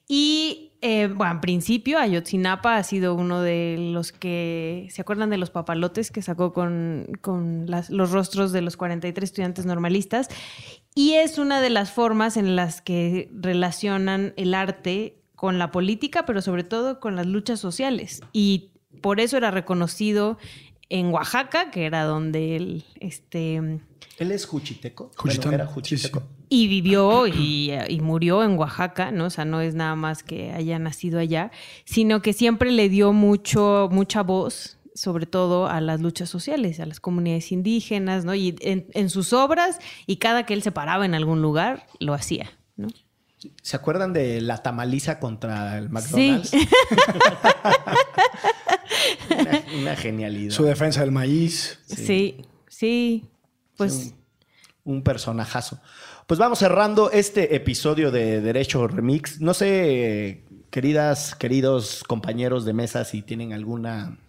Y 0.08 0.69
eh, 0.82 1.08
bueno, 1.14 1.34
en 1.34 1.42
principio 1.42 2.00
Ayotzinapa 2.00 2.78
ha 2.78 2.84
sido 2.84 3.14
uno 3.16 3.42
de 3.42 3.76
los 3.92 4.12
que, 4.12 4.88
¿se 4.92 5.02
acuerdan 5.02 5.30
de 5.30 5.38
los 5.38 5.50
papalotes 5.50 6.10
que 6.12 6.22
sacó 6.22 6.54
con, 6.54 7.08
con 7.22 7.66
las- 7.68 7.90
los 7.90 8.12
rostros 8.12 8.52
de 8.52 8.62
los 8.62 8.78
43 8.78 9.24
estudiantes 9.30 9.66
normalistas? 9.66 10.30
Y 10.96 11.14
es 11.14 11.38
una 11.38 11.62
de 11.62 11.70
las 11.70 11.92
formas 11.92 12.38
en 12.38 12.56
las 12.56 12.82
que 12.82 13.30
relacionan 13.34 14.34
el 14.38 14.54
arte 14.54 15.16
con 15.36 15.58
la 15.60 15.72
política, 15.72 16.26
pero 16.26 16.42
sobre 16.42 16.64
todo 16.64 17.00
con 17.00 17.16
las 17.16 17.26
luchas 17.26 17.60
sociales. 17.60 18.22
Y 18.34 18.72
por 19.02 19.20
eso 19.20 19.38
era 19.38 19.52
reconocido 19.52 20.38
en 20.90 21.08
Oaxaca, 21.14 21.72
que 21.72 21.86
era 21.86 22.04
donde 22.04 22.56
él, 22.56 22.86
este, 23.00 23.56
¿Él 24.18 24.32
es 24.32 24.46
juchiteco? 24.46 25.12
Juchitán. 25.16 25.50
Bueno, 25.52 25.56
era 25.64 25.68
Sí, 25.68 25.74
juchiteco. 25.74 26.20
sí. 26.20 26.26
Y 26.50 26.68
vivió 26.68 27.28
y, 27.28 27.72
y 27.88 28.00
murió 28.02 28.44
en 28.44 28.58
Oaxaca, 28.58 29.12
¿no? 29.12 29.26
O 29.26 29.30
sea, 29.30 29.46
no 29.46 29.62
es 29.62 29.76
nada 29.76 29.96
más 29.96 30.24
que 30.24 30.52
haya 30.52 30.80
nacido 30.80 31.20
allá, 31.20 31.52
sino 31.86 32.22
que 32.22 32.34
siempre 32.34 32.72
le 32.72 32.90
dio 32.90 33.14
mucho, 33.14 33.88
mucha 33.92 34.24
voz, 34.24 34.78
sobre 34.96 35.26
todo 35.28 35.68
a 35.68 35.80
las 35.80 36.02
luchas 36.02 36.30
sociales, 36.30 36.80
a 36.80 36.86
las 36.86 37.00
comunidades 37.00 37.52
indígenas, 37.52 38.26
¿no? 38.26 38.34
Y 38.36 38.56
en, 38.62 38.88
en 38.94 39.10
sus 39.10 39.32
obras, 39.32 39.80
y 40.08 40.18
cada 40.18 40.46
que 40.46 40.54
él 40.56 40.64
se 40.64 40.72
paraba 40.72 41.06
en 41.06 41.14
algún 41.16 41.42
lugar, 41.42 41.86
lo 42.00 42.14
hacía, 42.14 42.50
¿no? 42.76 42.88
¿Se 43.62 43.78
acuerdan 43.78 44.12
de 44.12 44.42
la 44.42 44.58
tamaliza 44.58 45.20
contra 45.20 45.78
el 45.78 45.86
Sí. 45.86 45.92
McDonald's? 45.92 46.52
Una, 49.30 49.64
una 49.80 49.96
genialidad. 49.96 50.54
Su 50.54 50.64
defensa 50.64 51.02
del 51.02 51.12
maíz. 51.12 51.80
Sí, 51.86 52.42
sí, 52.68 53.30
pues... 53.78 54.14
un 54.84 55.04
personajazo. 55.04 55.80
Pues 56.30 56.38
vamos 56.40 56.60
cerrando 56.60 57.10
este 57.10 57.56
episodio 57.56 58.12
de 58.12 58.40
Derecho 58.40 58.88
Remix. 58.88 59.42
No 59.42 59.56
sé, 59.56 60.44
queridas, 60.70 61.34
queridos 61.34 62.04
compañeros 62.08 62.66
de 62.66 62.74
mesa, 62.74 63.04
si 63.04 63.24
tienen 63.24 63.52
alguna 63.52 64.20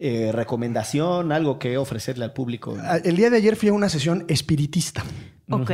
eh, 0.00 0.32
recomendación, 0.32 1.30
algo 1.30 1.60
que 1.60 1.78
ofrecerle 1.78 2.24
al 2.24 2.32
público. 2.32 2.76
Ah, 2.82 2.96
El 2.96 3.14
día 3.14 3.30
de 3.30 3.36
ayer 3.36 3.54
fui 3.54 3.68
a 3.68 3.74
una 3.74 3.88
sesión 3.88 4.24
espiritista 4.26 5.04
Ok. 5.48 5.70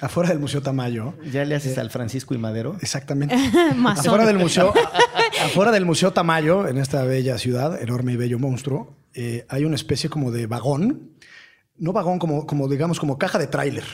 afuera 0.00 0.28
del 0.28 0.38
Museo 0.38 0.62
Tamayo. 0.62 1.14
¿Ya 1.32 1.44
le 1.44 1.54
Eh, 1.54 1.58
haces 1.58 1.76
al 1.78 1.90
Francisco 1.90 2.32
y 2.32 2.38
Madero? 2.38 2.76
Exactamente. 2.80 3.34
Afuera 3.84 4.26
del 4.26 4.38
museo, 4.38 4.72
afuera 5.44 5.72
del 5.72 5.84
museo 5.86 6.12
Tamayo, 6.12 6.68
en 6.68 6.78
esta 6.78 7.02
bella 7.02 7.36
ciudad, 7.38 7.82
enorme 7.82 8.12
y 8.12 8.16
bello 8.16 8.38
monstruo, 8.38 8.94
eh, 9.12 9.44
hay 9.48 9.64
una 9.64 9.74
especie 9.74 10.08
como 10.08 10.30
de 10.30 10.46
vagón, 10.46 11.10
no 11.78 11.92
vagón 11.92 12.20
como, 12.20 12.46
como 12.46 12.68
digamos 12.68 13.00
como 13.00 13.18
caja 13.18 13.40
de 13.40 13.48
tráiler. 13.48 13.84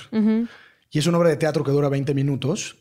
Y 0.93 0.99
es 1.01 1.07
una 1.09 1.19
obra 1.19 1.31
de 1.31 1.37
teatro 1.37 1.65
que 1.65 1.73
dura 1.73 1.89
20 1.89 2.15
minutos. 2.15 2.77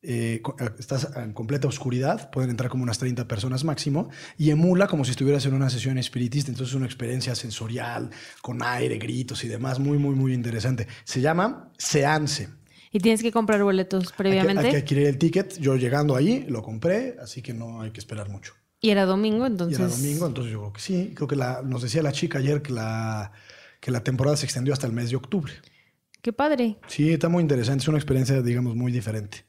Eh, 0.00 0.40
co- 0.42 0.56
estás 0.78 1.08
en 1.16 1.32
completa 1.32 1.66
oscuridad, 1.68 2.30
pueden 2.30 2.50
entrar 2.50 2.70
como 2.70 2.84
unas 2.84 2.98
30 2.98 3.26
personas 3.28 3.64
máximo, 3.64 4.08
y 4.38 4.50
emula 4.50 4.86
como 4.86 5.04
si 5.04 5.10
estuvieras 5.10 5.44
en 5.46 5.54
una 5.54 5.70
sesión 5.70 5.98
espiritista. 5.98 6.50
Entonces 6.50 6.70
es 6.72 6.76
una 6.76 6.86
experiencia 6.86 7.34
sensorial, 7.34 8.10
con 8.40 8.62
aire, 8.62 8.96
gritos 8.98 9.44
y 9.44 9.48
demás, 9.48 9.78
muy, 9.78 9.98
muy, 9.98 10.14
muy 10.14 10.32
interesante. 10.34 10.86
Se 11.04 11.20
llama 11.20 11.70
Seance. 11.78 12.48
Y 12.90 13.00
tienes 13.00 13.20
que 13.22 13.30
comprar 13.32 13.62
boletos 13.62 14.04
Hay 14.04 14.10
que, 14.10 14.16
previamente. 14.16 14.64
hay 14.66 14.70
que 14.70 14.76
adquirir 14.78 15.06
el 15.08 15.18
ticket. 15.18 15.58
Yo 15.58 15.76
llegando 15.76 16.16
ahí 16.16 16.46
lo 16.48 16.62
compré, 16.62 17.16
así 17.20 17.42
que 17.42 17.52
no 17.52 17.82
hay 17.82 17.90
que 17.90 18.00
esperar 18.00 18.30
mucho. 18.30 18.54
Y 18.80 18.90
era 18.90 19.04
domingo, 19.04 19.44
Y 19.44 19.48
entonces. 19.48 19.78
era 19.78 19.88
domingo, 19.88 20.26
entonces 20.26 20.52
yo 20.52 20.60
creo 20.60 20.72
que 20.72 20.80
sí. 20.80 21.12
Creo 21.14 21.28
que 21.28 21.36
la, 21.36 21.60
nos 21.62 21.82
decía 21.82 22.02
la 22.02 22.12
chica 22.12 22.38
ayer 22.38 22.62
que 22.62 22.72
la, 22.72 23.32
que 23.80 23.90
la 23.90 24.02
temporada 24.04 24.36
se 24.38 24.46
extendió 24.46 24.72
hasta 24.72 24.86
el 24.86 24.92
mes 24.94 25.10
de 25.10 25.16
octubre. 25.16 25.52
Qué 26.22 26.32
padre. 26.32 26.78
Sí, 26.86 27.12
está 27.12 27.28
muy 27.28 27.42
interesante. 27.42 27.82
Es 27.82 27.88
una 27.88 27.98
experiencia, 27.98 28.40
digamos, 28.42 28.74
muy 28.74 28.92
diferente. 28.92 29.44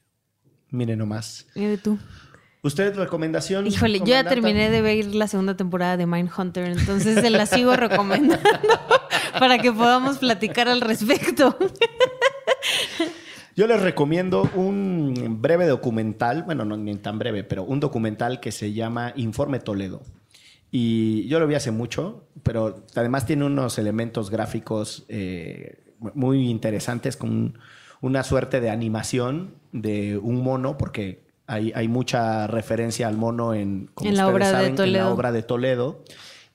Miren 0.70 0.98
nomás. 0.98 1.46
Mire 1.54 1.78
tú. 1.78 1.98
¿Usted 2.62 2.94
recomendación? 2.94 3.66
Híjole, 3.66 4.00
yo 4.00 4.04
ya 4.06 4.24
terminé 4.24 4.68
de 4.70 4.82
ver 4.82 5.06
la 5.14 5.26
segunda 5.28 5.56
temporada 5.56 5.96
de 5.96 6.06
Mindhunter, 6.06 6.66
entonces 6.66 7.20
se 7.20 7.30
la 7.30 7.46
sigo 7.46 7.74
recomendando 7.74 8.50
para 9.38 9.58
que 9.58 9.72
podamos 9.72 10.18
platicar 10.18 10.68
al 10.68 10.82
respecto. 10.82 11.56
Yo 13.56 13.66
les 13.66 13.80
recomiendo 13.80 14.48
un 14.54 15.38
breve 15.40 15.66
documental, 15.66 16.42
bueno, 16.42 16.66
no 16.66 16.76
ni 16.76 16.94
tan 16.96 17.18
breve, 17.18 17.44
pero 17.44 17.64
un 17.64 17.80
documental 17.80 18.40
que 18.40 18.52
se 18.52 18.74
llama 18.74 19.14
Informe 19.16 19.58
Toledo. 19.58 20.02
Y 20.70 21.26
yo 21.28 21.40
lo 21.40 21.46
vi 21.46 21.54
hace 21.54 21.70
mucho, 21.70 22.28
pero 22.42 22.84
además 22.94 23.26
tiene 23.26 23.44
unos 23.44 23.78
elementos 23.78 24.30
gráficos 24.30 25.04
eh, 25.08 25.89
muy 26.14 26.48
interesantes 26.50 27.16
con 27.16 27.58
una 28.00 28.22
suerte 28.22 28.60
de 28.60 28.70
animación 28.70 29.54
de 29.72 30.16
un 30.18 30.42
mono, 30.42 30.78
porque 30.78 31.24
hay, 31.46 31.72
hay 31.74 31.88
mucha 31.88 32.46
referencia 32.46 33.08
al 33.08 33.16
mono 33.16 33.54
en, 33.54 33.90
como 33.94 34.08
En 34.08 34.16
la 34.16 34.28
obra 34.28 34.46
de 34.46 34.52
saben, 34.52 34.66
en 34.68 34.72
la 34.72 34.76
Toledo. 34.84 35.10
obra 35.14 35.32
de 35.32 35.42
Toledo, 35.42 36.04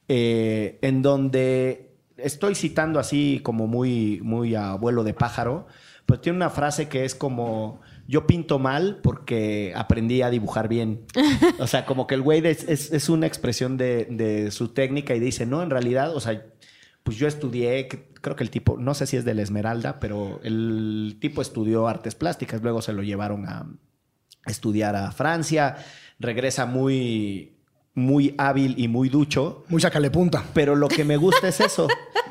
eh, 0.07 0.77
en 0.81 1.01
donde 1.01 1.91
estoy 2.17 2.55
citando 2.55 2.99
así 2.99 3.39
como 3.43 3.67
muy, 3.67 4.19
muy 4.23 4.55
a 4.55 4.73
vuelo 4.75 5.03
de 5.03 5.13
pájaro, 5.13 5.67
pero 6.05 6.19
tiene 6.19 6.37
una 6.37 6.49
frase 6.49 6.87
que 6.87 7.03
es 7.03 7.15
como, 7.15 7.81
yo 8.07 8.27
pinto 8.27 8.59
mal 8.59 8.99
porque 9.01 9.73
aprendí 9.75 10.21
a 10.21 10.29
dibujar 10.29 10.67
bien. 10.67 11.01
O 11.59 11.67
sea, 11.67 11.85
como 11.85 12.05
que 12.07 12.15
el 12.15 12.21
güey 12.21 12.45
es, 12.45 12.63
es- 12.67 12.91
es 12.91 13.09
una 13.09 13.25
expresión 13.27 13.77
de, 13.77 14.05
de 14.05 14.51
su 14.51 14.69
técnica 14.69 15.15
y 15.15 15.19
dice, 15.19 15.45
no, 15.45 15.63
en 15.63 15.69
realidad, 15.69 16.15
o 16.15 16.19
sea, 16.19 16.43
pues 17.05 17.17
yo 17.17 17.27
estudié, 17.27 17.87
creo 17.87 18.35
que 18.35 18.43
el 18.43 18.49
tipo, 18.49 18.77
no 18.79 18.95
sé 18.95 19.05
si 19.05 19.15
es 19.15 19.23
de 19.23 19.35
la 19.35 19.43
Esmeralda, 19.43 19.99
pero 19.99 20.39
el 20.43 21.17
tipo 21.21 21.43
estudió 21.43 21.87
artes 21.87 22.15
plásticas, 22.15 22.63
luego 22.63 22.81
se 22.81 22.93
lo 22.93 23.03
llevaron 23.03 23.47
a 23.47 23.67
estudiar 24.47 24.95
a 24.95 25.11
Francia, 25.11 25.77
regresa 26.19 26.65
muy, 26.65 27.59
muy 27.93 28.33
hábil 28.39 28.73
y 28.79 28.87
muy 28.87 29.09
ducho. 29.09 29.65
Muy 29.69 29.79
sacale 29.79 30.09
punta. 30.09 30.43
Pero 30.55 30.75
lo 30.75 30.87
que 30.87 31.03
me 31.03 31.15
gusta 31.15 31.47
es 31.47 31.59
eso, 31.59 31.87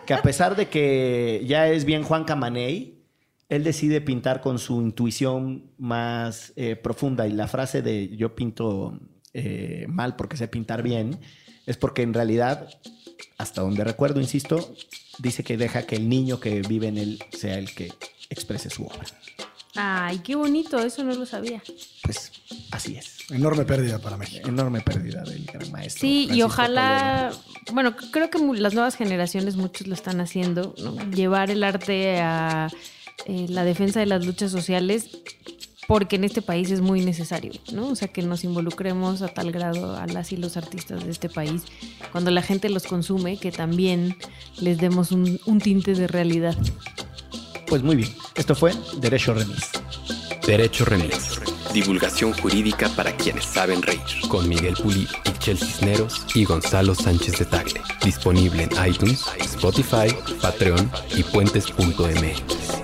que 0.06 0.12
a 0.12 0.22
pesar 0.22 0.56
de 0.56 0.66
que 0.66 1.44
ya 1.46 1.68
es 1.68 1.84
bien 1.84 2.02
Juan 2.02 2.24
Camaney, 2.24 3.04
él 3.48 3.62
decide 3.62 4.00
pintar 4.00 4.40
con 4.40 4.58
su 4.58 4.82
intuición 4.82 5.70
más 5.78 6.52
eh, 6.56 6.74
profunda 6.74 7.28
y 7.28 7.32
la 7.32 7.46
frase 7.46 7.80
de 7.80 8.16
yo 8.16 8.34
pinto 8.34 8.98
eh, 9.34 9.86
mal 9.88 10.16
porque 10.16 10.36
sé 10.36 10.48
pintar 10.48 10.82
bien 10.82 11.20
es 11.64 11.76
porque 11.76 12.02
en 12.02 12.12
realidad, 12.12 12.68
hasta 13.38 13.62
donde 13.62 13.84
recuerdo, 13.84 14.20
insisto, 14.20 14.74
dice 15.18 15.42
que 15.42 15.56
deja 15.56 15.86
que 15.86 15.96
el 15.96 16.08
niño 16.08 16.40
que 16.40 16.60
vive 16.62 16.88
en 16.88 16.98
él 16.98 17.24
sea 17.32 17.58
el 17.58 17.74
que 17.74 17.92
exprese 18.30 18.70
su 18.70 18.84
obra. 18.84 19.06
Ay, 19.76 20.18
qué 20.18 20.36
bonito, 20.36 20.78
eso 20.78 21.02
no 21.02 21.14
lo 21.14 21.26
sabía. 21.26 21.60
Pues 22.02 22.30
así 22.70 22.96
es. 22.96 23.28
Enorme 23.30 23.64
pérdida 23.64 23.98
para 23.98 24.16
México. 24.16 24.48
Enorme 24.48 24.80
pérdida 24.80 25.22
del 25.22 25.44
gran 25.46 25.70
maestro. 25.72 26.02
Sí, 26.02 26.28
y 26.30 26.42
ojalá, 26.42 27.32
bueno, 27.72 27.96
creo 28.12 28.30
que 28.30 28.38
las 28.38 28.74
nuevas 28.74 28.94
generaciones 28.94 29.56
muchos 29.56 29.86
lo 29.88 29.94
están 29.94 30.20
haciendo, 30.20 30.74
¿no? 30.78 30.96
llevar 31.10 31.50
el 31.50 31.64
arte 31.64 32.20
a 32.20 32.70
eh, 33.26 33.46
la 33.48 33.64
defensa 33.64 34.00
de 34.00 34.06
las 34.06 34.24
luchas 34.24 34.52
sociales, 34.52 35.08
porque 35.86 36.16
en 36.16 36.24
este 36.24 36.42
país 36.42 36.70
es 36.70 36.80
muy 36.80 37.04
necesario, 37.04 37.52
¿no? 37.72 37.88
O 37.88 37.96
sea, 37.96 38.08
que 38.08 38.22
nos 38.22 38.44
involucremos 38.44 39.22
a 39.22 39.28
tal 39.28 39.52
grado 39.52 39.96
a 39.96 40.06
las 40.06 40.32
y 40.32 40.36
los 40.36 40.56
artistas 40.56 41.04
de 41.04 41.10
este 41.10 41.28
país, 41.28 41.62
cuando 42.12 42.30
la 42.30 42.42
gente 42.42 42.68
los 42.68 42.84
consume, 42.84 43.36
que 43.36 43.52
también 43.52 44.16
les 44.60 44.78
demos 44.78 45.12
un, 45.12 45.40
un 45.46 45.60
tinte 45.60 45.94
de 45.94 46.06
realidad. 46.06 46.56
Pues 47.66 47.82
muy 47.82 47.96
bien. 47.96 48.10
Esto 48.34 48.54
fue 48.54 48.72
Derecho 48.98 49.34
Remix. 49.34 49.70
Derecho 50.46 50.84
Remix. 50.84 51.40
Divulgación 51.72 52.32
jurídica 52.34 52.88
para 52.90 53.16
quienes 53.16 53.46
saben 53.46 53.82
reír. 53.82 54.00
Con 54.28 54.48
Miguel 54.48 54.74
Pulido, 54.74 55.10
Michel 55.26 55.58
Cisneros 55.58 56.24
y 56.34 56.44
Gonzalo 56.44 56.94
Sánchez 56.94 57.38
de 57.38 57.46
Tagle. 57.46 57.80
Disponible 58.04 58.62
en 58.64 58.86
iTunes, 58.86 59.24
Spotify, 59.40 60.14
Patreon 60.40 60.90
y 61.16 61.22
puentes.mx. 61.24 62.83